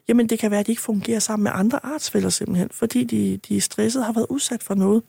Jamen, 0.07 0.29
det 0.29 0.39
kan 0.39 0.51
være, 0.51 0.59
at 0.59 0.67
de 0.67 0.71
ikke 0.71 0.81
fungerer 0.81 1.19
sammen 1.19 1.43
med 1.43 1.51
andre 1.55 1.85
artsfælder 1.85 2.29
simpelthen, 2.29 2.69
fordi 2.71 3.03
de, 3.03 3.37
de 3.37 3.57
er 3.57 3.61
stresset 3.61 4.05
har 4.05 4.13
været 4.13 4.25
udsat 4.29 4.63
for 4.63 4.73
noget. 4.73 5.03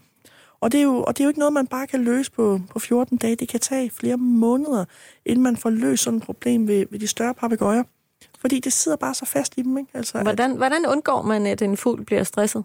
Og 0.60 0.72
det, 0.72 0.78
er 0.78 0.82
jo, 0.82 1.02
og 1.02 1.16
det 1.16 1.20
er 1.20 1.24
jo 1.24 1.28
ikke 1.28 1.38
noget, 1.38 1.52
man 1.52 1.66
bare 1.66 1.86
kan 1.86 2.04
løse 2.04 2.32
på, 2.32 2.60
på 2.70 2.78
14 2.78 3.18
dage. 3.18 3.36
Det 3.36 3.48
kan 3.48 3.60
tage 3.60 3.90
flere 3.90 4.16
måneder, 4.16 4.84
inden 5.26 5.42
man 5.42 5.56
får 5.56 5.70
løst 5.70 6.02
sådan 6.02 6.16
et 6.16 6.22
problem 6.22 6.68
ved, 6.68 6.86
ved 6.90 6.98
de 6.98 7.06
større 7.06 7.34
papegøjer. 7.34 7.82
Fordi 8.38 8.60
det 8.60 8.72
sidder 8.72 8.96
bare 8.96 9.14
så 9.14 9.24
fast 9.24 9.54
i 9.56 9.62
dem. 9.62 9.78
Ikke? 9.78 9.90
Altså, 9.94 10.22
hvordan, 10.22 10.50
at, 10.50 10.56
hvordan 10.56 10.86
undgår 10.86 11.22
man, 11.22 11.46
at 11.46 11.62
en 11.62 11.76
fugl 11.76 12.04
bliver 12.04 12.24
stresset? 12.24 12.64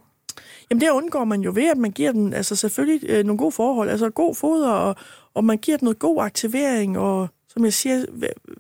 Jamen 0.70 0.82
det 0.82 0.90
undgår 0.90 1.24
man 1.24 1.42
jo 1.42 1.52
ved, 1.56 1.70
at 1.70 1.78
man 1.78 1.92
giver 1.92 2.12
den 2.12 2.34
altså 2.34 2.56
selvfølgelig 2.56 3.10
øh, 3.10 3.26
nogle 3.26 3.38
gode 3.38 3.52
forhold, 3.52 3.90
altså 3.90 4.10
god 4.10 4.36
foder, 4.36 4.72
og, 4.72 4.96
og 5.34 5.44
man 5.44 5.58
giver 5.58 5.78
den 5.78 5.86
noget 5.86 6.00
god 6.00 6.24
aktivering, 6.24 6.98
og 6.98 7.28
som 7.48 7.66
jeg 7.66 7.74
siger, 7.74 8.06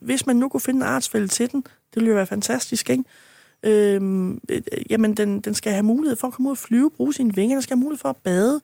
hvis 0.01 0.25
man 0.25 0.35
nu 0.35 0.49
kunne 0.49 0.61
finde 0.61 0.77
en 0.77 0.83
artsfælde 0.83 1.27
til 1.27 1.51
den, 1.51 1.61
det 1.61 1.95
ville 1.95 2.09
jo 2.09 2.15
være 2.15 2.25
fantastisk, 2.25 2.89
ikke? 2.89 3.03
Øhm, 3.63 4.39
øh, 4.49 4.61
jamen 4.89 5.17
den, 5.17 5.41
den 5.41 5.53
skal 5.53 5.71
have 5.71 5.83
mulighed 5.83 6.15
for 6.15 6.27
at 6.27 6.33
komme 6.33 6.49
ud 6.49 6.51
og 6.51 6.57
flyve, 6.57 6.91
bruge 6.91 7.13
sine 7.13 7.35
vinger, 7.35 7.55
den 7.55 7.61
skal 7.61 7.77
have 7.77 7.83
mulighed 7.83 7.99
for 7.99 8.09
at 8.09 8.17
bade, 8.17 8.61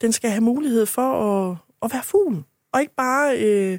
den 0.00 0.12
skal 0.12 0.30
have 0.30 0.40
mulighed 0.40 0.86
for 0.86 1.12
at, 1.12 1.56
at 1.82 1.92
være 1.92 2.02
fuglen, 2.02 2.44
og 2.72 2.80
ikke 2.80 2.94
bare 2.94 3.38
øh, 3.38 3.78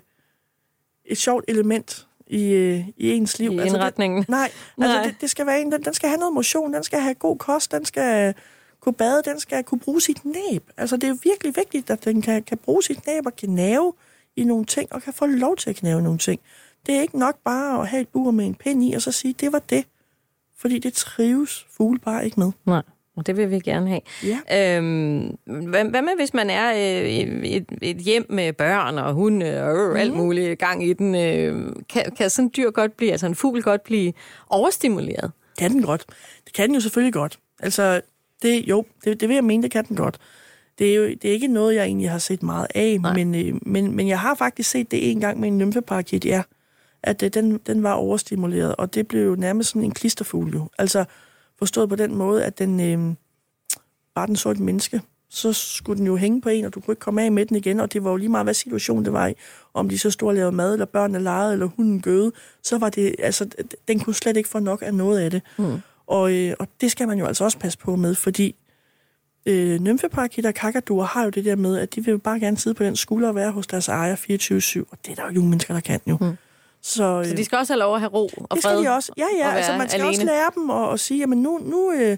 et 1.06 1.17
sjovt 1.17 1.45
element 1.47 2.08
i, 2.30 2.52
øh, 2.52 2.88
i 2.98 3.12
ens 3.12 3.39
liv. 3.39 3.52
I 3.52 3.58
altså, 3.58 3.76
indretningen. 3.76 4.22
Det, 4.22 4.30
nej, 4.30 4.52
nej. 4.78 4.88
Altså, 4.88 5.10
det, 5.10 5.22
det 5.22 5.30
skal 5.30 5.46
være 5.46 5.62
en, 5.62 5.72
den, 5.72 5.84
den 5.84 5.94
skal 5.94 6.10
have 6.10 6.20
noget 6.20 6.34
motion, 6.34 6.74
den 6.74 6.84
skal 6.84 7.00
have 7.00 7.15
god 7.15 7.38
kost, 7.38 7.72
den 7.72 7.86
skal 7.86 8.34
kunne 8.80 8.94
bade, 8.94 9.22
den 9.26 9.39
skal 9.39 9.63
kunne 9.63 9.80
bruge 9.80 10.02
sit 10.02 10.26
næb. 10.26 10.70
Altså, 10.78 10.96
det 10.96 11.04
er 11.04 11.08
jo 11.08 11.18
virkelig 11.24 11.56
vigtigt, 11.56 11.89
at 11.89 12.06
den 12.06 12.22
kan, 12.22 12.44
kan 12.44 12.58
bruge 12.58 12.84
sit 12.84 13.08
næb 13.08 13.26
og 13.26 13.36
kan 13.36 13.50
knæve 13.50 13.94
i 14.36 14.44
nogle 14.44 14.65
ting, 14.65 14.94
og 14.94 15.02
kan 15.02 15.13
få 15.13 15.26
lov 15.26 15.58
til 15.58 15.70
at 15.70 15.76
knæve 15.76 16.02
nogle 16.02 16.20
ting. 16.20 16.42
Det 16.86 16.96
er 16.96 17.02
ikke 17.02 17.20
nok 17.20 17.36
bare 17.46 17.82
at 17.82 17.88
have 17.88 18.02
et 18.02 18.08
bur 18.08 18.32
med 18.32 18.46
en 18.46 18.56
pind 18.56 18.84
i, 18.84 18.94
og 18.94 19.02
så 19.02 19.12
sige, 19.12 19.36
det 19.39 19.52
var 19.52 19.60
det. 19.60 19.86
Fordi 20.58 20.80
det 20.80 20.94
trives 20.94 21.68
fugle 21.78 22.00
bare 22.00 22.26
ikke 22.26 22.39
med. 22.39 22.52
Nej. 22.65 22.82
Det 23.21 23.38
vil 23.38 23.51
vi 23.51 23.60
gerne 23.60 23.89
have. 23.89 24.01
Ja. 24.23 24.77
Øhm, 24.77 25.38
hvad, 25.45 25.86
hvad 25.86 26.01
med, 26.01 26.12
hvis 26.17 26.34
man 26.34 26.49
er 26.49 26.71
øh, 26.71 27.10
et, 27.43 27.65
et 27.82 27.97
hjem 27.97 28.25
med 28.29 28.53
børn 28.53 28.97
og 28.97 29.13
hunde 29.13 29.63
og 29.63 29.95
øh, 29.95 30.01
alt 30.01 30.13
muligt 30.13 30.60
gang 30.60 30.88
i 30.88 30.93
den? 30.93 31.15
Øh, 31.15 31.75
kan, 31.89 32.03
kan 32.17 32.29
sådan 32.29 32.45
en 32.45 32.51
dyr 32.58 32.71
godt 32.71 32.97
blive, 32.97 33.12
altså 33.12 33.25
en 33.25 33.36
fugl 33.36 33.62
godt 33.62 33.84
blive 33.84 34.13
overstimuleret? 34.49 35.32
Kan 35.58 35.71
den 35.71 35.82
godt. 35.82 36.05
Det 36.45 36.53
kan 36.53 36.67
den 36.67 36.75
jo 36.75 36.82
selvfølgelig 36.82 37.13
godt. 37.13 37.39
Altså, 37.60 38.01
det, 38.41 38.69
jo, 38.69 38.86
det, 39.03 39.21
det 39.21 39.29
vil 39.29 39.36
jeg 39.36 39.43
mene, 39.43 39.63
det 39.63 39.71
kan 39.71 39.86
den 39.86 39.95
godt. 39.95 40.17
Det 40.79 40.91
er 40.91 40.95
jo 40.95 41.03
det 41.03 41.25
er 41.25 41.32
ikke 41.32 41.47
noget, 41.47 41.75
jeg 41.75 41.86
egentlig 41.86 42.10
har 42.10 42.17
set 42.17 42.43
meget 42.43 42.67
af, 42.75 42.99
men, 42.99 43.36
øh, 43.36 43.60
men, 43.62 43.95
men 43.95 44.08
jeg 44.08 44.19
har 44.19 44.36
faktisk 44.36 44.69
set 44.69 44.91
det 44.91 45.12
en 45.12 45.19
gang 45.19 45.39
med 45.39 45.47
en 45.47 45.58
nymfeparakit, 45.58 46.25
ja. 46.25 46.41
At 47.03 47.23
øh, 47.23 47.29
den, 47.34 47.58
den 47.58 47.84
var 47.84 47.93
overstimuleret, 47.93 48.75
og 48.75 48.93
det 48.93 49.08
blev 49.08 49.25
jo 49.25 49.36
nærmest 49.36 49.69
sådan 49.69 49.84
en 49.84 49.93
klisterfugl 49.93 50.53
jo. 50.53 50.69
Altså 50.77 51.05
forstået 51.60 51.89
på 51.89 51.95
den 51.95 52.15
måde, 52.15 52.45
at 52.45 52.60
den, 52.60 52.80
øh, 52.80 53.15
bare 54.15 54.28
den 54.28 54.36
så 54.36 54.50
et 54.50 54.60
menneske, 54.60 55.02
så 55.30 55.54
skulle 55.54 55.98
den 55.98 56.08
jo 56.08 56.15
hænge 56.15 56.41
på 56.41 56.50
en, 56.50 56.65
og 56.65 56.74
du 56.74 56.80
kunne 56.80 56.91
ikke 56.91 57.00
komme 57.00 57.24
af 57.24 57.32
med 57.32 57.45
den 57.45 57.58
igen, 57.58 57.80
og 57.80 57.93
det 57.93 58.04
var 58.04 58.10
jo 58.10 58.15
lige 58.15 58.30
meget, 58.30 58.45
hvad 58.45 58.54
situation 58.54 59.06
det 59.06 59.13
var 59.13 59.28
i. 59.28 59.34
Om 59.74 59.89
de 59.89 60.00
så 60.00 60.12
stod 60.12 60.28
og 60.28 60.36
lavede 60.36 60.52
mad, 60.52 60.74
eller 60.74 60.86
børnene 60.86 61.24
legede, 61.24 61.54
eller 61.54 61.65
hunden 61.65 62.02
gøde, 62.02 62.32
så 62.63 62.78
var 62.78 62.89
det, 62.89 63.15
altså, 63.19 63.50
den 63.88 64.00
kunne 64.00 64.15
slet 64.15 64.38
ikke 64.38 64.50
få 64.50 64.60
nok 64.60 64.82
af 64.86 64.93
noget 64.93 65.19
af 65.19 65.32
det. 65.32 65.41
Mm. 65.58 65.80
Og, 66.08 66.34
øh, 66.34 66.54
og 66.60 66.67
det 66.82 66.91
skal 66.91 67.08
man 67.08 67.19
jo 67.19 67.26
altså 67.26 67.43
også 67.43 67.58
passe 67.58 67.80
på 67.80 67.95
med, 67.95 68.15
fordi 68.15 68.56
øh, 69.45 69.80
nymfeparakitter 69.80 70.50
og 70.50 70.54
kakaduer 70.54 71.06
har 71.06 71.24
jo 71.24 71.30
det 71.30 71.45
der 71.45 71.56
med, 71.56 71.78
at 71.78 71.95
de 71.95 72.06
vil 72.06 72.12
jo 72.12 72.17
bare 72.17 72.39
gerne 72.39 72.58
sidde 72.58 72.76
på 72.76 72.84
den 72.84 72.95
skulder 72.95 73.28
og 73.28 73.36
være 73.36 73.52
hos 73.52 73.67
deres 73.67 73.88
ejer 73.88 74.15
24-7, 74.15 74.84
og 74.91 74.98
det 75.06 75.12
er 75.12 75.15
der 75.15 75.26
jo 75.26 75.32
nogle 75.32 75.50
mennesker, 75.50 75.74
der 75.74 75.82
kan 75.82 76.00
jo. 76.08 76.17
Mm. 76.22 76.38
Så, 76.82 77.24
så 77.26 77.34
de 77.36 77.46
skal 77.46 77.58
også 77.58 77.74
have 77.74 77.80
lov 77.80 77.96
at 77.96 78.02
have 78.02 78.12
ro 78.12 78.26
og 78.26 78.32
fred? 78.34 78.56
Det 78.56 78.63
skal 78.63 78.78
de 78.78 78.89
også. 78.89 79.12
Ja, 79.18 79.26
ja, 79.38 79.52
altså 79.52 79.78
man 79.78 79.89
skal 79.89 80.02
alene. 80.02 80.10
også 80.10 80.24
lære 80.24 80.52
dem 80.56 80.70
at, 80.70 80.94
at 80.94 81.00
sige, 81.00 81.20
jamen 81.20 81.42
nu, 81.42 81.58
nu, 81.58 81.92
øh, 81.92 82.18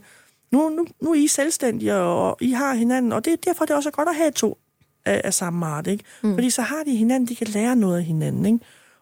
nu, 0.52 0.70
nu, 0.70 0.86
nu 1.02 1.12
er 1.12 1.16
I 1.16 1.28
selvstændige, 1.28 1.96
og 1.96 2.38
I 2.42 2.52
har 2.52 2.74
hinanden, 2.74 3.12
og 3.12 3.26
det 3.26 3.34
er 3.34 3.38
derfor, 3.38 3.66
det 3.66 3.72
er 3.72 3.78
også 3.78 3.92
godt 3.92 4.10
at 4.10 4.16
have 4.16 4.32
to 4.32 4.58
af, 5.06 5.22
af 5.24 5.34
samme 5.34 5.66
art, 5.66 5.88
ikke? 5.88 6.04
Mm. 6.24 6.34
Fordi 6.34 6.50
så 6.50 6.62
har 6.62 6.84
de 6.84 6.96
hinanden, 6.96 7.28
de 7.28 7.36
kan 7.36 7.48
lære 7.48 7.76
noget 7.76 7.98
af 7.98 8.04
hinanden, 8.04 8.46
ikke? 8.46 8.60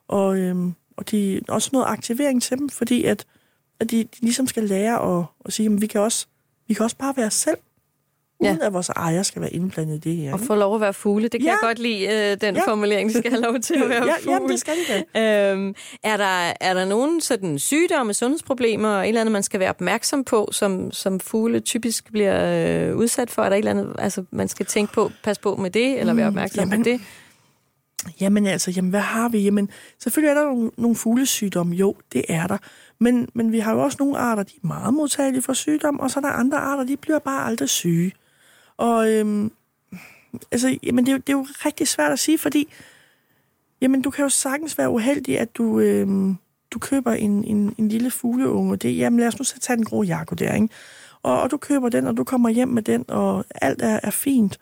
Og, 0.08 0.38
øhm, 0.38 0.74
og 0.98 1.12
de 1.12 1.42
også 1.48 1.70
noget 1.74 1.86
aktivering 1.86 2.44
til 2.44 2.58
dem, 2.58 2.70
fordi 2.70 3.04
at, 3.04 3.26
at 3.80 3.92
de, 3.92 4.04
de 4.04 4.22
ligesom 4.22 4.48
skal 4.48 4.64
lære 4.64 5.20
at, 5.20 5.26
at 5.46 5.54
sige, 5.54 5.74
at 5.74 5.82
vi 5.82 5.88
kan 5.88 6.02
også 6.02 6.26
vi 6.68 6.74
kan 6.74 6.84
også 6.84 6.98
bare 6.98 7.18
være 7.18 7.32
selv 7.32 7.58
uden 8.40 8.58
ja. 8.62 8.66
at 8.66 8.74
vores 8.74 8.90
ejer 8.90 9.24
skal 9.24 9.42
være 9.42 9.54
indblandet 9.54 9.96
i 9.96 10.10
det 10.10 10.16
her. 10.18 10.34
Og 10.34 10.40
få 10.40 10.56
lov 10.56 10.76
at 10.76 10.82
være 10.82 10.94
fugle. 10.94 11.24
Det 11.24 11.32
kan 11.32 11.42
ja. 11.42 11.52
jeg 11.52 11.60
godt 11.62 11.80
lide, 11.80 12.06
øh, 12.08 12.42
den 12.42 12.56
ja. 12.56 12.68
formulering. 12.68 13.10
De 13.10 13.18
skal 13.18 13.32
have 13.32 13.42
lov 13.42 13.60
til 13.60 13.74
at 13.74 13.90
være 13.96 14.06
ja, 14.06 14.14
fugle. 14.24 14.34
Jamen, 14.34 14.50
det 14.50 14.60
skal 14.60 14.74
de 14.74 15.04
da. 15.14 15.52
Øhm, 15.52 15.76
er, 16.04 16.18
der, 16.18 16.54
er 16.62 16.74
der 16.74 16.86
nogen 16.86 17.22
sådan 17.22 17.60
sygdomme, 17.60 18.14
sundhedsproblemer, 18.14 18.90
og 18.90 19.04
et 19.04 19.08
eller 19.08 19.22
andet, 19.22 19.32
man 19.32 19.44
skal 19.44 19.60
være 19.60 19.70
opmærksom 19.70 20.24
på, 20.24 20.50
som, 20.52 20.92
som 20.92 21.20
fugle 21.20 21.60
typisk 21.60 22.12
bliver 22.12 22.90
øh, 22.90 22.96
udsat 22.96 23.32
for? 23.32 23.42
Er 23.42 23.50
der 23.50 23.56
et 23.56 23.60
eller 23.60 23.72
andet, 23.72 23.96
altså, 24.00 24.24
man 24.32 24.48
skal 24.48 24.66
tænke 24.66 24.94
på, 24.94 25.12
pas 25.24 25.40
på 25.40 25.56
med 25.56 25.70
det, 25.70 26.00
eller 26.00 26.14
være 26.14 26.30
mm, 26.30 26.36
opmærksom 26.36 26.68
mm, 26.68 26.72
jamen, 26.72 26.84
på 26.84 26.90
det? 26.90 27.02
Jamen 28.22 28.46
altså, 28.46 28.72
jamen, 28.72 28.90
hvad 28.90 29.00
har 29.00 29.30
vi? 29.30 29.40
Jamen, 29.40 29.70
selvfølgelig 30.00 30.30
er 30.30 30.42
der 30.42 30.46
nogle, 30.46 30.72
nogle 30.78 30.96
fuglesygdomme. 30.96 31.76
Jo, 31.76 31.96
det 32.14 32.26
er 32.30 32.48
der. 32.48 32.58
Men, 33.00 33.28
men 33.34 33.52
vi 33.52 33.60
har 33.60 33.74
jo 33.74 33.80
også 33.80 33.98
nogle 34.00 34.18
arter, 34.18 34.44
de 34.44 34.54
er 34.64 34.68
meget 34.68 34.94
modtagelige 34.94 35.42
for 35.42 35.54
sygdom, 35.54 36.00
og 36.00 36.12
så 36.12 36.20
er 36.20 36.22
der 36.22 36.30
andre 36.30 36.58
arter, 36.58 36.84
de 36.84 36.98
bliver 36.98 37.20
bare 37.20 37.46
aldrig 37.46 37.70
syge. 37.70 38.12
Og 38.80 39.10
øhm, 39.10 39.52
altså, 40.52 40.78
jamen, 40.84 41.06
det, 41.06 41.12
er 41.12 41.16
jo, 41.16 41.18
det 41.28 41.30
er 41.30 41.38
jo 41.38 41.48
rigtig 41.66 41.88
svært 41.88 42.12
at 42.12 42.20
sige, 42.20 42.38
fordi 42.38 42.68
jamen, 43.82 44.02
du 44.02 44.10
kan 44.10 44.24
jo 44.24 44.30
sagtens 44.30 44.78
være 44.78 44.90
uheldig, 44.90 45.40
at 45.40 45.56
du, 45.56 45.80
øhm, 45.80 46.38
du 46.72 46.80
køber 46.80 47.12
en, 47.12 47.44
en, 47.44 47.76
en 47.78 47.90
lille 47.90 48.12
fugleunge. 48.12 48.78
Det, 48.78 48.98
jamen, 48.98 49.20
lad 49.20 49.28
os 49.28 49.40
nu 49.40 49.44
så 49.44 49.60
tage 49.60 49.78
den 49.78 49.86
grå 49.86 50.04
jakke 50.04 50.36
der, 50.36 50.54
ikke? 50.54 50.70
Og, 51.24 51.42
og 51.42 51.52
du 51.52 51.58
køber 51.58 51.90
den, 51.90 52.08
og 52.08 52.18
du 52.18 52.24
kommer 52.24 52.50
hjem 52.50 52.68
med 52.68 52.84
den, 52.84 53.06
og 53.08 53.46
alt 53.56 53.82
er, 53.82 54.00
er 54.04 54.10
fint. 54.10 54.60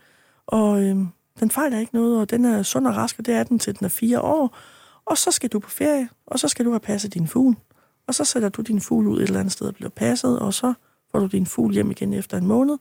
Og 0.48 0.84
øhm, 0.84 1.08
den 1.40 1.52
fejler 1.52 1.80
ikke 1.80 1.96
noget, 1.96 2.22
og 2.22 2.30
den 2.30 2.46
er 2.46 2.64
sund 2.64 2.88
og 2.88 2.96
rask, 2.96 3.20
og 3.20 3.26
det 3.26 3.34
er 3.34 3.44
den 3.44 3.60
til 3.60 3.80
den 3.80 3.86
er 3.86 3.90
fire 3.90 4.22
år. 4.22 4.58
Og 5.06 5.18
så 5.18 5.32
skal 5.32 5.50
du 5.50 5.60
på 5.60 5.70
ferie, 5.70 6.10
og 6.28 6.40
så 6.40 6.48
skal 6.48 6.66
du 6.66 6.72
have 6.72 6.80
passet 6.80 7.14
din 7.14 7.28
fugl. 7.28 7.56
Og 8.08 8.16
så 8.16 8.24
sætter 8.24 8.50
du 8.50 8.62
din 8.62 8.82
fugl 8.82 9.08
ud 9.08 9.18
et 9.18 9.24
eller 9.24 9.40
andet 9.40 9.54
sted 9.54 9.68
og 9.68 9.76
bliver 9.76 9.90
passet, 9.90 10.40
og 10.40 10.54
så 10.54 10.74
får 11.12 11.20
du 11.20 11.26
din 11.26 11.46
fugl 11.46 11.74
hjem 11.74 11.92
igen 11.92 12.14
efter 12.14 12.38
en 12.38 12.48
måned 12.48 12.78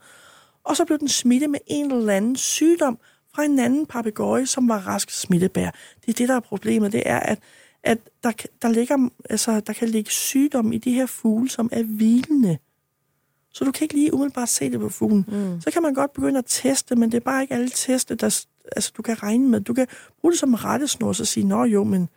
og 0.67 0.77
så 0.77 0.85
blev 0.85 0.99
den 0.99 1.09
smittet 1.09 1.51
med 1.51 1.59
en 1.67 1.93
eller 1.93 2.15
anden 2.15 2.37
sygdom 2.37 2.99
fra 3.35 3.45
en 3.45 3.59
anden 3.59 3.87
papegøje, 3.87 4.47
som 4.47 4.69
var 4.69 4.79
rask 4.79 5.11
smittebær. 5.11 5.71
Det 6.01 6.09
er 6.09 6.13
det, 6.13 6.29
der 6.29 6.37
er 6.37 6.41
problemet, 6.41 6.93
det 6.93 7.03
er, 7.07 7.21
at, 7.21 7.39
at 7.83 7.99
der, 8.25 8.33
der, 8.63 8.69
ligger, 8.69 9.09
altså, 9.31 9.61
der 9.61 9.73
kan 9.73 9.89
ligge 9.89 10.11
sygdom 10.11 10.73
i 10.73 10.79
de 10.79 10.93
her 10.93 11.07
fugle, 11.07 11.51
som 11.51 11.69
er 11.73 11.83
hvilende. 11.83 12.59
Så 13.53 13.65
du 13.65 13.73
kan 13.73 13.85
ikke 13.85 13.95
lige 13.95 14.15
umiddelbart 14.15 14.49
se 14.49 14.71
det 14.71 14.81
på 14.81 14.89
fuglen. 14.89 15.25
Mm. 15.29 15.61
Så 15.61 15.71
kan 15.71 15.83
man 15.83 15.95
godt 15.95 16.13
begynde 16.13 16.39
at 16.39 16.45
teste, 16.47 16.97
men 16.97 17.13
det 17.13 17.17
er 17.17 17.25
bare 17.25 17.43
ikke 17.43 17.55
alle 17.55 17.69
teste, 17.69 18.15
der 18.15 18.45
altså, 18.77 18.93
du 18.97 19.03
kan 19.03 19.23
regne 19.23 19.49
med. 19.49 19.61
Du 19.61 19.75
kan 19.75 19.87
bruge 20.21 20.33
det 20.33 20.41
som 20.41 20.55
rettesnor 20.55 21.09
og 21.09 21.17
sige, 21.17 21.47
nå 21.47 21.65
jo, 21.65 21.85
men 21.85 22.09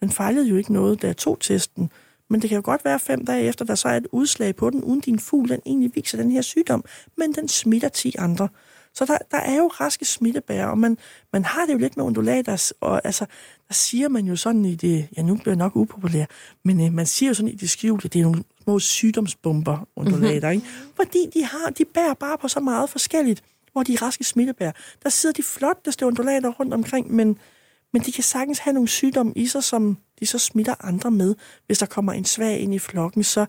den 0.00 0.10
fejlede 0.10 0.48
jo 0.48 0.56
ikke 0.56 0.72
noget, 0.72 1.02
der 1.02 1.12
to 1.12 1.36
testen. 1.36 1.90
Men 2.30 2.42
det 2.42 2.48
kan 2.48 2.56
jo 2.56 2.62
godt 2.64 2.84
være 2.84 2.98
fem 2.98 3.24
dage 3.24 3.44
efter, 3.44 3.64
der 3.64 3.74
så 3.74 3.88
er 3.88 3.96
et 3.96 4.06
udslag 4.12 4.56
på 4.56 4.70
den, 4.70 4.84
uden 4.84 5.00
din 5.00 5.18
fugl 5.18 5.48
den 5.48 5.60
egentlig 5.66 5.90
viser 5.94 6.18
den 6.18 6.30
her 6.30 6.42
sygdom, 6.42 6.84
men 7.16 7.32
den 7.32 7.48
smitter 7.48 7.88
10 7.88 8.14
andre. 8.18 8.48
Så 8.94 9.04
der, 9.04 9.18
der 9.30 9.38
er 9.38 9.56
jo 9.56 9.66
raske 9.66 10.04
smittebærer, 10.04 10.66
og 10.66 10.78
man, 10.78 10.98
man 11.32 11.44
har 11.44 11.66
det 11.66 11.72
jo 11.72 11.78
lidt 11.78 11.96
med 11.96 12.04
undulater, 12.04 12.72
og 12.80 13.00
altså, 13.04 13.26
der 13.68 13.74
siger 13.74 14.08
man 14.08 14.26
jo 14.26 14.36
sådan 14.36 14.64
i 14.64 14.74
det, 14.74 15.08
ja 15.16 15.22
nu 15.22 15.34
bliver 15.34 15.52
jeg 15.52 15.56
nok 15.56 15.76
upopulær, 15.76 16.24
men 16.64 16.86
øh, 16.86 16.92
man 16.92 17.06
siger 17.06 17.30
jo 17.30 17.34
sådan 17.34 17.50
i 17.50 17.54
det 17.54 17.70
skjulte, 17.70 18.08
det 18.08 18.18
er 18.18 18.22
nogle 18.22 18.44
små 18.62 18.78
sygdomsbomber, 18.78 19.88
undulater, 19.96 20.50
ikke? 20.50 20.66
Fordi 20.96 21.26
de, 21.34 21.44
har, 21.44 21.70
de 21.70 21.84
bærer 21.84 22.14
bare 22.14 22.38
på 22.38 22.48
så 22.48 22.60
meget 22.60 22.90
forskelligt, 22.90 23.42
hvor 23.72 23.82
de 23.82 23.94
er 23.94 24.02
raske 24.02 24.24
smittebærer. 24.24 24.72
Der 25.02 25.08
sidder 25.08 25.32
de 25.32 25.42
flotteste 25.42 26.06
undulater 26.06 26.48
rundt 26.48 26.74
omkring, 26.74 27.14
men 27.14 27.38
men 27.92 28.02
de 28.02 28.12
kan 28.12 28.24
sagtens 28.24 28.58
have 28.58 28.74
nogle 28.74 28.88
sygdomme 28.88 29.32
i 29.36 29.46
sig, 29.46 29.64
som 29.64 29.98
de 30.20 30.26
så 30.26 30.38
smitter 30.38 30.74
andre 30.80 31.10
med, 31.10 31.34
hvis 31.66 31.78
der 31.78 31.86
kommer 31.86 32.12
en 32.12 32.24
svag 32.24 32.60
ind 32.60 32.74
i 32.74 32.78
flokken. 32.78 33.22
Så, 33.22 33.46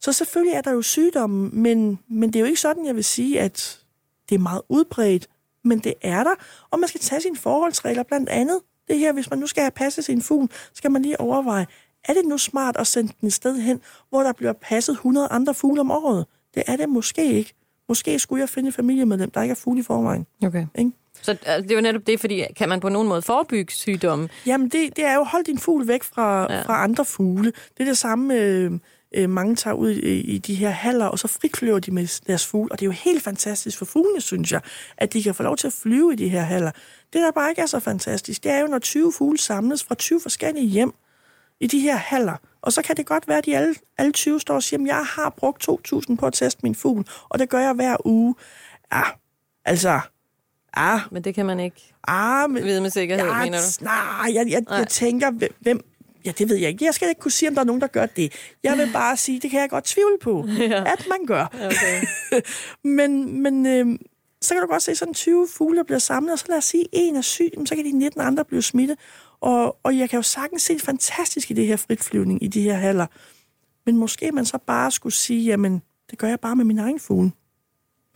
så 0.00 0.12
selvfølgelig 0.12 0.54
er 0.54 0.60
der 0.60 0.72
jo 0.72 0.82
sygdomme, 0.82 1.50
men, 1.50 1.98
men 2.08 2.32
det 2.32 2.36
er 2.36 2.40
jo 2.40 2.46
ikke 2.46 2.60
sådan, 2.60 2.86
jeg 2.86 2.94
vil 2.94 3.04
sige, 3.04 3.40
at 3.40 3.80
det 4.28 4.34
er 4.34 4.38
meget 4.38 4.62
udbredt, 4.68 5.28
men 5.64 5.78
det 5.78 5.94
er 6.02 6.24
der, 6.24 6.34
og 6.70 6.78
man 6.78 6.88
skal 6.88 7.00
tage 7.00 7.20
sine 7.20 7.36
forholdsregler, 7.36 8.02
blandt 8.02 8.28
andet 8.28 8.60
det 8.88 8.98
her, 8.98 9.12
hvis 9.12 9.30
man 9.30 9.38
nu 9.38 9.46
skal 9.46 9.62
have 9.62 9.70
passet 9.70 10.04
sin 10.04 10.22
fugl, 10.22 10.48
skal 10.72 10.90
man 10.90 11.02
lige 11.02 11.20
overveje, 11.20 11.66
er 12.04 12.12
det 12.12 12.24
nu 12.24 12.38
smart 12.38 12.76
at 12.76 12.86
sende 12.86 13.12
den 13.20 13.26
et 13.26 13.32
sted 13.32 13.60
hen, 13.60 13.80
hvor 14.08 14.22
der 14.22 14.32
bliver 14.32 14.52
passet 14.52 14.92
100 14.92 15.28
andre 15.30 15.54
fugle 15.54 15.80
om 15.80 15.90
året? 15.90 16.26
Det 16.54 16.62
er 16.66 16.76
det 16.76 16.88
måske 16.88 17.32
ikke. 17.32 17.54
Måske 17.88 18.18
skulle 18.18 18.40
jeg 18.40 18.48
finde 18.48 18.68
et 18.68 18.74
familiemedlem, 18.74 19.30
der 19.30 19.42
ikke 19.42 19.52
er 19.52 19.56
fugle 19.56 19.80
i 19.80 19.82
forvejen. 19.82 20.26
Okay. 20.42 20.66
Ikke? 20.74 20.92
Så 21.22 21.30
altså, 21.30 21.62
det 21.62 21.70
er 21.70 21.74
jo 21.74 21.80
netop 21.80 22.06
det, 22.06 22.20
fordi 22.20 22.44
kan 22.56 22.68
man 22.68 22.80
på 22.80 22.88
nogen 22.88 23.08
måde 23.08 23.22
forebygge 23.22 23.72
sygdomme? 23.72 24.28
Jamen, 24.46 24.68
det, 24.68 24.96
det 24.96 25.04
er 25.04 25.14
jo 25.14 25.24
hold 25.24 25.44
din 25.44 25.58
fugl 25.58 25.88
væk 25.88 26.02
fra, 26.02 26.52
ja. 26.52 26.62
fra 26.62 26.84
andre 26.84 27.04
fugle. 27.04 27.52
Det 27.76 27.80
er 27.80 27.84
det 27.84 27.98
samme, 27.98 28.34
øh, 28.34 28.72
øh, 29.14 29.30
mange 29.30 29.56
tager 29.56 29.74
ud 29.74 29.90
i, 29.90 30.20
i 30.20 30.38
de 30.38 30.54
her 30.54 30.70
haller, 30.70 31.06
og 31.06 31.18
så 31.18 31.28
fritflyver 31.28 31.78
de 31.78 31.90
med 31.90 32.26
deres 32.26 32.46
fugle. 32.46 32.72
Og 32.72 32.80
det 32.80 32.84
er 32.84 32.88
jo 32.88 32.92
helt 32.92 33.22
fantastisk 33.22 33.78
for 33.78 33.84
fuglene, 33.84 34.20
synes 34.20 34.52
jeg, 34.52 34.60
at 34.96 35.12
de 35.12 35.22
kan 35.22 35.34
få 35.34 35.42
lov 35.42 35.56
til 35.56 35.66
at 35.66 35.72
flyve 35.72 36.12
i 36.12 36.16
de 36.16 36.28
her 36.28 36.42
haller. 36.42 36.70
Det, 37.12 37.22
der 37.22 37.30
bare 37.30 37.50
ikke 37.50 37.62
er 37.62 37.66
så 37.66 37.80
fantastisk, 37.80 38.44
det 38.44 38.52
er 38.52 38.60
jo, 38.60 38.66
når 38.66 38.78
20 38.78 39.12
fugle 39.12 39.38
samles 39.38 39.84
fra 39.84 39.94
20 39.94 40.20
forskellige 40.20 40.66
hjem 40.66 40.92
i 41.60 41.66
de 41.66 41.80
her 41.80 41.96
haller. 41.96 42.36
Og 42.62 42.72
så 42.72 42.82
kan 42.82 42.96
det 42.96 43.06
godt 43.06 43.28
være, 43.28 43.38
at 43.38 43.44
de 43.44 43.56
alle, 43.56 43.74
alle 43.98 44.12
20 44.12 44.40
står 44.40 44.54
og 44.54 44.62
siger, 44.62 44.80
at 44.80 44.86
jeg 44.86 45.04
har 45.04 45.30
brugt 45.30 45.68
2.000 45.68 46.16
på 46.16 46.26
at 46.26 46.32
teste 46.32 46.60
min 46.62 46.74
fugl, 46.74 47.06
og 47.28 47.38
det 47.38 47.48
gør 47.48 47.58
jeg 47.58 47.72
hver 47.72 47.96
uge. 48.06 48.34
Ja, 48.92 49.02
altså, 49.64 50.00
Ah, 50.76 51.00
men 51.10 51.24
det 51.24 51.34
kan 51.34 51.46
man 51.46 51.60
ikke 51.60 51.94
ah, 52.08 52.50
men, 52.50 52.64
vide 52.64 52.80
med 52.80 52.90
sikkerhed, 52.90 53.26
ja, 53.26 53.44
mener 53.44 53.58
du? 53.58 53.84
Nej, 53.84 54.34
jeg, 54.34 54.50
jeg, 54.50 54.62
jeg 54.70 54.88
tænker, 54.88 55.30
hvem... 55.60 55.80
Ja, 56.24 56.32
det 56.38 56.48
ved 56.48 56.56
jeg 56.56 56.68
ikke. 56.68 56.84
Jeg 56.84 56.94
skal 56.94 57.08
ikke 57.08 57.20
kunne 57.20 57.30
sige, 57.30 57.48
om 57.48 57.54
der 57.54 57.60
er 57.60 57.66
nogen, 57.66 57.80
der 57.80 57.86
gør 57.86 58.06
det. 58.06 58.32
Jeg 58.62 58.78
vil 58.78 58.90
bare 59.00 59.16
sige, 59.16 59.40
det 59.40 59.50
kan 59.50 59.60
jeg 59.60 59.70
godt 59.70 59.84
tvivle 59.84 60.18
på, 60.22 60.46
ja. 60.58 60.92
at 60.92 61.06
man 61.08 61.26
gør. 61.26 61.44
Okay. 61.54 62.02
men 62.98 63.42
men 63.42 63.66
øh, 63.66 63.98
så 64.44 64.54
kan 64.54 64.62
du 64.62 64.66
godt 64.66 64.82
se, 64.82 64.94
sådan 64.94 65.14
20 65.14 65.48
fugle, 65.56 65.78
der 65.78 65.84
bliver 65.84 65.98
samlet, 65.98 66.32
og 66.32 66.38
så 66.38 66.44
lad 66.48 66.58
os 66.58 66.64
sige, 66.64 66.86
en 66.92 67.16
er 67.16 67.20
syg, 67.20 67.50
så 67.66 67.74
kan 67.76 67.84
de 67.84 67.92
19 67.92 68.20
andre 68.20 68.44
blive 68.44 68.62
smittet. 68.62 68.98
Og, 69.40 69.76
og 69.82 69.98
jeg 69.98 70.10
kan 70.10 70.16
jo 70.16 70.22
sagtens 70.22 70.62
se 70.62 70.74
det 70.74 70.82
fantastisk 70.82 71.50
i 71.50 71.54
det 71.54 71.66
her 71.66 71.76
fritflyvning, 71.76 72.42
i 72.42 72.46
de 72.46 72.62
her 72.62 72.74
haller. 72.74 73.06
Men 73.86 73.96
måske 73.96 74.32
man 74.32 74.44
så 74.44 74.58
bare 74.66 74.90
skulle 74.90 75.12
sige, 75.12 75.44
jamen, 75.44 75.82
det 76.10 76.18
gør 76.18 76.28
jeg 76.28 76.40
bare 76.40 76.56
med 76.56 76.64
min 76.64 76.78
egen 76.78 77.00
fugle. 77.00 77.32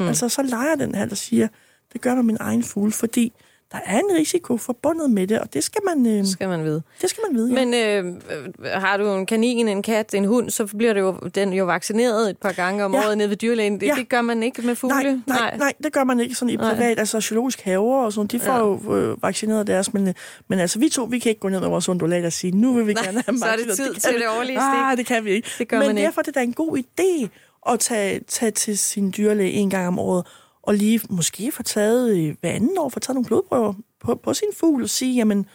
Mm. 0.01 0.09
Altså, 0.09 0.29
så 0.29 0.43
leger 0.43 0.75
den 0.75 0.95
her, 0.95 1.07
der 1.07 1.15
siger, 1.15 1.49
det 1.93 2.01
gør 2.01 2.15
med 2.15 2.23
min 2.23 2.37
egen 2.41 2.63
fugle, 2.63 2.93
fordi 2.93 3.33
der 3.73 3.79
er 3.85 3.99
en 3.99 4.17
risiko 4.19 4.57
forbundet 4.57 5.11
med 5.11 5.27
det, 5.27 5.41
og 5.41 5.55
det 5.55 5.65
skal 5.65 5.81
man, 5.87 6.19
øh, 6.19 6.27
skal 6.27 6.49
man 6.49 6.65
vide. 6.65 6.83
Det 7.03 7.11
skal 7.11 7.23
man 7.29 7.39
vide, 7.39 7.55
ja. 7.55 7.65
Men 7.65 7.75
øh, 7.75 8.73
har 8.73 8.97
du 8.97 9.13
en 9.13 9.27
kanin, 9.27 9.69
en 9.69 9.83
kat, 9.83 10.15
en 10.15 10.25
hund, 10.25 10.51
så 10.51 10.67
bliver 10.67 10.93
det 10.93 11.01
jo, 11.01 11.13
den 11.35 11.53
jo 11.53 11.65
vaccineret 11.65 12.31
et 12.31 12.39
par 12.39 12.53
gange 12.53 12.85
om 12.85 12.95
ja. 12.95 13.07
året 13.07 13.19
nede 13.19 13.29
ved 13.29 13.37
dyrlægen. 13.37 13.81
Det, 13.81 13.87
ja. 13.87 13.95
det 13.95 14.09
gør 14.09 14.23
man 14.23 14.43
ikke 14.43 14.63
med 14.63 14.75
fugle? 14.75 14.95
Nej, 14.95 15.05
nej, 15.05 15.21
nej. 15.27 15.57
nej 15.57 15.73
det 15.83 15.93
gør 15.93 16.05
man 16.05 16.21
ikke 16.21 16.35
sådan 16.35 16.55
i 16.55 16.57
privat, 16.57 16.79
nej. 16.79 16.95
altså 16.99 17.21
zoologisk 17.21 17.61
haver 17.61 18.05
og 18.05 18.13
sådan 18.13 18.27
De 18.27 18.41
får 18.41 18.53
ja. 18.53 18.59
jo 18.59 18.97
øh, 18.97 19.23
vaccineret 19.23 19.67
deres, 19.67 19.95
men, 19.95 20.15
men 20.49 20.59
altså 20.59 20.79
vi 20.79 20.89
to, 20.89 21.05
vi 21.05 21.19
kan 21.19 21.31
ikke 21.31 21.41
gå 21.41 21.49
ned 21.49 21.61
med 21.61 21.69
vores 21.69 21.89
undulat 21.89 22.25
og 22.25 22.33
sige, 22.33 22.51
nu 22.51 22.73
vil 22.73 22.87
vi 22.87 22.93
nej, 22.93 23.05
gerne 23.05 23.23
have 23.27 23.39
så 23.39 23.45
er 23.45 23.57
det 23.57 23.77
tid 23.77 23.95
det 23.95 24.03
til 24.03 24.15
det 24.15 24.29
årlige 24.39 24.57
stik. 24.57 24.81
Nej, 24.81 24.95
det 24.95 25.07
kan 25.07 25.25
vi 25.25 25.31
ikke. 25.31 25.49
Det 25.59 25.69
gør 25.69 25.79
men 25.79 25.87
man 25.87 25.97
derfor 25.97 26.09
ikke. 26.09 26.19
er 26.19 26.23
det 26.23 26.35
da 26.35 26.43
en 26.43 26.53
god 26.53 26.79
idé 26.79 27.29
at 27.73 27.81
tage, 27.81 28.21
tage 28.29 28.51
til 28.51 28.79
sin 28.79 29.15
dyrlæge 29.17 29.53
en 29.53 29.71
gang 29.71 29.89
om 29.89 29.99
året, 29.99 30.27
og 30.69 30.75
lige 30.75 31.01
måske 31.11 31.53
få 31.53 31.63
taget 31.63 32.17
øh, 32.17 32.37
hver 32.41 32.51
anden 32.51 32.79
år, 32.79 32.89
få 32.89 33.01
taget 33.01 33.15
nogle 33.15 33.27
blodprøver 33.27 33.75
på, 34.01 34.15
på 34.15 34.35
sin 34.35 34.49
fugl 34.57 34.83
og 34.83 34.91
sige, 34.91 35.15
jamen, 35.15 35.47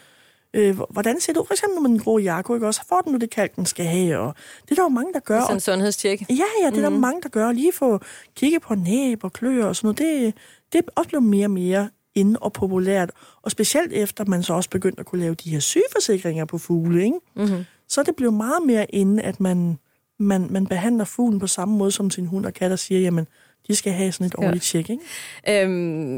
øh, 0.54 0.80
hvordan 0.90 1.20
ser 1.20 1.32
det 1.32 1.40
ud? 1.40 1.46
For 1.46 1.54
eksempel 1.54 1.82
med 1.82 1.90
den 1.90 1.98
grå 1.98 2.18
jakko, 2.18 2.54
ikke 2.54 2.66
også? 2.66 2.80
Får 2.88 3.00
den 3.00 3.12
nu 3.12 3.18
det 3.18 3.30
kalk, 3.30 3.56
den 3.56 3.66
skal 3.66 3.86
have? 3.86 4.18
Og 4.18 4.34
det 4.62 4.70
er 4.70 4.74
der 4.74 4.82
jo 4.82 4.88
mange, 4.88 5.12
der 5.12 5.20
gør. 5.20 5.34
Det 5.34 5.42
er 5.42 5.46
sådan 5.46 5.56
en 5.56 5.60
sundhedstjek. 5.60 6.20
Ja, 6.30 6.34
ja, 6.62 6.70
det 6.70 6.84
er 6.84 6.88
mm. 6.88 6.94
der 6.94 7.00
mange, 7.00 7.22
der 7.22 7.28
gør. 7.28 7.52
Lige 7.52 7.72
få 7.72 8.00
kigge 8.36 8.60
på 8.60 8.74
næb 8.74 9.24
og 9.24 9.32
kløer 9.32 9.66
og 9.66 9.76
sådan 9.76 9.86
noget. 9.86 9.98
Det, 9.98 10.34
det 10.72 10.78
er 10.78 10.92
også 10.96 11.08
blevet 11.08 11.24
mere 11.24 11.46
og 11.46 11.50
mere 11.50 11.88
ind 12.14 12.36
og 12.40 12.52
populært. 12.52 13.10
Og 13.42 13.50
specielt 13.50 13.92
efter 13.92 14.24
man 14.24 14.42
så 14.42 14.54
også 14.54 14.70
begyndt 14.70 15.00
at 15.00 15.06
kunne 15.06 15.20
lave 15.20 15.34
de 15.34 15.50
her 15.50 15.60
sygeforsikringer 15.60 16.44
på 16.44 16.58
fugle, 16.58 17.04
ikke? 17.04 17.18
Mm-hmm. 17.36 17.64
så 17.88 18.00
er 18.00 18.04
det 18.04 18.16
blevet 18.16 18.34
meget 18.34 18.62
mere 18.66 18.86
inde, 18.90 19.22
at 19.22 19.40
man, 19.40 19.78
man, 20.18 20.46
man 20.50 20.66
behandler 20.66 21.04
fuglen 21.04 21.38
på 21.38 21.46
samme 21.46 21.76
måde 21.76 21.90
som 21.90 22.10
sin 22.10 22.26
hund 22.26 22.46
og 22.46 22.54
kat 22.54 22.72
og 22.72 22.78
siger, 22.78 23.00
jamen, 23.00 23.26
de 23.68 23.74
skal 23.74 23.92
have 23.92 24.12
sådan 24.12 24.26
et 24.26 24.34
ordentligt 24.38 24.64
tjek, 24.64 24.90
ikke? 24.90 25.62
Øhm, 25.62 25.70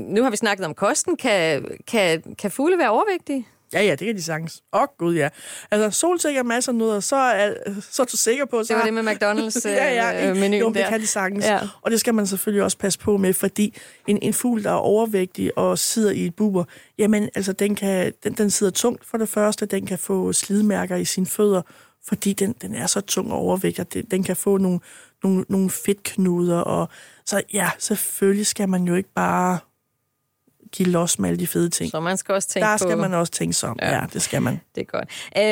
nu 0.09 0.23
har 0.23 0.31
vi 0.31 0.37
snakket 0.37 0.67
om 0.67 0.75
kosten. 0.75 1.17
Kan, 1.17 1.65
kan, 1.87 2.23
kan 2.39 2.51
fugle 2.51 2.79
være 2.79 2.91
overvægtige? 2.91 3.47
Ja, 3.73 3.83
ja, 3.83 3.91
det 3.91 4.07
kan 4.07 4.17
de 4.17 4.23
sagtens. 4.23 4.63
Åh, 4.73 4.81
oh, 4.81 4.89
gud, 4.99 5.15
ja. 5.15 5.29
Altså, 5.71 6.01
solsikker 6.01 6.43
masser 6.43 6.73
af 6.73 6.77
nødder, 6.77 7.01
så 7.01 7.17
er, 7.17 7.55
så 7.91 8.03
er 8.03 8.07
du 8.07 8.17
sikker 8.17 8.45
på... 8.45 8.65
Så... 8.65 8.69
Det 8.69 8.77
var 8.77 8.85
det 8.85 8.95
med 8.95 9.03
McDonald's 9.03 9.69
ja, 9.69 9.95
ja, 9.95 10.31
øh, 10.31 10.37
menuen 10.37 10.61
jo, 10.61 10.73
det 10.73 10.87
kan 10.89 11.01
de 11.01 11.07
sagtens. 11.07 11.45
Ja. 11.45 11.61
Og 11.83 11.91
det 11.91 12.01
skal 12.01 12.15
man 12.15 12.27
selvfølgelig 12.27 12.63
også 12.63 12.79
passe 12.79 12.99
på 12.99 13.17
med, 13.17 13.33
fordi 13.33 13.75
en, 14.07 14.19
en 14.23 14.35
fugl, 14.35 14.65
der 14.65 14.71
er 14.71 14.75
overvægtig 14.75 15.59
og 15.59 15.79
sidder 15.79 16.11
i 16.11 16.27
et 16.27 16.35
bur, 16.35 16.69
jamen, 16.99 17.29
altså, 17.35 17.53
den, 17.53 17.75
kan, 17.75 18.13
den, 18.25 18.33
den 18.33 18.51
sidder 18.51 18.73
tungt 18.73 19.07
for 19.07 19.19
det 19.19 19.29
første, 19.29 19.67
den 19.67 19.87
kan 19.87 19.99
få 19.99 20.33
slidmærker 20.33 20.97
i 20.97 21.05
sine 21.05 21.27
fødder, 21.27 21.63
fordi 22.09 22.33
den, 22.33 22.55
den 22.63 22.75
er 22.75 22.87
så 22.87 23.01
tung 23.01 23.33
og 23.33 23.39
overvægtig, 23.39 23.95
den, 23.95 24.05
den 24.05 24.23
kan 24.23 24.37
få 24.37 24.57
nogle, 24.57 24.81
nogle, 25.23 25.45
nogle 25.49 25.71
fedtknuder, 25.71 26.59
og 26.59 26.89
så 27.25 27.43
ja, 27.53 27.71
selvfølgelig 27.79 28.47
skal 28.47 28.69
man 28.69 28.85
jo 28.85 28.95
ikke 28.95 29.13
bare 29.15 29.59
give 30.73 30.89
los 30.89 31.19
med 31.19 31.29
alle 31.29 31.41
de 31.41 31.47
fede 31.47 31.69
ting. 31.69 31.91
Så 31.91 32.01
man 32.01 32.17
skal 32.17 32.35
også 32.35 32.49
tænke 32.49 32.67
Der 32.67 32.77
skal 32.77 32.91
på... 32.91 32.97
man 32.97 33.15
også 33.15 33.33
tænke 33.33 33.53
sig 33.53 33.69
om. 33.69 33.79
Ja. 33.83 33.95
ja, 33.95 34.01
det 34.13 34.23
skal 34.23 34.43
man. 34.43 34.61
Det 34.75 34.81
er 34.81 34.99
godt. 34.99 35.09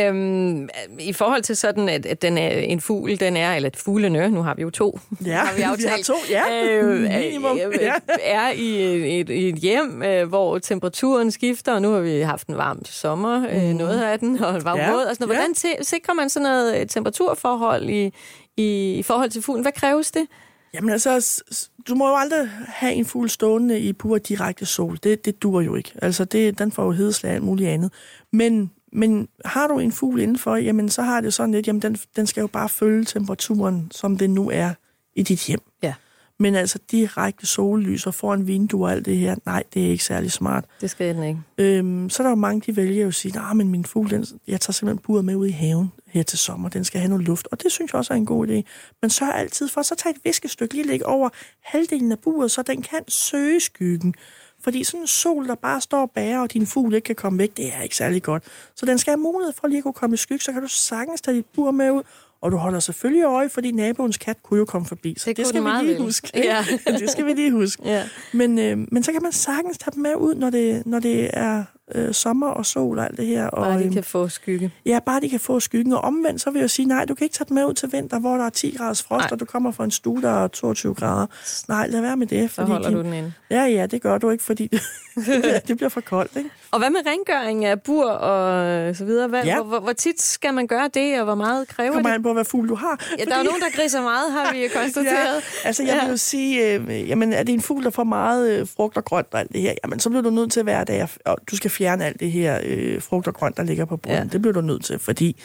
Øhm, 0.09 0.69
I 0.99 1.13
forhold 1.13 1.43
til 1.43 1.57
sådan, 1.57 1.89
at, 1.89 2.07
at 2.07 2.23
den 2.23 2.39
er 2.39 2.49
en 2.49 2.81
fugl, 2.81 3.21
den 3.21 3.37
er, 3.37 3.55
eller 3.55 3.67
et 3.67 3.77
fuglene, 3.77 4.31
nu 4.31 4.43
har 4.43 4.55
vi 4.55 4.63
jo 4.63 4.71
to. 4.71 5.01
Ja, 5.25 5.37
har 5.37 5.55
vi, 5.57 5.63
aftalt, 5.63 5.83
vi 5.83 5.89
har 5.89 6.03
to, 6.03 6.15
ja. 6.31 6.43
Øh, 6.65 7.01
Minimum. 7.01 7.59
Øh, 7.59 7.79
ja. 7.81 7.93
er 8.23 8.51
i 8.51 9.21
et, 9.21 9.31
et 9.31 9.55
hjem, 9.55 10.03
øh, 10.03 10.29
hvor 10.29 10.59
temperaturen 10.59 11.31
skifter, 11.31 11.75
og 11.75 11.83
nu 11.83 11.93
har 11.93 12.01
vi 12.01 12.21
haft 12.21 12.49
en 12.49 12.57
varm 12.57 12.85
sommer, 12.85 13.49
øh, 13.51 13.63
mm. 13.63 13.77
noget 13.77 14.03
af 14.03 14.19
den, 14.19 14.45
og 14.45 14.57
en 14.57 14.65
varm 14.65 14.79
ja. 14.79 14.93
våd. 14.93 15.07
Altså, 15.07 15.27
hvordan 15.27 15.55
ja. 15.65 15.83
sikrer 15.83 16.15
man 16.15 16.31
sådan 16.31 16.49
noget 16.49 16.81
øh, 16.81 16.87
temperaturforhold 16.87 17.91
i, 17.91 18.15
i, 18.57 18.93
i 18.93 19.03
forhold 19.03 19.31
til 19.31 19.43
fuglen? 19.43 19.63
Hvad 19.63 19.73
kræves 19.73 20.11
det? 20.11 20.27
Jamen 20.75 20.91
altså, 20.91 21.43
du 21.89 21.95
må 21.95 22.09
jo 22.09 22.17
aldrig 22.17 22.49
have 22.67 22.93
en 22.93 23.05
fugl 23.05 23.31
stående 23.31 23.81
i 23.81 23.93
pur 23.93 24.19
direkte 24.19 24.67
sol. 24.67 24.99
Det, 25.03 25.25
det 25.25 25.43
dur 25.43 25.61
jo 25.61 25.75
ikke. 25.75 25.93
Altså, 26.03 26.25
det, 26.25 26.59
den 26.59 26.73
får 26.73 26.85
jo 26.85 26.91
hedeslag 26.91 27.31
og 27.31 27.35
alt 27.35 27.45
muligt 27.45 27.71
andet. 27.71 27.93
Men, 28.33 28.71
men 28.93 29.29
har 29.45 29.67
du 29.67 29.79
en 29.79 29.93
fugl 29.93 30.21
indenfor, 30.21 30.57
jamen 30.57 30.89
så 30.89 31.03
har 31.03 31.21
det 31.21 31.35
sådan 31.35 31.53
lidt, 31.55 31.67
jamen 31.67 31.83
den, 31.83 31.97
den 32.17 32.27
skal 32.27 32.41
jo 32.41 32.47
bare 32.47 32.69
følge 32.69 33.05
temperaturen, 33.05 33.89
som 33.91 34.19
det 34.19 34.31
nu 34.31 34.51
er 34.51 34.71
i 35.17 35.23
dit 35.23 35.47
hjem. 35.47 35.61
Ja. 35.83 35.95
Men 36.39 36.55
altså 36.55 36.79
direkte 36.91 37.47
sollys 37.47 38.07
og 38.07 38.15
foran 38.15 38.47
vindue 38.47 38.87
og 38.87 38.93
alt 38.93 39.07
det 39.07 39.17
her, 39.17 39.35
nej, 39.47 39.63
det 39.75 39.87
er 39.87 39.91
ikke 39.91 40.05
særlig 40.05 40.33
smart. 40.33 40.65
Det 40.81 40.91
skal 40.91 41.15
den 41.15 41.23
ikke. 41.25 41.41
Øhm, 41.59 42.11
så 42.11 42.23
er 42.23 42.25
der 42.25 42.31
jo 42.31 42.37
mange, 42.37 42.63
de 42.67 42.77
vælger 42.77 43.03
jo 43.03 43.09
at 43.09 43.15
sige, 43.15 43.33
nej, 43.33 43.53
men 43.53 43.69
min 43.69 43.85
fugl, 43.85 44.11
den, 44.11 44.27
jeg 44.47 44.61
tager 44.61 44.73
simpelthen 44.73 45.03
buret 45.07 45.25
med 45.25 45.37
ud 45.37 45.47
i 45.47 45.51
haven 45.51 45.93
her 46.07 46.23
til 46.23 46.39
sommer. 46.39 46.69
Den 46.69 46.85
skal 46.85 47.01
have 47.01 47.09
noget 47.09 47.25
luft, 47.25 47.49
og 47.53 47.63
det 47.63 47.73
synes 47.73 47.93
jeg 47.93 47.99
også 47.99 48.13
er 48.13 48.17
en 48.17 48.27
god 48.27 48.49
idé. 48.49 48.63
Men 49.03 49.11
sørg 49.11 49.35
altid 49.35 49.69
for, 49.69 49.83
så 49.83 49.95
tag 49.95 50.11
et 50.11 50.17
viskestykke 50.25 50.75
lige 50.75 50.87
læg 50.87 51.07
over 51.07 51.29
halvdelen 51.63 52.13
af 52.13 52.19
buret, 52.19 52.51
så 52.51 52.63
den 52.63 52.83
kan 52.83 53.01
søge 53.09 53.61
skyggen. 53.61 54.15
Fordi 54.61 54.85
sådan 54.85 55.01
en 55.01 55.07
sol, 55.07 55.49
der 55.49 55.55
bare 55.55 55.81
står 55.81 56.07
bære, 56.07 56.43
og 56.43 56.53
din 56.53 56.67
fugl 56.67 56.95
ikke 56.95 57.07
kan 57.07 57.15
komme 57.15 57.39
væk, 57.39 57.57
det 57.57 57.75
er 57.75 57.83
ikke 57.83 57.97
særlig 57.97 58.23
godt. 58.23 58.43
Så 58.75 58.87
den 58.87 58.99
skal 58.99 59.11
have 59.11 59.21
mulighed 59.21 59.53
for 59.53 59.69
lige 59.69 59.79
at 59.79 59.83
kunne 59.83 59.95
komme 59.95 60.15
i 60.15 60.17
skygge, 60.17 60.45
så 60.45 60.53
kan 60.53 60.63
du 60.63 60.69
sagtens 60.69 61.21
tage 61.21 61.37
dit 61.37 61.47
bur 61.55 61.71
med 61.71 61.91
ud, 61.91 62.03
og 62.45 62.53
du 62.53 62.57
holder 62.57 62.81
selvfølgelig 62.81 63.25
øje, 63.25 63.49
fordi 63.49 63.71
naboens 63.73 64.19
kat 64.19 64.43
kunne 64.43 64.59
jo 64.59 64.65
komme 64.65 64.87
forbi. 64.87 65.15
Så 65.19 65.25
det, 65.31 65.37
det 65.37 65.47
skal 65.47 65.65
vi 65.65 65.69
lige 65.83 65.95
vel. 65.95 66.03
huske. 66.03 66.31
Ja. 66.45 66.65
det 66.87 67.11
skal 67.11 67.27
vi 67.27 67.33
lige 67.33 67.53
huske. 67.53 67.83
Ja. 67.85 68.03
Men, 68.33 68.59
øh, 68.59 68.79
men 68.93 69.03
så 69.03 69.13
kan 69.13 69.23
man 69.23 69.33
sagtens 69.33 69.79
tage 69.79 69.93
dem 69.95 70.03
med 70.03 70.15
ud, 70.17 70.35
når 70.35 70.51
det, 70.51 70.87
når 70.87 70.99
det 70.99 71.31
er 71.33 71.65
øh, 71.95 72.15
sommer 72.15 72.47
og 72.47 72.67
sol 72.67 72.99
og 72.99 73.05
alt 73.05 73.17
det 73.17 73.27
her. 73.27 73.51
Bare 73.51 73.67
og, 73.67 73.79
de 73.79 73.85
øhm, 73.85 73.93
kan 73.93 74.05
få 74.05 74.29
skygge. 74.29 74.73
Ja, 74.87 74.99
bare 75.07 75.21
de 75.21 75.29
kan 75.29 75.41
få 75.41 75.61
skyggen. 75.61 75.93
Og 75.93 76.01
omvendt, 76.01 76.41
så 76.41 76.51
vil 76.51 76.61
jeg 76.61 76.71
sige, 76.71 76.87
nej, 76.87 77.05
du 77.05 77.15
kan 77.15 77.25
ikke 77.25 77.35
tage 77.35 77.49
dem 77.49 77.55
med 77.55 77.65
ud 77.65 77.75
til 77.75 77.93
vinter, 77.93 78.19
hvor 78.19 78.37
der 78.37 78.45
er 78.45 78.51
10 78.51 78.75
graders 78.79 79.03
frost, 79.03 79.23
nej. 79.23 79.29
og 79.33 79.41
du 79.41 79.45
kommer 79.45 79.71
fra 79.71 79.85
en 79.85 79.91
stue, 79.91 80.23
der 80.23 80.45
er 80.45 80.49
22 80.49 80.95
grader. 80.95 81.27
Nej, 81.69 81.87
lad 81.87 82.01
være 82.01 82.17
med 82.17 82.27
det. 82.27 82.51
Fordi 82.51 82.67
så 82.67 82.73
holder 82.73 82.89
de, 82.89 82.95
du 82.95 83.03
den 83.03 83.13
inde. 83.13 83.33
Ja, 83.51 83.65
ja, 83.65 83.87
det 83.87 84.03
gør 84.03 84.19
du 84.19 84.31
ikke, 84.31 84.45
fordi 84.45 84.71
det, 85.69 85.77
bliver 85.77 85.89
for 85.89 86.01
koldt. 86.01 86.37
Ikke? 86.37 86.51
Og 86.71 86.79
hvad 86.79 86.91
med 86.91 87.01
rengøring 87.07 87.65
af 87.65 87.83
bur 87.83 88.11
og 88.11 88.97
så 88.97 89.05
videre? 89.05 89.29
Hvad, 89.29 89.45
ja. 89.45 89.63
hvor, 89.63 89.81
hvor, 89.81 89.93
tit 89.93 90.23
skal 90.23 90.55
man 90.55 90.67
gøre 90.67 90.91
det, 90.95 91.19
og 91.19 91.25
hvor 91.25 91.35
meget 91.35 91.69
kræver 91.69 91.91
det? 91.91 91.95
Kommer 91.95 92.15
an 92.15 92.23
på, 92.23 92.33
hvad 92.33 92.45
fugl 92.45 92.69
du 92.69 92.75
har. 92.75 93.05
Ja, 93.19 93.25
der 93.25 93.37
er 93.37 93.43
nogen, 93.43 93.61
der 93.61 93.77
griser 93.77 94.03
meget, 94.03 94.33
har 94.33 94.53
vi 94.53 94.69
konstateret. 94.81 95.35
ja, 95.35 95.67
altså, 95.67 95.83
jeg 95.83 95.99
vil 96.03 96.11
jo 96.11 96.17
sige, 96.17 96.75
øh, 96.75 97.09
jamen, 97.09 97.33
er 97.33 97.43
det 97.43 97.53
en 97.53 97.61
fugl, 97.61 97.85
der 97.85 97.91
får 97.91 98.05
meget 98.05 98.61
øh, 98.61 98.67
frugt 98.77 98.97
og 98.97 99.05
grønt 99.05 99.27
og 99.33 99.41
alt 99.41 99.53
det 99.53 99.61
her, 99.61 99.75
jamen, 99.85 100.01
så 100.01 100.11
bliver 100.11 100.23
du 100.23 100.31
nødt 100.31 100.53
til 100.53 100.61
at 100.61 100.67
være 100.67 100.85
der, 100.85 101.07
og 101.25 101.39
du 101.51 101.57
skal 101.57 101.71
fjerne 101.75 102.05
alt 102.05 102.21
det 102.21 102.31
her 102.31 102.61
øh, 102.65 103.03
frugt 103.03 103.29
og 103.29 103.35
grønt, 103.35 103.57
der 103.57 103.63
ligger 103.63 103.85
på 103.85 103.97
bunden. 103.97 104.19
Ja. 104.19 104.29
Det 104.33 104.43
bliver 104.43 104.53
du 104.53 104.61
nødt 104.61 104.85
til, 104.85 104.99
fordi 104.99 105.37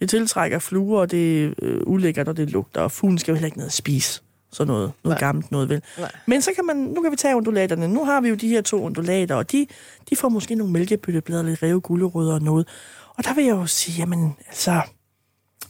det 0.00 0.10
tiltrækker 0.10 0.58
fluer, 0.58 1.00
og 1.00 1.10
det 1.10 1.44
er 1.44 1.50
øh, 1.62 1.80
ulækkert, 1.86 2.28
og 2.28 2.36
det 2.36 2.50
lugter, 2.50 2.80
og 2.80 2.92
fuglen 2.92 3.18
skal 3.18 3.32
jo 3.32 3.36
heller 3.36 3.46
ikke 3.46 3.58
ned 3.58 3.66
og 3.66 3.72
spise 3.72 4.22
sådan 4.52 4.72
noget, 4.72 4.92
noget 5.04 5.14
Nej. 5.14 5.18
gammelt 5.18 5.52
noget 5.52 5.68
vel. 5.68 5.82
Nej. 5.98 6.10
Men 6.26 6.42
så 6.42 6.50
kan 6.54 6.66
man, 6.66 6.76
nu 6.76 7.02
kan 7.02 7.12
vi 7.12 7.16
tage 7.16 7.36
undulaterne. 7.36 7.88
Nu 7.88 8.04
har 8.04 8.20
vi 8.20 8.28
jo 8.28 8.34
de 8.34 8.48
her 8.48 8.60
to 8.60 8.82
undulater, 8.82 9.34
og 9.34 9.52
de, 9.52 9.66
de 10.10 10.16
får 10.16 10.28
måske 10.28 10.54
nogle 10.54 10.72
mælkebøtteblade, 10.72 11.44
lidt 11.44 11.62
rev 11.62 11.80
gulerødder 11.80 12.34
og 12.34 12.42
noget. 12.42 12.68
Og 13.16 13.24
der 13.24 13.34
vil 13.34 13.44
jeg 13.44 13.56
jo 13.56 13.66
sige, 13.66 13.98
jamen 13.98 14.36
altså, 14.46 14.80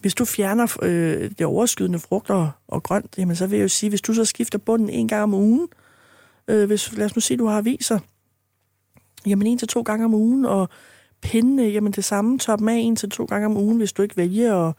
hvis 0.00 0.14
du 0.14 0.24
fjerner 0.24 0.76
øh, 0.82 1.30
det 1.38 1.46
overskydende 1.46 1.98
frugter 1.98 2.50
og 2.68 2.82
grønt, 2.82 3.14
jamen 3.18 3.36
så 3.36 3.46
vil 3.46 3.56
jeg 3.56 3.62
jo 3.62 3.68
sige, 3.68 3.90
hvis 3.90 4.00
du 4.00 4.14
så 4.14 4.24
skifter 4.24 4.58
bunden 4.58 4.90
en 4.90 5.08
gang 5.08 5.22
om 5.22 5.34
ugen, 5.34 5.68
øh, 6.48 6.66
hvis, 6.66 6.92
lad 6.96 7.06
os 7.06 7.16
nu 7.16 7.20
sige, 7.20 7.38
du 7.38 7.46
har 7.46 7.58
aviser, 7.58 7.98
jamen 9.26 9.46
en 9.46 9.58
til 9.58 9.68
to 9.68 9.82
gange 9.82 10.04
om 10.04 10.14
ugen, 10.14 10.44
og 10.44 10.68
pindene, 11.22 11.62
jamen 11.62 11.92
det 11.92 12.04
samme, 12.04 12.38
top 12.38 12.60
med 12.60 12.74
en 12.76 12.96
til 12.96 13.10
to 13.10 13.24
gange 13.24 13.46
om 13.46 13.56
ugen, 13.56 13.76
hvis 13.76 13.92
du 13.92 14.02
ikke 14.02 14.16
vælger 14.16 14.68
at, 14.68 14.74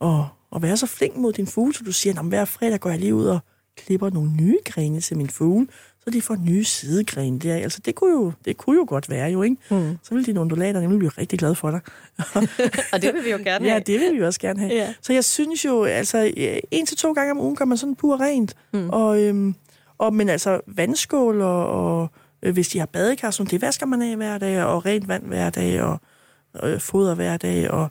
at, 0.00 0.24
at 0.56 0.62
være 0.62 0.76
så 0.76 0.86
flink 0.86 1.16
mod 1.16 1.32
din 1.32 1.46
fugle, 1.46 1.74
så 1.74 1.84
du 1.84 1.92
siger, 1.92 2.20
at 2.20 2.26
hver 2.26 2.44
fredag 2.44 2.80
går 2.80 2.90
jeg 2.90 2.98
lige 2.98 3.14
ud 3.14 3.26
og 3.26 3.38
klipper 3.76 4.10
nogle 4.10 4.30
nye 4.32 4.58
grene 4.64 5.00
til 5.00 5.16
min 5.16 5.28
fugle, 5.28 5.66
så 6.04 6.10
de 6.10 6.22
får 6.22 6.36
nye 6.36 6.64
sidegrene 6.64 7.38
der. 7.38 7.54
Altså, 7.54 7.80
det 7.84 7.94
kunne 7.94 8.12
jo, 8.12 8.32
det 8.44 8.56
kunne 8.56 8.76
jo 8.76 8.84
godt 8.88 9.10
være 9.10 9.30
jo, 9.30 9.42
ikke? 9.42 9.56
Mm. 9.70 9.98
Så 10.02 10.14
vil 10.14 10.26
dine 10.26 10.40
undulater 10.40 10.80
nemlig 10.80 10.98
blive 10.98 11.10
rigtig 11.18 11.38
glade 11.38 11.54
for 11.54 11.70
dig. 11.70 11.80
og 12.92 13.02
det 13.02 13.14
vil 13.14 13.24
vi 13.24 13.30
jo 13.30 13.36
gerne 13.36 13.64
have. 13.64 13.72
Ja, 13.72 13.78
det 13.78 14.00
vil 14.00 14.14
vi 14.14 14.24
også 14.24 14.40
gerne 14.40 14.60
have. 14.60 14.72
Ja. 14.72 14.94
Så 15.00 15.12
jeg 15.12 15.24
synes 15.24 15.64
jo, 15.64 15.84
altså, 15.84 16.32
en 16.70 16.86
til 16.86 16.96
to 16.96 17.12
gange 17.12 17.30
om 17.30 17.40
ugen 17.40 17.56
gør 17.56 17.64
man 17.64 17.78
sådan 17.78 17.94
pur 17.94 18.20
rent. 18.20 18.56
Mm. 18.72 18.90
Og, 18.90 19.22
øhm, 19.22 19.54
og, 19.98 20.14
men 20.14 20.28
altså, 20.28 20.60
vandskål 20.66 21.40
og, 21.40 21.66
og 21.66 22.02
Øh, 22.02 22.20
hvis 22.52 22.68
de 22.68 22.78
har 22.78 22.86
badekar, 22.86 23.30
så 23.30 23.44
det 23.44 23.62
vasker 23.62 23.86
man 23.86 24.02
af 24.02 24.16
hver 24.16 24.38
dag, 24.38 24.64
og 24.64 24.86
rent 24.86 25.08
vand 25.08 25.26
hver 25.26 25.50
dag, 25.50 25.82
og 25.82 25.98
øh, 26.62 26.80
foder 26.80 27.14
hver 27.14 27.36
dag, 27.36 27.70
og 27.70 27.90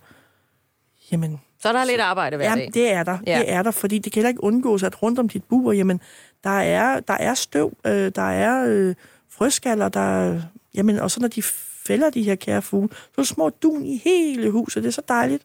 jamen... 1.11 1.41
Så 1.59 1.69
er 1.69 1.73
der 1.73 1.85
lidt 1.85 2.01
arbejde 2.01 2.37
hver 2.37 2.49
ja, 2.49 2.55
dag. 2.55 2.71
det 2.73 2.91
er 2.91 3.03
der. 3.03 3.17
Ja. 3.27 3.39
Det 3.39 3.51
er 3.51 3.63
der, 3.63 3.71
fordi 3.71 3.97
det 3.97 4.11
kan 4.11 4.19
heller 4.19 4.29
ikke 4.29 4.43
undgås, 4.43 4.83
at 4.83 5.03
rundt 5.03 5.19
om 5.19 5.29
dit 5.29 5.43
bur, 5.43 5.71
jamen, 5.71 6.01
der 6.43 6.59
er, 6.59 6.99
der 6.99 7.13
er 7.13 7.33
støv, 7.33 7.77
øh, 7.85 8.11
der 8.15 8.21
er 8.21 8.65
øh, 8.67 8.95
frøskaller, 9.29 9.89
der 9.89 10.41
jamen, 10.75 10.99
og 10.99 11.11
så 11.11 11.19
når 11.19 11.27
de 11.27 11.41
fælder 11.85 12.09
de 12.09 12.23
her 12.23 12.35
kære 12.35 12.61
fugle, 12.61 12.89
så 13.15 13.21
er 13.21 13.25
små 13.25 13.49
dun 13.49 13.85
i 13.85 14.01
hele 14.03 14.49
huset. 14.51 14.83
Det 14.83 14.89
er 14.89 14.93
så 14.93 15.01
dejligt. 15.07 15.43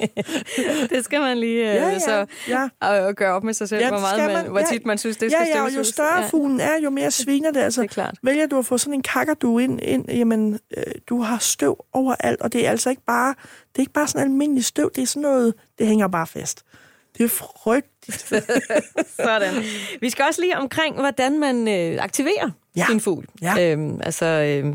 det 0.90 1.04
skal 1.04 1.20
man 1.20 1.38
lige 1.38 1.70
øh, 1.70 1.74
ja, 1.74 1.88
ja, 1.88 1.98
så, 1.98 2.26
ja. 2.48 2.68
Og, 2.80 3.14
gøre 3.14 3.34
op 3.34 3.44
med 3.44 3.54
sig 3.54 3.68
selv, 3.68 3.82
ja, 3.82 3.88
hvor, 3.88 4.00
meget 4.00 4.32
man, 4.32 4.50
hvor 4.50 4.60
tit 4.72 4.86
man 4.86 4.98
synes, 4.98 5.16
det 5.16 5.32
skal 5.32 5.46
ja, 5.50 5.58
ja, 5.58 5.64
og 5.64 5.76
jo 5.76 5.84
større 5.84 6.20
ja. 6.20 6.26
fuglen 6.26 6.60
er, 6.60 6.80
jo 6.84 6.90
mere 6.90 7.10
sviner 7.10 7.50
det. 7.50 7.60
Altså, 7.60 7.82
det 7.82 7.88
er 7.88 7.92
klart. 7.92 8.14
Vælger 8.22 8.46
du 8.46 8.58
at 8.58 8.66
få 8.66 8.78
sådan 8.78 8.94
en 8.94 9.02
kakadu 9.02 9.58
ind, 9.58 9.80
ind 9.82 10.10
jamen, 10.10 10.58
øh, 10.76 10.84
du 11.08 11.20
har 11.20 11.38
støv 11.38 11.84
overalt, 11.92 12.40
og 12.40 12.52
det 12.52 12.66
er 12.66 12.70
altså 12.70 12.90
ikke 12.90 13.02
bare, 13.06 13.34
det 13.72 13.78
er 13.78 13.80
ikke 13.80 13.92
bare 13.92 14.08
sådan 14.08 14.26
almindelig 14.26 14.64
støv, 14.64 14.90
det 14.94 15.02
er 15.02 15.06
sådan 15.06 15.22
noget, 15.22 15.54
det 15.78 15.86
hænger 15.86 16.08
bare 16.08 16.26
fast. 16.26 16.64
Det 17.18 17.24
er 17.24 17.28
frygteligt. 17.28 18.22
sådan. 19.16 19.54
Vi 20.00 20.10
skal 20.10 20.24
også 20.28 20.40
lige 20.40 20.58
omkring, 20.58 20.94
hvordan 20.94 21.38
man 21.38 21.68
øh, 21.68 22.04
aktiverer 22.04 22.50
ja. 22.76 22.86
sin 22.88 23.00
fugl. 23.00 23.26
Ja. 23.42 23.72
Øhm, 23.72 24.00
altså, 24.02 24.26
øh, 24.26 24.74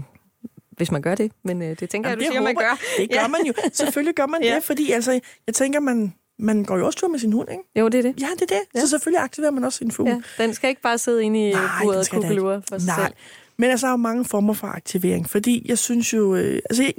hvis 0.80 0.92
man 0.92 1.02
gør 1.02 1.16
det. 1.16 1.32
Men 1.44 1.62
øh, 1.62 1.80
det 1.80 1.90
tænker 1.90 2.10
Jamen, 2.10 2.22
jeg, 2.22 2.30
du 2.30 2.34
siger, 2.34 2.40
håber, 2.40 2.54
man 2.54 2.56
gør. 2.56 2.80
Det 2.98 3.12
gør 3.12 3.20
ja. 3.20 3.28
man 3.28 3.42
jo. 3.48 3.54
Selvfølgelig 3.74 4.16
gør 4.16 4.26
man 4.26 4.44
ja. 4.44 4.56
det, 4.56 4.64
fordi 4.64 4.92
altså, 4.92 5.20
jeg 5.48 5.56
tænker, 5.56 5.80
man, 5.80 6.14
man 6.40 6.64
går 6.64 6.78
jo 6.78 6.86
også 6.86 7.00
tur 7.00 7.08
med 7.08 7.20
sin 7.20 7.34
hund, 7.34 7.52
ikke? 7.52 7.64
Jo, 7.76 7.88
det 7.88 7.98
er 7.98 8.02
det. 8.02 8.22
Ja, 8.22 8.28
det 8.34 8.42
er 8.42 8.46
det. 8.46 8.62
Ja. 8.76 8.80
Så 8.80 8.88
selvfølgelig 8.88 9.24
aktiverer 9.24 9.52
man 9.52 9.64
også 9.64 9.78
sin 9.78 9.92
fugl. 9.92 10.10
Ja, 10.10 10.44
den 10.44 10.54
skal 10.54 10.70
ikke 10.70 10.82
bare 10.82 10.98
sidde 10.98 11.24
inde 11.24 11.50
i 11.50 11.54
buret 11.82 12.00
og 12.00 12.06
kugelure 12.12 12.62
for 12.70 12.78
sig 12.78 12.88
Nej. 12.88 13.06
selv. 13.06 13.14
Men 13.58 13.70
altså, 13.70 13.86
der 13.88 13.90
er 13.90 13.94
jo 13.94 13.98
mange 13.98 14.26
former 14.26 14.54
for 14.54 14.68
aktivering, 14.68 15.30
fordi 15.30 15.66
jeg 15.70 15.78
synes 15.78 16.14
jo... 16.14 16.36
Øh, 16.36 16.62
altså, 16.70 16.92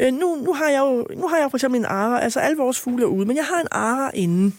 øh, 0.00 0.12
nu, 0.12 0.36
nu, 0.36 0.52
har 0.52 0.68
jeg 0.68 0.80
jo, 0.80 1.06
nu 1.16 1.28
har 1.28 1.38
jeg 1.38 1.50
for 1.50 1.56
eksempel 1.56 1.78
en 1.78 1.84
ara, 1.84 2.20
altså 2.20 2.40
alle 2.40 2.56
vores 2.56 2.80
fugle 2.80 3.02
er 3.02 3.08
ude, 3.08 3.26
men 3.26 3.36
jeg 3.36 3.44
har 3.44 3.60
en 3.60 3.68
ara 3.70 4.10
inde. 4.14 4.52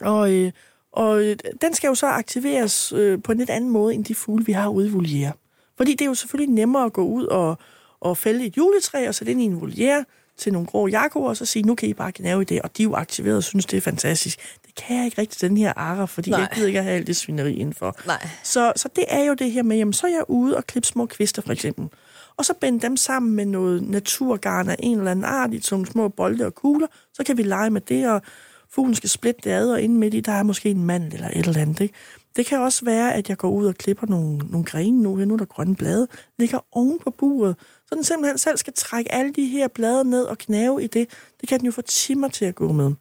Og, 0.00 0.32
øh, 0.32 0.52
Og 0.92 1.24
øh, 1.24 1.36
den 1.60 1.74
skal 1.74 1.88
jo 1.88 1.94
så 1.94 2.06
aktiveres 2.06 2.92
øh, 2.92 3.22
på 3.22 3.32
en 3.32 3.38
lidt 3.38 3.50
anden 3.50 3.70
måde, 3.70 3.94
end 3.94 4.04
de 4.04 4.14
fugle, 4.14 4.44
vi 4.44 4.52
har 4.52 4.68
ude 4.68 4.88
i 4.88 4.90
voliere. 4.90 5.32
Fordi 5.78 5.92
det 5.92 6.00
er 6.00 6.06
jo 6.06 6.14
selvfølgelig 6.14 6.54
nemmere 6.54 6.84
at 6.84 6.92
gå 6.92 7.02
ud 7.02 7.26
og, 7.26 7.58
og 8.00 8.16
fælde 8.16 8.46
et 8.46 8.56
juletræ 8.56 9.08
og 9.08 9.14
sætte 9.14 9.30
ind 9.30 9.40
i 9.40 9.44
en 9.44 9.60
voliere 9.60 10.04
til 10.36 10.52
nogle 10.52 10.66
grå 10.66 10.86
jakoer, 10.86 11.28
og 11.28 11.36
så 11.36 11.44
sige, 11.44 11.62
nu 11.62 11.74
kan 11.74 11.88
I 11.88 11.94
bare 11.94 12.12
gnave 12.14 12.42
i 12.42 12.44
det, 12.44 12.62
og 12.62 12.76
de 12.76 12.82
er 12.82 12.84
jo 12.84 12.94
aktiveret 12.94 13.36
og 13.36 13.44
synes, 13.44 13.66
det 13.66 13.76
er 13.76 13.80
fantastisk. 13.80 14.38
Det 14.66 14.74
kan 14.74 14.96
jeg 14.96 15.04
ikke 15.04 15.20
rigtig, 15.20 15.40
den 15.40 15.56
her 15.56 15.72
ara, 15.76 16.04
fordi 16.04 16.30
Nej. 16.30 16.40
jeg 16.40 16.48
gider 16.54 16.66
ikke 16.66 16.82
have 16.82 16.94
alt 16.94 17.06
det 17.06 17.16
svineri 17.16 17.54
indenfor. 17.54 17.96
Nej. 18.06 18.28
Så, 18.42 18.72
så 18.76 18.88
det 18.96 19.04
er 19.08 19.24
jo 19.24 19.34
det 19.34 19.52
her 19.52 19.62
med, 19.62 19.76
jamen, 19.76 19.92
så 19.92 20.06
er 20.06 20.10
jeg 20.10 20.24
ude 20.28 20.56
og 20.56 20.66
klippe 20.66 20.86
små 20.86 21.06
kvister, 21.06 21.42
for 21.42 21.52
eksempel. 21.52 21.88
Og 22.36 22.44
så 22.44 22.54
binde 22.54 22.80
dem 22.80 22.96
sammen 22.96 23.36
med 23.36 23.46
noget 23.46 23.82
naturgarn 23.82 24.68
af 24.68 24.76
en 24.78 24.98
eller 24.98 25.10
anden 25.10 25.24
art 25.24 25.54
i 25.54 25.62
nogle 25.70 25.86
små 25.86 26.08
bolde 26.08 26.46
og 26.46 26.54
kugler. 26.54 26.86
Så 27.14 27.24
kan 27.24 27.36
vi 27.36 27.42
lege 27.42 27.70
med 27.70 27.80
det, 27.80 28.10
og 28.10 28.22
fuglen 28.70 28.94
skal 28.94 29.10
splitte 29.10 29.40
det 29.44 29.50
ad, 29.50 29.70
og 29.70 29.80
inde 29.80 29.94
midt 29.94 30.14
i, 30.14 30.20
der 30.20 30.32
er 30.32 30.42
måske 30.42 30.70
en 30.70 30.84
mand 30.84 31.12
eller 31.12 31.28
et 31.28 31.46
eller 31.46 31.60
andet. 31.60 31.80
Ikke? 31.80 31.94
Det 32.38 32.46
kan 32.46 32.58
også 32.58 32.84
være, 32.84 33.14
at 33.14 33.28
jeg 33.28 33.36
går 33.36 33.50
ud 33.50 33.66
og 33.66 33.74
klipper 33.74 34.06
nogle, 34.06 34.38
nogle 34.38 34.64
grene 34.64 35.02
nu, 35.02 35.16
nu 35.16 35.34
er 35.34 35.38
der 35.38 35.44
grønne 35.44 35.76
blade, 35.76 36.08
ligger 36.38 36.58
oven 36.72 36.98
på 36.98 37.10
buret, 37.10 37.56
så 37.86 37.94
den 37.94 38.04
simpelthen 38.04 38.38
selv 38.38 38.56
skal 38.56 38.72
trække 38.76 39.12
alle 39.12 39.32
de 39.32 39.46
her 39.46 39.68
blade 39.68 40.04
ned 40.04 40.24
og 40.24 40.38
knave 40.38 40.84
i 40.84 40.86
det. 40.86 41.08
Det 41.40 41.48
kan 41.48 41.58
den 41.58 41.66
jo 41.66 41.72
få 41.72 41.82
timer 41.82 42.28
til 42.28 42.44
at 42.44 42.54
gå 42.54 42.72
med. 42.72 42.92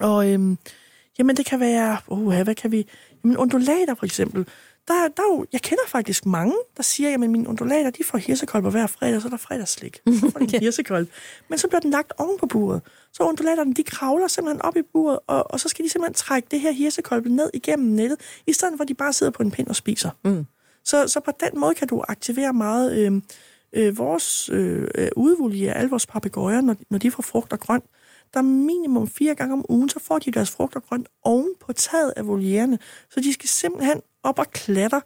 Og 0.00 0.32
øhm, 0.32 0.58
jamen 1.18 1.36
det 1.36 1.46
kan 1.46 1.60
være, 1.60 1.98
oh, 2.06 2.42
hvad 2.42 2.54
kan 2.54 2.72
vi, 2.72 2.86
jamen 3.24 3.36
undulater 3.36 3.94
for 3.94 4.04
eksempel, 4.04 4.46
der, 4.88 5.08
der 5.16 5.22
er 5.22 5.36
jo, 5.36 5.46
jeg 5.52 5.62
kender 5.62 5.82
faktisk 5.86 6.26
mange, 6.26 6.54
der 6.76 6.82
siger, 6.82 7.14
at 7.14 7.20
mine 7.20 7.48
undulater, 7.48 7.90
de 7.90 8.04
får 8.04 8.18
hirsekolber 8.18 8.70
hver 8.70 8.86
fredag, 8.86 9.20
så 9.20 9.28
er 9.28 9.30
der 9.30 9.36
fredagsslik. 9.36 10.00
Så 10.06 10.30
får 10.30 10.38
de 10.40 10.58
hirsekolb. 10.64 11.10
Men 11.48 11.58
så 11.58 11.68
bliver 11.68 11.80
den 11.80 11.90
lagt 11.90 12.12
oven 12.18 12.38
på 12.38 12.46
buret. 12.46 12.82
Så 13.12 13.22
undulaterne, 13.22 13.74
de 13.74 13.82
kravler 13.82 14.28
simpelthen 14.28 14.62
op 14.62 14.76
i 14.76 14.82
buret, 14.92 15.18
og, 15.26 15.50
og 15.50 15.60
så 15.60 15.68
skal 15.68 15.84
de 15.84 15.90
simpelthen 15.90 16.14
trække 16.14 16.48
det 16.50 16.60
her 16.60 16.70
hirsekolbe 16.70 17.28
ned 17.28 17.50
igennem 17.54 17.92
nettet, 17.92 18.20
i 18.46 18.52
stedet 18.52 18.74
for 18.76 18.82
at 18.82 18.88
de 18.88 18.94
bare 18.94 19.12
sidder 19.12 19.32
på 19.32 19.42
en 19.42 19.50
pind 19.50 19.68
og 19.68 19.76
spiser. 19.76 20.10
Mm. 20.24 20.46
Så, 20.84 21.08
så 21.08 21.20
på 21.20 21.30
den 21.40 21.60
måde 21.60 21.74
kan 21.74 21.88
du 21.88 22.04
aktivere 22.08 22.52
meget 22.52 22.98
øh, 22.98 23.22
øh, 23.72 23.98
vores 23.98 24.50
øh, 24.52 24.88
udvulje, 25.16 25.72
alle 25.72 25.90
vores 25.90 26.06
papegøjer, 26.06 26.60
når, 26.60 26.76
når 26.90 26.98
de 26.98 27.10
får 27.10 27.22
frugt 27.22 27.52
og 27.52 27.60
grønt. 27.60 27.84
Der 28.34 28.40
er 28.40 28.44
minimum 28.44 29.08
fire 29.08 29.34
gange 29.34 29.52
om 29.52 29.64
ugen, 29.68 29.88
så 29.88 30.00
får 30.00 30.18
de 30.18 30.30
deres 30.30 30.50
frugt 30.50 30.76
og 30.76 30.82
grønt 30.82 31.08
oven 31.22 31.54
på 31.60 31.72
taget 31.72 32.12
af 32.16 32.26
volierne. 32.26 32.78
Så 33.10 33.20
de 33.20 33.32
skal 33.32 33.48
simpelthen 33.48 34.00
op 34.24 34.38
og 34.38 34.46
klatre 34.50 35.00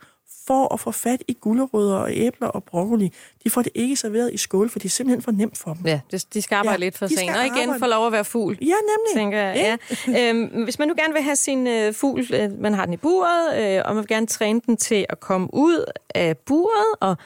for 0.48 0.74
at 0.74 0.80
få 0.80 0.90
fat 0.90 1.22
i 1.28 1.36
gulerødder 1.40 1.96
og 1.96 2.10
æbler 2.12 2.48
og 2.48 2.64
broccoli. 2.64 3.12
De 3.44 3.50
får 3.50 3.62
det 3.62 3.72
ikke 3.74 3.96
serveret 3.96 4.34
i 4.34 4.36
skål, 4.36 4.70
for 4.70 4.78
det 4.78 4.86
er 4.86 4.90
simpelthen 4.90 5.22
for 5.22 5.30
nemt 5.30 5.58
for 5.58 5.74
dem. 5.74 5.86
Ja, 5.86 6.00
de 6.34 6.42
skal 6.42 6.56
arbejde 6.56 6.80
ja, 6.80 6.86
lidt 6.86 6.98
for 6.98 7.06
sent. 7.06 7.36
Og 7.36 7.46
igen 7.46 7.78
få 7.78 7.86
lov 7.86 8.06
at 8.06 8.12
være 8.12 8.24
fugl. 8.24 8.58
Ja, 8.60 8.66
nemlig. 8.66 9.14
Tænker 9.14 9.38
jeg. 9.38 9.78
Ja. 10.08 10.30
øhm, 10.30 10.64
hvis 10.64 10.78
man 10.78 10.88
nu 10.88 10.94
gerne 10.98 11.12
vil 11.12 11.22
have 11.22 11.36
sin 11.36 11.66
øh, 11.66 11.94
fugl, 11.94 12.34
øh, 12.34 12.50
man 12.60 12.74
har 12.74 12.84
den 12.84 12.94
i 12.94 12.96
buret, 12.96 13.76
øh, 13.76 13.82
og 13.84 13.94
man 13.94 14.02
vil 14.02 14.08
gerne 14.08 14.26
træne 14.26 14.60
den 14.66 14.76
til 14.76 15.06
at 15.08 15.20
komme 15.20 15.48
ud 15.52 15.84
af 16.14 16.38
buret 16.38 16.94
og 17.00 17.16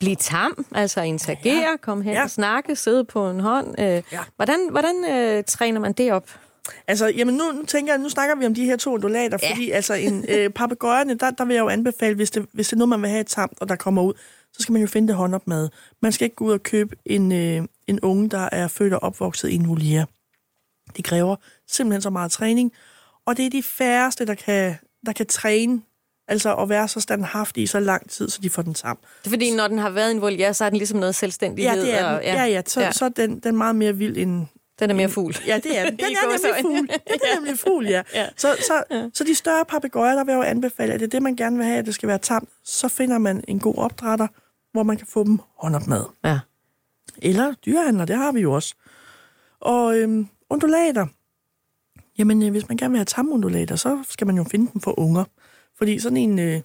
blive 0.00 0.16
tam, 0.16 0.66
altså 0.74 1.00
interagere, 1.00 1.70
ja. 1.70 1.76
komme 1.82 2.04
hen 2.04 2.12
ja. 2.12 2.22
og 2.22 2.30
snakke, 2.30 2.76
sidde 2.76 3.04
på 3.04 3.30
en 3.30 3.40
hånd. 3.40 3.80
Øh, 3.80 3.86
ja. 3.86 4.02
Hvordan, 4.36 4.68
hvordan 4.70 5.04
øh, 5.10 5.44
træner 5.44 5.80
man 5.80 5.92
det 5.92 6.12
op? 6.12 6.30
Altså, 6.86 7.06
jamen 7.06 7.34
nu, 7.34 7.52
nu 7.52 7.64
tænker 7.66 7.92
jeg, 7.92 8.02
nu 8.02 8.08
snakker 8.08 8.34
vi 8.34 8.46
om 8.46 8.54
de 8.54 8.64
her 8.64 8.76
to 8.76 8.94
undulater, 8.94 9.38
ja. 9.42 9.50
fordi 9.50 9.70
altså 9.70 9.94
en 9.94 10.24
øh, 10.28 10.50
papegøjerne, 10.58 11.14
der, 11.14 11.30
der 11.30 11.44
vil 11.44 11.54
jeg 11.54 11.60
jo 11.60 11.68
anbefale, 11.68 12.14
hvis 12.14 12.30
det, 12.30 12.46
hvis 12.52 12.68
det 12.68 12.72
er 12.72 12.78
noget, 12.78 12.88
man 12.88 13.02
vil 13.02 13.10
have 13.10 13.20
et 13.20 13.26
tamt, 13.26 13.58
og 13.60 13.68
der 13.68 13.76
kommer 13.76 14.02
ud, 14.02 14.12
så 14.52 14.62
skal 14.62 14.72
man 14.72 14.82
jo 14.82 14.88
finde 14.88 15.08
det 15.08 15.16
håndopmad. 15.16 15.68
Man 16.02 16.12
skal 16.12 16.24
ikke 16.24 16.36
gå 16.36 16.44
ud 16.44 16.52
og 16.52 16.62
købe 16.62 16.96
en, 17.06 17.32
øh, 17.32 17.62
en 17.86 18.00
unge, 18.00 18.28
der 18.28 18.48
er 18.52 18.68
født 18.68 18.92
og 18.92 19.02
opvokset 19.02 19.48
i 19.48 19.54
en 19.54 19.68
voliere. 19.68 20.06
Det 20.96 21.04
kræver 21.04 21.36
simpelthen 21.68 22.02
så 22.02 22.10
meget 22.10 22.32
træning, 22.32 22.72
og 23.26 23.36
det 23.36 23.46
er 23.46 23.50
de 23.50 23.62
færreste, 23.62 24.26
der 24.26 24.34
kan, 24.34 24.74
der 25.06 25.12
kan 25.12 25.26
træne 25.26 25.80
Altså 26.28 26.54
at 26.54 26.68
være 26.68 26.88
så 26.88 27.00
standhaftig 27.00 27.62
i 27.62 27.66
så 27.66 27.80
lang 27.80 28.10
tid, 28.10 28.28
så 28.28 28.38
de 28.42 28.50
får 28.50 28.62
den 28.62 28.74
sammen. 28.74 29.04
Det 29.18 29.26
er 29.26 29.30
fordi, 29.30 29.54
når 29.54 29.68
den 29.68 29.78
har 29.78 29.90
været 29.90 30.10
en 30.10 30.20
voliere, 30.20 30.54
så 30.54 30.64
er 30.64 30.68
den 30.68 30.76
ligesom 30.78 30.98
noget 30.98 31.14
selvstændighed. 31.14 31.74
Ja, 31.74 31.80
det 31.80 31.94
er 31.94 32.06
den. 32.06 32.16
Og, 32.16 32.22
ja. 32.22 32.34
ja, 32.34 32.44
ja. 32.44 32.62
Så, 32.66 32.80
ja. 32.80 32.92
så 32.92 33.04
er 33.04 33.08
den, 33.08 33.38
den 33.38 33.56
meget 33.56 33.76
mere 33.76 33.96
vild 33.96 34.16
end, 34.16 34.46
den 34.78 34.90
er 34.90 34.94
mere 34.94 35.08
fugl. 35.08 35.36
Ja, 35.46 35.56
det 35.56 35.78
er 35.78 35.84
den. 35.84 35.96
Den 35.98 36.04
er 36.04 36.22
nemlig 36.22 36.62
fugl. 36.62 36.88
Den 37.12 37.20
er 37.22 37.34
nemlig 37.34 37.58
fugl, 37.58 37.86
ja. 37.86 38.02
ja. 38.14 38.26
Så, 38.36 38.56
så, 38.60 38.82
ja. 38.90 39.08
så 39.14 39.24
de 39.24 39.34
større 39.34 39.64
papegøjer, 39.64 40.14
der 40.14 40.24
vil 40.24 40.32
jeg 40.32 40.38
jo 40.38 40.42
anbefale, 40.42 40.92
at 40.92 41.00
det 41.00 41.06
er 41.06 41.10
det, 41.10 41.22
man 41.22 41.36
gerne 41.36 41.56
vil 41.56 41.66
have, 41.66 41.78
at 41.78 41.86
det 41.86 41.94
skal 41.94 42.08
være 42.08 42.18
tamt. 42.18 42.48
Så 42.64 42.88
finder 42.88 43.18
man 43.18 43.44
en 43.48 43.58
god 43.58 43.74
opdrætter, 43.78 44.26
hvor 44.72 44.82
man 44.82 44.96
kan 44.96 45.06
få 45.06 45.24
dem 45.24 45.38
håndopmad. 45.56 46.04
Ja. 46.24 46.38
Eller 47.22 47.54
dyrehandler, 47.66 48.04
det 48.04 48.16
har 48.16 48.32
vi 48.32 48.40
jo 48.40 48.52
også. 48.52 48.74
Og 49.60 49.98
øhm, 49.98 50.28
undulater. 50.50 51.06
Jamen, 52.18 52.42
øh, 52.42 52.50
hvis 52.50 52.68
man 52.68 52.76
gerne 52.76 52.92
vil 52.92 52.98
have 52.98 53.04
tamme 53.04 53.32
undulater, 53.32 53.76
så 53.76 54.02
skal 54.08 54.26
man 54.26 54.36
jo 54.36 54.44
finde 54.44 54.70
dem 54.72 54.80
for 54.80 55.00
unger. 55.00 55.24
Fordi 55.78 55.98
sådan 55.98 56.16
en, 56.16 56.38
øh, 56.38 56.60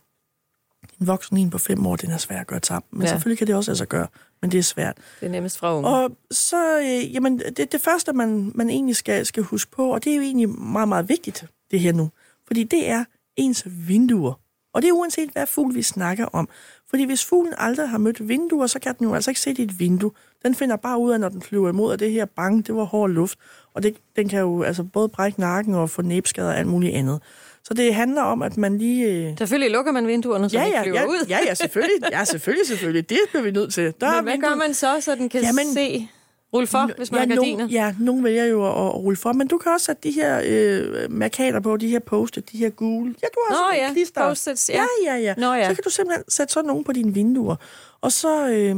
en 1.01 1.07
voksen 1.07 1.37
en 1.37 1.49
på 1.49 1.57
fem 1.57 1.85
år, 1.85 1.95
den 1.95 2.11
er 2.11 2.17
svær 2.17 2.39
at 2.39 2.47
gøre 2.47 2.59
tam. 2.59 2.83
Men 2.91 3.01
ja. 3.01 3.07
selvfølgelig 3.07 3.37
kan 3.37 3.47
det 3.47 3.55
også 3.55 3.71
altså 3.71 3.85
gøre, 3.85 4.07
men 4.41 4.51
det 4.51 4.57
er 4.57 4.63
svært. 4.63 4.97
Det 5.19 5.25
er 5.25 5.29
nemmest 5.29 5.57
fra 5.57 5.75
unge. 5.75 5.89
Og 5.89 6.11
så, 6.31 6.79
øh, 6.79 7.13
jamen, 7.13 7.39
det, 7.39 7.71
det 7.71 7.81
første, 7.81 8.13
man, 8.13 8.51
man 8.55 8.69
egentlig 8.69 8.95
skal, 8.95 9.25
skal 9.25 9.43
huske 9.43 9.71
på, 9.71 9.93
og 9.93 10.03
det 10.03 10.11
er 10.11 10.15
jo 10.15 10.21
egentlig 10.21 10.49
meget, 10.49 10.87
meget 10.87 11.09
vigtigt, 11.09 11.45
det 11.71 11.79
her 11.79 11.93
nu. 11.93 12.09
Fordi 12.47 12.63
det 12.63 12.89
er 12.89 13.05
ens 13.35 13.63
vinduer. 13.87 14.33
Og 14.73 14.81
det 14.81 14.87
er 14.87 14.93
uanset, 14.93 15.29
hvad 15.29 15.47
fugl 15.47 15.75
vi 15.75 15.81
snakker 15.81 16.25
om. 16.25 16.49
Fordi 16.89 17.03
hvis 17.03 17.25
fuglen 17.25 17.53
aldrig 17.57 17.89
har 17.89 17.97
mødt 17.97 18.27
vinduer, 18.27 18.67
så 18.67 18.79
kan 18.79 18.95
den 18.99 19.07
jo 19.07 19.13
altså 19.13 19.31
ikke 19.31 19.41
se 19.41 19.49
et 19.49 19.79
vindue. 19.79 20.11
Den 20.45 20.55
finder 20.55 20.75
bare 20.75 20.99
ud 20.99 21.11
af, 21.11 21.19
når 21.19 21.29
den 21.29 21.41
flyver 21.41 21.69
imod, 21.69 21.93
at 21.93 21.99
det 21.99 22.11
her 22.11 22.25
bang, 22.25 22.67
det 22.67 22.75
var 22.75 22.83
hård 22.83 23.09
luft. 23.09 23.39
Og 23.73 23.83
det, 23.83 23.97
den 24.15 24.29
kan 24.29 24.39
jo 24.39 24.63
altså 24.63 24.83
både 24.83 25.09
brække 25.09 25.39
nakken 25.39 25.75
og 25.75 25.89
få 25.89 26.01
næbskader 26.01 26.49
og 26.49 26.57
alt 26.57 26.67
muligt 26.67 26.95
andet. 26.95 27.21
Så 27.63 27.73
det 27.73 27.95
handler 27.95 28.21
om, 28.21 28.41
at 28.41 28.57
man 28.57 28.77
lige... 28.77 29.05
Øh... 29.05 29.37
Selvfølgelig 29.37 29.71
lukker 29.71 29.91
man 29.91 30.07
vinduerne, 30.07 30.49
så 30.49 30.57
ja, 30.57 30.65
ja, 30.65 30.83
flyver 30.83 30.99
ja, 30.99 31.05
ud. 31.05 31.25
ja, 31.29 31.37
ja, 31.47 31.53
selvfølgelig. 31.53 32.11
Ja, 32.11 32.23
selvfølgelig, 32.23 32.67
selvfølgelig. 32.67 33.09
Det 33.09 33.17
bliver 33.29 33.43
vi 33.43 33.51
nødt 33.51 33.73
til. 33.73 33.93
Der 34.01 34.15
Men 34.15 34.23
hvad 34.23 34.33
vinduet... 34.33 34.51
gør 34.51 34.55
man 34.55 34.73
så, 34.73 34.97
så 35.01 35.15
den 35.15 35.29
kan 35.29 35.41
Jamen, 35.41 35.73
se... 35.73 36.09
Rulle 36.53 36.67
for, 36.67 36.91
hvis 36.97 37.11
man 37.11 37.21
ja, 37.21 37.27
har 37.27 37.35
gardiner. 37.35 37.57
Nogen, 37.57 37.71
ja, 37.71 37.95
nogen 37.99 38.23
vælger 38.23 38.45
jo 38.45 38.65
at, 38.65 38.87
at 38.87 38.95
rulle 38.95 39.17
for, 39.17 39.33
men 39.33 39.47
du 39.47 39.57
kan 39.57 39.71
også 39.71 39.85
sætte 39.85 40.01
de 40.03 40.11
her 40.11 40.41
øh, 40.45 41.11
markader 41.11 41.59
på, 41.59 41.77
de 41.77 41.87
her 41.87 41.99
post 41.99 42.35
de 42.51 42.57
her 42.57 42.69
gule. 42.69 43.15
Ja, 43.23 43.27
du 43.33 43.39
har 43.47 43.55
Nå, 43.55 43.67
også 43.67 43.81
ja, 43.81 43.93
klister. 43.93 44.27
post 44.27 44.69
ja. 44.69 44.73
Ja, 44.73 45.13
ja, 45.13 45.15
ja. 45.15 45.33
Nå, 45.37 45.53
ja. 45.53 45.69
Så 45.69 45.75
kan 45.75 45.83
du 45.83 45.89
simpelthen 45.89 46.23
sætte 46.29 46.53
sådan 46.53 46.67
nogen 46.67 46.83
på 46.83 46.91
dine 46.91 47.13
vinduer. 47.13 47.55
Og 48.01 48.11
så, 48.11 48.47
øh, 48.47 48.75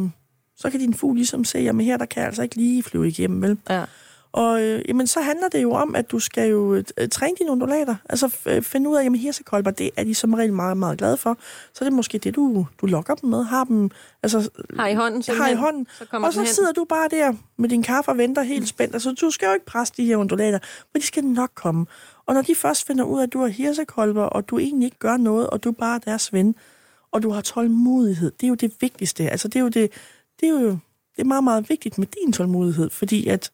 så 0.58 0.70
kan 0.70 0.80
din 0.80 0.94
fugl 0.94 1.16
ligesom 1.16 1.44
se, 1.44 1.58
at 1.58 1.76
her 1.76 1.98
der 1.98 2.06
kan 2.06 2.20
jeg 2.22 2.28
altså 2.28 2.44
ikke 2.44 2.56
lige 2.56 2.84
flyve 2.84 3.08
igennem, 3.08 3.42
vel? 3.42 3.58
Ja. 3.70 3.84
Og 4.36 4.62
øh, 4.62 4.82
jamen, 4.88 5.08
så 5.08 5.22
handler 5.22 5.48
det 5.48 5.64
jo 5.64 5.72
om, 5.72 5.96
at 5.96 6.12
du 6.12 6.20
skal 6.20 6.50
jo 6.50 6.76
øh, 6.76 7.10
træne 7.12 7.36
dine 7.40 7.52
undulater. 7.52 7.96
Altså 8.10 8.38
øh, 8.46 8.62
finde 8.62 8.90
ud 8.90 8.96
af, 8.96 9.06
at 9.06 9.18
hirsekolber, 9.18 9.72
det 9.72 9.92
er 9.98 10.04
de 10.04 10.16
som 10.16 10.34
regel 10.34 10.54
meget, 10.54 10.78
meget 10.78 10.98
glade 10.98 11.18
for. 11.18 11.38
Så 11.74 11.86
det 11.86 11.92
er 11.92 11.96
måske 11.96 12.18
det, 12.18 12.36
du, 12.36 12.68
du 12.82 12.86
lokker 12.86 13.16
dem 13.16 13.30
med. 13.30 13.44
Har 13.44 13.64
dem 13.64 13.92
altså, 14.24 14.50
har 14.78 14.88
i 14.88 14.94
hånden. 14.94 15.24
Har 15.28 15.50
i 15.50 15.54
hånden. 15.56 15.88
Så 15.98 16.06
og 16.12 16.34
så 16.34 16.46
sidder 16.46 16.72
du 16.72 16.86
bare 16.90 17.08
der 17.12 17.34
med 17.58 17.70
din 17.70 17.84
kaffe 17.84 18.12
og 18.12 18.18
venter 18.18 18.42
helt 18.42 18.68
spændt. 18.68 18.94
Altså, 18.94 19.12
du 19.22 19.30
skal 19.32 19.48
jo 19.48 19.54
ikke 19.54 19.66
presse 19.66 19.94
de 19.98 20.06
her 20.06 20.18
undulater, 20.18 20.60
men 20.94 21.02
de 21.02 21.08
skal 21.08 21.24
nok 21.24 21.52
komme. 21.56 21.86
Og 22.26 22.34
når 22.34 22.42
de 22.42 22.56
først 22.56 22.88
finder 22.88 23.04
ud 23.04 23.20
af, 23.20 23.24
at 23.24 23.34
du 23.34 23.40
har 23.40 23.48
hirsekolber, 23.48 24.24
og 24.24 24.50
du 24.50 24.60
egentlig 24.60 24.86
ikke 24.86 25.00
gør 25.00 25.18
noget, 25.18 25.50
og 25.50 25.64
du 25.64 25.70
er 25.70 25.74
bare 25.74 26.00
deres 26.06 26.34
ven, 26.34 26.56
og 27.12 27.24
du 27.24 27.30
har 27.30 27.42
tålmodighed, 27.42 28.32
det 28.32 28.44
er 28.44 28.50
jo 28.50 28.56
det 28.56 28.74
vigtigste. 28.82 29.30
Altså, 29.30 29.48
det 29.48 29.56
er 29.56 29.64
jo 29.64 29.70
det, 29.70 29.92
det 30.40 30.50
er 30.50 30.54
jo 30.54 30.78
det 31.16 31.22
er 31.22 31.26
meget, 31.26 31.44
meget 31.44 31.70
vigtigt 31.70 31.98
med 31.98 32.08
din 32.08 32.34
tålmodighed, 32.34 32.90
fordi 32.90 33.28
at 33.28 33.52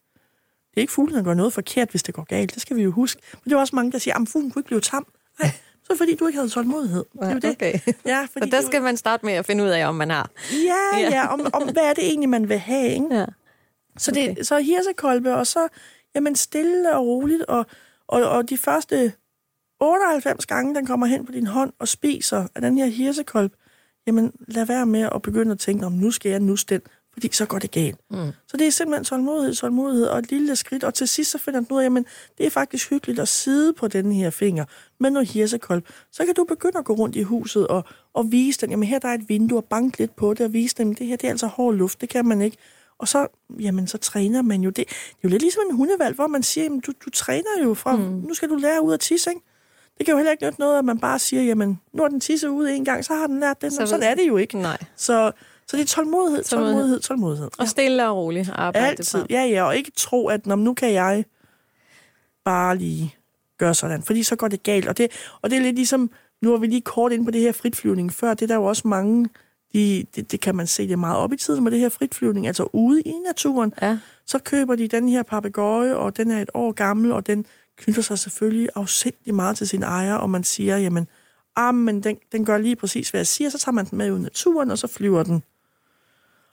det 0.71 0.77
er 0.77 0.81
ikke 0.81 0.93
fuglen, 0.93 1.15
der 1.15 1.23
gør 1.23 1.33
noget 1.33 1.53
forkert, 1.53 1.89
hvis 1.89 2.03
det 2.03 2.13
går 2.13 2.23
galt. 2.23 2.53
Det 2.53 2.61
skal 2.61 2.77
vi 2.77 2.81
jo 2.83 2.91
huske. 2.91 3.21
Men 3.33 3.49
det 3.49 3.53
er 3.53 3.59
også 3.59 3.75
mange, 3.75 3.91
der 3.91 3.97
siger, 3.97 4.21
at 4.21 4.29
fuglen 4.29 4.51
kunne 4.51 4.59
ikke 4.59 4.67
blive 4.67 4.81
tam. 4.81 5.07
Nej, 5.39 5.51
så 5.83 5.97
fordi 5.97 6.15
du 6.15 6.27
ikke 6.27 6.37
havde 6.37 6.49
tålmodighed. 6.49 7.05
Det 7.13 7.23
er 7.23 7.33
jo 7.33 7.39
det. 7.39 7.51
Okay. 7.51 7.79
Ja, 8.05 8.27
fordi 8.33 8.51
så 8.51 8.55
der 8.55 8.61
skal 8.61 8.81
man 8.81 8.97
starte 8.97 9.25
med 9.25 9.33
at 9.33 9.45
finde 9.45 9.63
ud 9.63 9.69
af, 9.69 9.87
om 9.87 9.95
man 9.95 10.09
har. 10.09 10.29
Ja, 10.51 10.99
ja, 10.99 11.09
ja 11.09 11.27
om, 11.27 11.47
om 11.53 11.63
hvad 11.63 11.83
er 11.83 11.93
det 11.93 12.05
egentlig, 12.05 12.29
man 12.29 12.49
vil 12.49 12.57
have. 12.57 12.89
Ikke? 12.93 13.15
Ja. 13.15 13.25
Så, 13.97 14.11
det, 14.11 14.31
okay. 14.31 14.43
så 14.43 14.59
hirsekolbe, 14.59 15.35
og 15.35 15.47
så 15.47 15.67
jamen, 16.15 16.35
stille 16.35 16.95
og 16.95 17.05
roligt, 17.05 17.41
og, 17.41 17.65
og, 18.07 18.29
og 18.29 18.49
de 18.49 18.57
første 18.57 19.13
98 19.79 20.45
gange, 20.45 20.75
den 20.75 20.85
kommer 20.85 21.07
hen 21.07 21.25
på 21.25 21.31
din 21.31 21.47
hånd 21.47 21.73
og 21.79 21.87
spiser 21.87 22.47
af 22.55 22.61
den 22.61 22.77
her 22.77 22.85
hirsekolb, 22.85 23.53
jamen 24.07 24.31
lad 24.47 24.65
være 24.65 24.85
med 24.85 25.09
at 25.15 25.21
begynde 25.21 25.51
at 25.51 25.59
tænke, 25.59 25.85
om 25.85 25.91
nu 25.91 26.11
skal 26.11 26.29
jeg 26.29 26.39
nus 26.39 26.65
den, 26.65 26.81
fordi 27.13 27.29
så 27.31 27.45
går 27.45 27.59
det 27.59 27.71
galt. 27.71 27.99
Mm. 28.11 28.31
Så 28.47 28.57
det 28.57 28.67
er 28.67 28.71
simpelthen 28.71 29.03
tålmodighed, 29.03 29.55
tålmodighed 29.55 30.07
og 30.07 30.19
et 30.19 30.31
lille 30.31 30.55
skridt, 30.55 30.83
og 30.83 30.93
til 30.93 31.07
sidst 31.07 31.31
så 31.31 31.37
finder 31.37 31.61
du 31.61 31.75
ud 31.75 31.79
af, 31.79 31.83
jamen, 31.83 32.05
det 32.37 32.45
er 32.45 32.49
faktisk 32.49 32.89
hyggeligt 32.89 33.19
at 33.19 33.27
sidde 33.27 33.73
på 33.73 33.87
den 33.87 34.11
her 34.11 34.29
finger 34.29 34.65
med 34.99 35.09
noget 35.09 35.27
hirsekolb. 35.27 35.87
Så 36.11 36.25
kan 36.25 36.35
du 36.35 36.43
begynde 36.43 36.79
at 36.79 36.85
gå 36.85 36.93
rundt 36.93 37.15
i 37.15 37.21
huset 37.21 37.67
og, 37.67 37.83
og 38.13 38.31
vise 38.31 38.61
dem, 38.61 38.69
jamen 38.69 38.87
her 38.87 38.99
der 38.99 39.07
er 39.07 39.13
et 39.13 39.29
vindue, 39.29 39.59
og 39.59 39.65
banke 39.65 39.97
lidt 39.97 40.15
på 40.15 40.33
det, 40.33 40.41
og 40.45 40.53
vise 40.53 40.75
dem, 40.77 40.95
det 40.95 41.07
her 41.07 41.15
det 41.15 41.27
er 41.27 41.31
altså 41.31 41.47
hård 41.47 41.75
luft, 41.75 42.01
det 42.01 42.09
kan 42.09 42.25
man 42.25 42.41
ikke. 42.41 42.57
Og 42.97 43.07
så, 43.07 43.27
jamen, 43.59 43.87
så 43.87 43.97
træner 43.97 44.41
man 44.41 44.61
jo 44.61 44.69
det. 44.69 44.87
Det 44.87 45.15
er 45.15 45.17
jo 45.23 45.29
lidt 45.29 45.41
ligesom 45.41 45.63
en 45.69 45.75
hundevalg, 45.75 46.15
hvor 46.15 46.27
man 46.27 46.43
siger, 46.43 46.63
jamen, 46.63 46.79
du, 46.79 46.91
du 47.05 47.09
træner 47.09 47.63
jo 47.63 47.73
fra, 47.73 47.95
mm. 47.95 48.01
nu 48.01 48.33
skal 48.33 48.49
du 48.49 48.55
lære 48.55 48.81
ud 48.81 48.93
at 48.93 48.99
tisse, 48.99 49.29
ikke? 49.29 49.41
Det 49.97 50.05
kan 50.05 50.11
jo 50.11 50.17
heller 50.17 50.31
ikke 50.31 50.45
nytte 50.45 50.59
noget, 50.59 50.79
at 50.79 50.85
man 50.85 50.99
bare 50.99 51.19
siger, 51.19 51.43
jamen, 51.43 51.79
nu 51.93 52.03
er 52.03 52.07
den 52.07 52.19
tisse 52.19 52.49
ude 52.49 52.75
en 52.75 52.85
gang, 52.85 53.05
så 53.05 53.13
har 53.13 53.27
den 53.27 53.39
lært 53.39 53.61
det. 53.61 53.73
Så 53.73 53.85
sådan 53.85 54.03
er 54.03 54.15
det 54.15 54.27
jo 54.27 54.37
ikke. 54.37 54.57
Nej. 54.57 54.77
Så, 54.95 55.31
så 55.71 55.77
det 55.77 55.83
er 55.83 55.87
tålmodighed, 55.87 56.43
tålmodighed, 56.43 56.99
tålmodighed. 56.99 57.49
Og 57.57 57.67
stille 57.67 58.07
og 58.07 58.17
roligt 58.17 58.49
arbejde 58.53 58.87
Altid, 58.87 59.25
ja, 59.29 59.43
ja, 59.43 59.63
og 59.63 59.77
ikke 59.77 59.91
tro, 59.95 60.27
at 60.27 60.45
når 60.45 60.55
nu 60.55 60.73
kan 60.73 60.93
jeg 60.93 61.25
bare 62.45 62.77
lige 62.77 63.15
gøre 63.57 63.73
sådan, 63.73 64.03
fordi 64.03 64.23
så 64.23 64.35
går 64.35 64.47
det 64.47 64.63
galt. 64.63 64.87
Og 64.87 64.97
det, 64.97 65.11
og 65.41 65.49
det 65.49 65.57
er 65.57 65.61
lidt 65.61 65.75
ligesom, 65.75 66.11
nu 66.41 66.53
er 66.53 66.57
vi 66.57 66.67
lige 66.67 66.81
kort 66.81 67.11
inde 67.11 67.25
på 67.25 67.31
det 67.31 67.41
her 67.41 67.51
fritflyvning 67.51 68.13
før, 68.13 68.33
det 68.33 68.41
er 68.41 68.47
der 68.47 68.55
jo 68.55 68.63
også 68.63 68.87
mange, 68.87 69.29
de, 69.73 70.05
det, 70.15 70.31
det 70.31 70.41
kan 70.41 70.55
man 70.55 70.67
se, 70.67 70.87
det 70.87 70.99
meget 70.99 71.17
op 71.17 71.33
i 71.33 71.37
tiden 71.37 71.63
med 71.63 71.71
det 71.71 71.79
her 71.79 71.89
fritflyvning, 71.89 72.47
altså 72.47 72.67
ude 72.73 73.01
i 73.01 73.13
naturen, 73.27 73.73
Ja. 73.81 73.97
så 74.25 74.39
køber 74.39 74.75
de 74.75 74.87
den 74.87 75.09
her 75.09 75.23
papegøje, 75.23 75.95
og 75.95 76.17
den 76.17 76.31
er 76.31 76.41
et 76.41 76.49
år 76.53 76.71
gammel, 76.71 77.11
og 77.11 77.27
den 77.27 77.45
knytter 77.77 78.01
sig 78.01 78.19
selvfølgelig 78.19 78.69
afsindig 78.75 79.35
meget 79.35 79.57
til 79.57 79.67
sin 79.67 79.83
ejer, 79.83 80.15
og 80.15 80.29
man 80.29 80.43
siger, 80.43 80.77
jamen, 80.77 81.07
ah, 81.55 81.75
men 81.75 82.03
den, 82.03 82.17
den 82.31 82.45
gør 82.45 82.57
lige 82.57 82.75
præcis, 82.75 83.09
hvad 83.09 83.19
jeg 83.19 83.27
siger, 83.27 83.49
så 83.49 83.57
tager 83.57 83.73
man 83.73 83.85
den 83.85 83.97
med 83.97 84.11
ud 84.11 84.19
i 84.19 84.21
naturen, 84.21 84.71
og 84.71 84.77
så 84.77 84.87
flyver 84.87 85.23
den. 85.23 85.43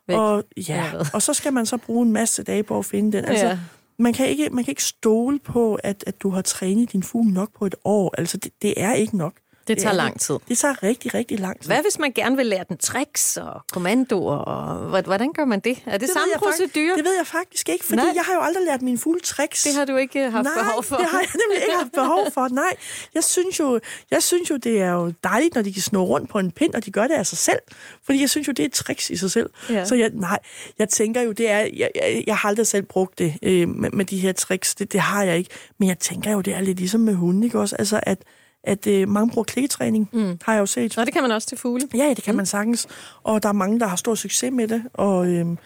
Væk. 0.08 0.16
Og, 0.16 0.44
ja, 0.68 0.92
og 1.14 1.22
så 1.22 1.34
skal 1.34 1.52
man 1.52 1.66
så 1.66 1.76
bruge 1.76 2.06
en 2.06 2.12
masse 2.12 2.42
dage 2.42 2.62
på 2.62 2.78
at 2.78 2.84
finde 2.84 3.16
den. 3.16 3.24
Altså, 3.24 3.46
Ja. 3.46 3.58
man, 3.98 4.12
kan 4.12 4.28
ikke, 4.28 4.48
man 4.52 4.64
kan 4.64 4.72
ikke 4.72 4.84
stole 4.84 5.38
på, 5.38 5.74
at, 5.74 6.04
at 6.06 6.22
du 6.22 6.30
har 6.30 6.42
trænet 6.42 6.92
din 6.92 7.02
fugl 7.02 7.26
nok 7.32 7.48
på 7.58 7.66
et 7.66 7.74
år. 7.84 8.14
Altså, 8.18 8.36
det, 8.36 8.52
det 8.62 8.74
er 8.76 8.92
ikke 8.92 9.16
nok. 9.16 9.32
Det 9.68 9.82
tager 9.82 9.92
er 9.92 9.96
lang 9.96 10.20
tid. 10.20 10.36
Det 10.48 10.58
tager 10.58 10.82
rigtig, 10.82 11.14
rigtig 11.14 11.40
lang 11.40 11.60
tid. 11.60 11.66
Hvad 11.68 11.82
hvis 11.82 11.98
man 11.98 12.12
gerne 12.12 12.36
vil 12.36 12.46
lære 12.46 12.64
den 12.68 12.78
tricks 12.78 13.36
og 13.36 13.60
kommandoer? 13.72 14.36
Og 14.36 14.88
hvordan- 15.04 15.32
gør 15.32 15.44
man 15.44 15.60
det? 15.60 15.82
Er 15.86 15.90
det, 15.92 16.00
det 16.00 16.10
samme 16.10 16.32
procedure? 16.38 16.96
Det 16.96 17.04
ved 17.04 17.16
jeg 17.16 17.26
faktisk 17.26 17.68
ikke, 17.68 17.84
fordi 17.84 17.96
Nej. 17.96 18.12
Jeg 18.14 18.22
har 18.22 18.34
jo 18.34 18.40
aldrig 18.40 18.64
lært 18.64 18.82
min 18.82 18.98
fugle 18.98 19.20
tricks. 19.20 19.62
Det 19.62 19.74
har 19.74 19.84
du 19.84 19.96
ikke 19.96 20.24
øh, 20.26 20.32
haft 20.32 20.44
Nej, 20.44 20.52
behov 20.62 20.82
for. 20.82 20.96
det 20.96 21.06
har 21.06 21.18
jeg 21.20 21.28
nemlig 21.46 21.62
ikke 21.62 21.76
haft 21.76 21.92
behov 21.92 22.26
for. 22.32 22.48
Nej, 22.48 22.76
jeg 23.14 23.24
synes, 23.24 23.60
jo, 23.60 23.80
jeg 24.10 24.22
synes 24.22 24.50
jo, 24.50 24.56
det 24.56 24.80
er 24.80 24.90
jo 24.92 25.12
dejligt, 25.24 25.54
når 25.54 25.62
de 25.62 25.72
kan 25.72 25.82
snurre 25.82 26.06
rundt 26.06 26.30
på 26.30 26.38
en 26.38 26.50
pind, 26.50 26.74
og 26.74 26.84
de 26.84 26.90
gør 26.90 27.06
det 27.06 27.14
af 27.14 27.26
sig 27.26 27.38
selv. 27.38 27.58
Fordi 28.04 28.20
jeg 28.20 28.30
synes 28.30 28.48
jo, 28.48 28.52
det 28.52 28.62
er 28.62 28.66
et 28.66 28.72
tricks 28.72 29.10
i 29.10 29.16
sig 29.16 29.30
selv. 29.30 29.50
Ja. 29.70 29.84
Så 29.84 29.94
jeg, 29.94 30.10
nej, 30.14 30.38
jeg 30.78 30.88
tænker 30.88 31.20
jo, 31.20 31.32
det 31.32 31.50
er, 31.50 31.58
jeg, 31.58 31.90
jeg, 31.94 32.24
jeg 32.26 32.36
har 32.36 32.48
aldrig 32.48 32.66
selv 32.66 32.82
brugt 32.82 33.18
det 33.18 33.34
øh, 33.42 33.68
med, 33.68 33.90
med 33.90 34.04
de 34.04 34.18
her 34.18 34.32
tricks. 34.32 34.74
Det, 34.74 34.92
det 34.92 35.00
har 35.00 35.22
jeg 35.22 35.38
ikke. 35.38 35.50
Men 35.78 35.88
jeg 35.88 35.98
tænker 35.98 36.32
jo, 36.32 36.40
det 36.40 36.54
er 36.54 36.60
lidt 36.60 36.78
ligesom 36.78 37.00
med 37.00 37.14
hunden, 37.14 37.42
ikke 37.42 37.58
også? 37.60 37.76
Altså, 37.78 38.00
at, 38.02 38.18
at 38.64 38.86
øh, 38.86 39.08
mange 39.08 39.32
bruger 39.32 39.44
klikketræning, 39.44 40.08
mm. 40.12 40.38
har 40.42 40.52
jeg 40.52 40.60
jo 40.60 40.66
set. 40.66 40.96
Nå, 40.96 41.04
det 41.04 41.12
kan 41.12 41.22
man 41.22 41.30
også 41.30 41.48
til 41.48 41.58
fugle. 41.58 41.88
Ja, 41.94 42.12
det 42.16 42.24
kan 42.24 42.36
man 42.36 42.46
sagtens. 42.46 42.86
Og 43.22 43.42
der 43.42 43.48
er 43.48 43.52
mange, 43.52 43.80
der 43.80 43.86
har 43.86 43.96
stor 43.96 44.14
succes 44.14 44.52
med 44.52 44.68
det. 44.68 44.82
Og, 44.92 45.28
øhm, 45.28 45.58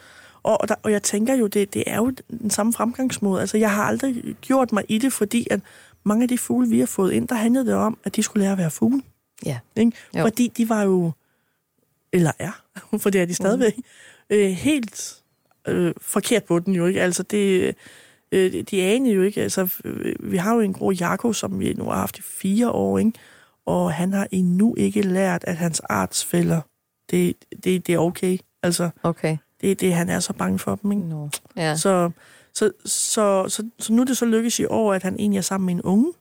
og, 0.42 0.60
og, 0.60 0.68
der, 0.68 0.74
og 0.82 0.92
jeg 0.92 1.02
tænker 1.02 1.34
jo, 1.34 1.46
det, 1.46 1.74
det 1.74 1.84
er 1.86 1.96
jo 1.96 2.12
den 2.30 2.50
samme 2.50 2.72
fremgangsmåde. 2.72 3.40
Altså, 3.40 3.58
jeg 3.58 3.74
har 3.74 3.84
aldrig 3.84 4.36
gjort 4.40 4.72
mig 4.72 4.84
i 4.88 4.98
det, 4.98 5.12
fordi 5.12 5.46
at 5.50 5.60
mange 6.04 6.22
af 6.22 6.28
de 6.28 6.38
fugle, 6.38 6.68
vi 6.68 6.78
har 6.78 6.86
fået 6.86 7.12
ind, 7.12 7.28
der 7.28 7.34
handlede 7.34 7.66
det 7.66 7.74
om, 7.74 7.98
at 8.04 8.16
de 8.16 8.22
skulle 8.22 8.42
lære 8.42 8.52
at 8.52 8.58
være 8.58 8.70
fugle. 8.70 9.02
Ja. 9.46 9.58
Ikke? 9.76 9.92
Jo. 10.16 10.22
Fordi 10.22 10.48
de 10.56 10.68
var 10.68 10.82
jo, 10.82 11.12
eller 12.12 12.32
er, 12.38 12.62
for 13.02 13.10
det 13.10 13.20
er 13.20 13.26
de 13.26 13.34
stadigvæk, 13.34 13.76
mm. 13.76 13.84
øh, 14.30 14.50
helt 14.50 15.22
øh, 15.68 15.94
forkert 16.00 16.44
på 16.44 16.58
den 16.58 16.74
jo 16.74 16.86
ikke. 16.86 17.02
Altså, 17.02 17.22
det, 17.22 17.74
øh, 18.32 18.64
de 18.70 18.82
anede 18.82 19.14
jo 19.14 19.22
ikke. 19.22 19.42
Altså, 19.42 19.68
øh, 19.84 20.14
vi 20.32 20.36
har 20.36 20.54
jo 20.54 20.60
en 20.60 20.72
grå 20.72 20.90
Jakob, 20.90 21.34
som 21.34 21.60
vi 21.60 21.72
nu 21.72 21.84
har 21.84 21.96
haft 21.96 22.18
i 22.18 22.22
fire 22.22 22.70
år, 22.70 22.98
ikke? 22.98 23.12
og 23.66 23.92
han 23.92 24.12
har 24.12 24.28
endnu 24.30 24.74
ikke 24.78 25.02
lært, 25.02 25.44
at 25.44 25.56
hans 25.56 25.80
artsfælder, 25.80 26.60
det, 27.10 27.36
det, 27.64 27.86
det 27.86 27.94
er 27.94 27.98
okay. 27.98 28.38
Altså, 28.62 28.90
Okay. 29.02 29.36
det 29.60 29.70
er 29.70 29.74
det, 29.74 29.94
han 29.94 30.08
er 30.08 30.20
så 30.20 30.32
bange 30.32 30.58
for 30.58 30.74
dem, 30.74 30.92
ikke? 30.92 31.08
No. 31.08 31.28
Ja. 31.56 31.76
Så, 31.76 32.10
så, 32.54 32.72
så, 32.84 33.48
så, 33.48 33.68
så 33.78 33.92
nu 33.92 34.02
er 34.02 34.06
det 34.06 34.16
så 34.16 34.24
lykkes 34.24 34.58
i 34.58 34.64
år, 34.64 34.94
at 34.94 35.02
han 35.02 35.16
egentlig 35.18 35.38
er 35.38 35.42
sammen 35.42 35.66
med 35.66 35.74
en 35.74 35.82
unge. 35.82 36.12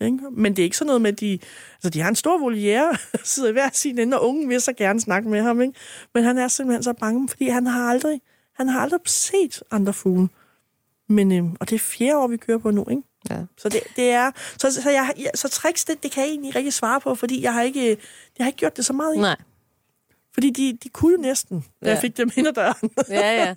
Ikke? 0.00 0.18
Men 0.32 0.52
det 0.52 0.62
er 0.62 0.64
ikke 0.64 0.76
sådan 0.76 0.86
noget 0.86 1.02
med, 1.02 1.12
at 1.12 1.20
de, 1.20 1.38
altså 1.74 1.90
de 1.90 2.00
har 2.00 2.08
en 2.08 2.14
stor 2.14 2.38
voliere, 2.38 2.96
sidder 3.24 3.48
i 3.48 3.52
hver 3.52 3.68
sin 3.72 3.98
ende, 3.98 4.20
og 4.20 4.28
ungen 4.28 4.48
vil 4.48 4.60
så 4.60 4.72
gerne 4.72 5.00
snakke 5.00 5.28
med 5.28 5.42
ham. 5.42 5.60
Ikke? 5.60 5.74
Men 6.14 6.24
han 6.24 6.38
er 6.38 6.48
simpelthen 6.48 6.82
så 6.82 6.92
bange, 6.92 7.28
fordi 7.28 7.48
han 7.48 7.66
har 7.66 7.88
aldrig, 7.90 8.20
han 8.56 8.68
har 8.68 8.80
aldrig 8.80 9.00
set 9.06 9.62
andre 9.70 9.92
fugle. 9.92 10.28
Men, 11.14 11.32
øhm, 11.32 11.56
og 11.60 11.70
det 11.70 11.74
er 11.76 11.80
fjerde 11.80 12.16
år, 12.18 12.26
vi 12.28 12.36
kører 12.36 12.58
på 12.58 12.70
nu, 12.70 12.86
ikke? 12.90 13.02
Ja. 13.30 13.36
Så 13.58 13.68
det, 13.68 13.80
det 13.96 14.10
er, 14.10 14.30
så, 14.58 14.72
så, 14.82 14.90
jeg, 14.90 15.10
ja, 15.18 15.28
så 15.34 15.48
tricks, 15.48 15.84
det, 15.84 16.02
det 16.02 16.10
kan 16.10 16.22
jeg 16.22 16.30
egentlig 16.30 16.48
ikke 16.48 16.58
rigtig 16.58 16.72
svare 16.72 17.00
på, 17.00 17.14
fordi 17.14 17.42
jeg 17.42 17.52
har 17.52 17.62
ikke, 17.62 17.88
jeg 18.38 18.44
har 18.44 18.46
ikke 18.46 18.56
gjort 18.58 18.76
det 18.76 18.84
så 18.84 18.92
meget. 18.92 19.14
i. 19.16 19.18
Nej. 19.18 19.36
Fordi 20.34 20.50
de, 20.50 20.78
de 20.84 20.88
kunne 20.88 21.16
næsten, 21.22 21.64
da 21.84 21.88
jeg 21.88 21.94
Ja. 21.96 22.00
fik 22.00 22.16
dem 22.16 22.30
ind 22.36 22.48
ad 22.48 22.52
døren. 22.52 22.90
Ja, 23.08 23.44
ja. 23.44 23.54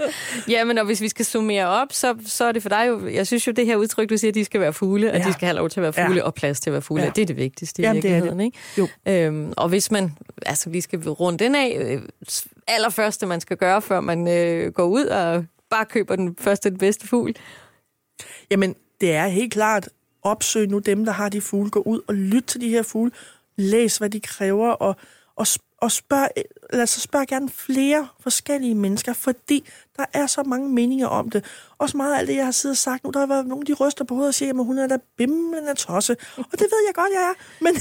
Jamen, 0.48 0.78
og 0.78 0.86
hvis 0.86 1.02
vi 1.02 1.10
skal 1.10 1.26
summere 1.26 1.68
op, 1.68 1.88
så, 1.94 2.16
så 2.26 2.46
er 2.46 2.52
det 2.52 2.62
for 2.62 2.70
dig 2.70 2.86
jo... 2.88 3.08
Jeg 3.08 3.28
synes 3.28 3.48
jo, 3.48 3.52
det 3.52 3.66
her 3.66 3.76
udtryk, 3.76 4.10
du 4.10 4.18
siger, 4.18 4.32
at 4.32 4.36
de 4.36 4.46
skal 4.46 4.62
være 4.62 4.74
fugle, 4.74 5.12
at 5.12 5.22
Ja. 5.22 5.28
de 5.28 5.34
skal 5.34 5.46
have 5.46 5.56
lov 5.56 5.70
til 5.70 5.80
at 5.80 5.84
være 5.84 5.94
fugle 6.06 6.20
Ja. 6.20 6.24
og 6.26 6.34
plads 6.34 6.60
til 6.60 6.70
at 6.70 6.72
være 6.74 6.82
fugle, 6.82 7.04
Ja. 7.04 7.10
det 7.16 7.22
er 7.22 7.26
det 7.26 7.38
vigtigste 7.38 7.82
i 7.82 7.86
Jamen, 7.86 8.02
det 8.02 8.12
er 8.12 8.14
det. 8.20 8.24
virkeligheden, 8.24 8.88
ikke? 9.08 9.28
Jo. 9.38 9.38
Øhm, 9.44 9.54
og 9.58 9.70
hvis 9.70 9.92
man... 9.92 10.14
Altså, 10.46 10.70
vi 10.70 10.82
skal 10.82 11.00
runde 11.10 11.44
den 11.44 11.56
af. 11.56 11.78
Øh, 11.80 12.02
allerførste, 12.68 13.26
man 13.26 13.42
skal 13.42 13.58
gøre, 13.58 13.82
før 13.82 14.00
man 14.00 14.28
øh, 14.28 14.72
går 14.74 14.86
ud 14.86 15.06
og 15.06 15.46
bare 15.70 15.86
køber 15.86 16.16
den 16.16 16.36
første 16.40 16.70
den 16.70 16.78
bedste 16.78 17.08
fugl. 17.08 17.36
Jamen, 18.52 18.76
det 19.02 19.14
er 19.14 19.28
helt 19.28 19.54
klart, 19.54 19.90
opsøg 20.22 20.68
nu 20.68 20.80
dem, 20.80 21.06
der 21.06 21.12
har 21.12 21.30
de 21.30 21.42
fugle. 21.42 21.70
Gå 21.70 21.80
ud 21.80 22.02
og 22.08 22.14
lyt 22.14 22.44
til 22.44 22.62
de 22.62 22.70
her 22.70 22.84
fugle. 22.84 23.12
Læs, 23.56 23.98
hvad 23.98 24.10
de 24.10 24.20
kræver, 24.20 24.70
og, 24.70 24.96
og, 25.36 25.48
og 25.78 25.92
spørg, 25.92 26.28
altså 26.70 27.02
spørg 27.02 27.28
gerne 27.28 27.50
flere 27.50 28.08
forskellige 28.20 28.76
mennesker, 28.76 29.14
fordi 29.14 29.70
der 29.98 30.06
er 30.14 30.28
så 30.28 30.44
mange 30.44 30.70
meninger 30.70 31.08
om 31.08 31.30
det. 31.30 31.46
Også 31.78 31.98
meget 31.98 32.14
af 32.14 32.20
alt 32.20 32.28
det, 32.28 32.36
jeg 32.36 32.46
har 32.46 32.52
siddet 32.52 32.74
og 32.74 32.78
sagt 32.78 33.04
nu, 33.04 33.10
der 33.10 33.20
har 33.20 33.28
været 33.28 33.48
nogen, 33.48 33.66
de 33.66 33.74
ryster 33.74 34.06
på 34.06 34.14
hovedet 34.14 34.28
og 34.28 34.34
siger, 34.34 34.54
at 34.54 34.66
hun 34.66 34.78
er 34.78 34.88
da 34.88 34.98
bimlende 35.18 35.76
tosse. 35.76 36.16
Og 36.38 36.52
det 36.52 36.62
ved 36.62 36.86
jeg 36.88 36.96
godt, 36.96 37.12
jeg 37.14 37.22
er. 37.22 37.64
Men, 37.64 37.76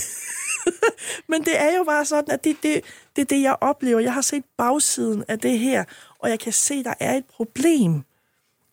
men 1.31 1.45
det 1.45 1.61
er 1.61 1.77
jo 1.77 1.85
bare 1.85 2.05
sådan, 2.05 2.31
at 2.31 2.45
det, 2.45 2.57
det, 2.63 2.85
det 3.17 3.31
det, 3.31 3.43
jeg 3.43 3.57
oplever. 3.61 4.01
Jeg 4.01 4.15
har 4.15 4.21
set 4.21 4.45
bagsiden 4.57 5.25
af 5.29 5.39
det 5.39 5.59
her, 5.59 5.85
og 6.19 6.31
jeg 6.31 6.41
kan 6.41 6.53
se, 6.53 6.75
at 6.75 6.85
der 6.85 6.95
er 7.01 7.17
et 7.17 7.25
problem. 7.25 8.03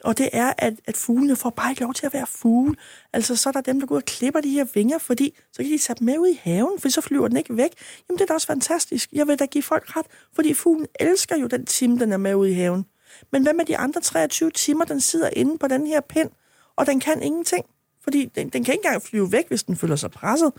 Og 0.04 0.18
det 0.18 0.30
er, 0.34 0.54
at, 0.58 0.74
at 0.86 0.98
fuglene 0.98 1.36
får 1.36 1.50
bare 1.50 1.72
ikke 1.72 1.82
lov 1.82 1.94
til 1.94 2.06
at 2.06 2.14
være 2.14 2.28
fugle. 2.28 2.76
Altså, 3.14 3.36
så 3.36 3.50
er 3.50 3.54
der 3.54 3.62
dem, 3.62 3.80
der 3.80 3.88
går 3.88 3.96
ud 3.96 4.02
og 4.02 4.06
klipper 4.06 4.42
de 4.42 4.50
her 4.50 4.66
vinger, 4.74 4.98
fordi 4.98 5.36
så 5.52 5.64
kan 5.64 5.72
de 5.72 5.78
tage 5.78 5.96
dem 6.00 6.06
med 6.06 6.18
ud 6.18 6.28
i 6.28 6.40
haven, 6.44 6.80
for 6.80 6.90
så 6.90 7.02
flyver 7.02 7.28
den 7.28 7.38
ikke 7.38 7.58
væk. 7.58 7.72
Jamen, 8.10 8.18
det 8.18 8.22
er 8.22 8.26
da 8.26 8.34
også 8.34 8.48
fantastisk. 8.48 9.10
Jeg 9.12 9.28
vil 9.28 9.40
da 9.40 9.46
give 9.46 9.64
folk 9.64 9.98
ret, 9.98 10.06
fordi 10.36 10.54
fuglen 10.54 10.88
elsker 11.00 11.38
jo 11.38 11.48
den 11.48 11.66
time, 11.66 12.00
den 12.00 12.14
er 12.14 12.18
med 12.18 12.36
ud 12.36 12.48
i 12.48 12.54
haven. 12.54 12.86
Men 13.32 13.44
hvad 13.44 13.54
med 13.54 13.66
de 13.66 13.78
andre 13.78 14.02
23 14.02 14.52
timer, 14.52 14.86
den 14.86 15.02
sidder 15.02 15.30
inde 15.34 15.58
på 15.58 15.68
den 15.68 15.88
her 15.88 16.02
pind, 16.02 16.30
og 16.76 16.86
den 16.86 17.00
kan 17.00 17.22
ingenting? 17.22 17.66
Fordi 18.04 18.26
den, 18.26 18.50
den 18.50 18.64
kan 18.64 18.74
ikke 18.74 18.86
engang 18.86 19.04
flyve 19.04 19.32
væk, 19.32 19.48
hvis 19.48 19.64
den 19.64 19.76
føler 19.76 19.96
sig 19.96 20.12
presset. 20.12 20.52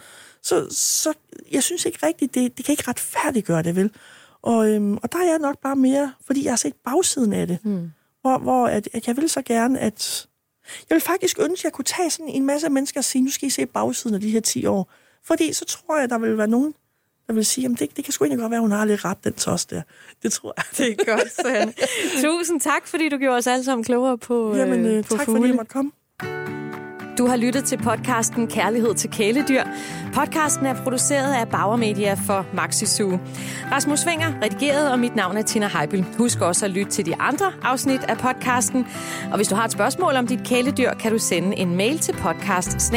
Så, 0.44 0.66
så 0.70 1.12
jeg 1.52 1.62
synes 1.62 1.84
ikke 1.84 2.06
rigtigt, 2.06 2.34
det, 2.34 2.56
det 2.56 2.64
kan 2.64 2.72
ikke 2.72 2.88
retfærdiggøre 2.88 3.62
det, 3.62 3.76
vel? 3.76 3.90
Og, 4.42 4.70
øhm, 4.70 4.96
og 4.96 5.12
der 5.12 5.18
er 5.18 5.24
jeg 5.30 5.38
nok 5.38 5.58
bare 5.62 5.76
mere, 5.76 6.12
fordi 6.26 6.44
jeg 6.44 6.52
har 6.52 6.56
set 6.56 6.74
bagsiden 6.84 7.32
af 7.32 7.46
det. 7.46 7.58
Mm. 7.64 7.90
Hvor, 8.20 8.38
hvor 8.38 8.66
at, 8.66 8.88
at 8.92 9.06
jeg 9.06 9.16
vil 9.16 9.28
så 9.28 9.42
gerne, 9.42 9.78
at... 9.78 10.26
Jeg 10.90 10.94
vil 10.94 11.00
faktisk 11.00 11.38
ønske, 11.40 11.60
at 11.60 11.64
jeg 11.64 11.72
kunne 11.72 11.84
tage 11.84 12.10
sådan 12.10 12.28
en 12.28 12.46
masse 12.46 12.68
mennesker 12.68 13.00
og 13.00 13.04
sige, 13.04 13.22
nu 13.22 13.30
skal 13.30 13.46
I 13.46 13.50
se 13.50 13.66
bagsiden 13.66 14.14
af 14.14 14.20
de 14.20 14.30
her 14.30 14.40
10 14.40 14.66
år. 14.66 14.92
Fordi 15.24 15.52
så 15.52 15.64
tror 15.64 15.98
jeg, 15.98 16.10
der 16.10 16.18
vil 16.18 16.38
være 16.38 16.48
nogen, 16.48 16.74
der 17.26 17.32
vil 17.32 17.46
sige, 17.46 17.62
jamen 17.62 17.76
det, 17.76 17.96
det 17.96 18.04
kan 18.04 18.12
sgu 18.12 18.24
egentlig 18.24 18.40
godt 18.40 18.50
være, 18.50 18.60
hun 18.60 18.70
har 18.70 18.84
lidt 18.84 19.04
ret, 19.04 19.24
den 19.24 19.32
tos 19.32 19.66
der. 19.66 19.82
Det 20.22 20.32
tror 20.32 20.54
jeg. 20.56 20.64
Det 20.78 21.00
er 21.00 21.16
godt, 21.16 21.32
Sanne. 21.32 21.74
Tusind 22.24 22.60
tak, 22.60 22.86
fordi 22.86 23.08
du 23.08 23.16
gjorde 23.16 23.36
os 23.36 23.46
alle 23.46 23.64
sammen 23.64 23.84
klogere 23.84 24.18
på, 24.18 24.56
Jamen, 24.56 24.86
øh, 24.86 25.04
på 25.04 25.16
tak 25.16 25.24
fugle. 25.24 25.38
fordi 25.38 25.48
jeg 25.48 25.56
måtte 25.56 25.72
komme. 25.72 25.92
Du 27.18 27.26
har 27.26 27.36
lyttet 27.36 27.64
til 27.64 27.76
podcasten 27.76 28.46
Kærlighed 28.46 28.94
til 28.94 29.10
kæledyr. 29.10 29.62
Podcasten 30.14 30.66
er 30.66 30.74
produceret 30.74 31.34
af 31.34 31.48
Bauer 31.48 31.76
Media 31.76 32.14
for 32.14 32.46
Maxi 32.54 32.86
Zoo. 32.86 33.18
Rasmus 33.72 33.98
Svinger 33.98 34.32
redigeret, 34.42 34.92
og 34.92 34.98
mit 34.98 35.16
navn 35.16 35.36
er 35.36 35.42
Tina 35.42 35.68
Heibel. 35.78 36.04
Husk 36.18 36.40
også 36.40 36.64
at 36.64 36.70
lytte 36.70 36.90
til 36.90 37.06
de 37.06 37.16
andre 37.20 37.52
afsnit 37.62 38.00
af 38.04 38.18
podcasten. 38.18 38.86
Og 39.30 39.36
hvis 39.36 39.48
du 39.48 39.54
har 39.54 39.64
et 39.64 39.72
spørgsmål 39.72 40.16
om 40.16 40.26
dit 40.26 40.40
kæledyr, 40.44 40.94
kan 40.94 41.12
du 41.12 41.18
sende 41.18 41.56
en 41.56 41.76
mail 41.76 41.98
til 41.98 42.12
podcast 42.12 42.92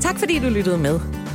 Tak 0.00 0.18
fordi 0.18 0.38
du 0.38 0.48
lyttede 0.48 0.78
med. 0.78 1.25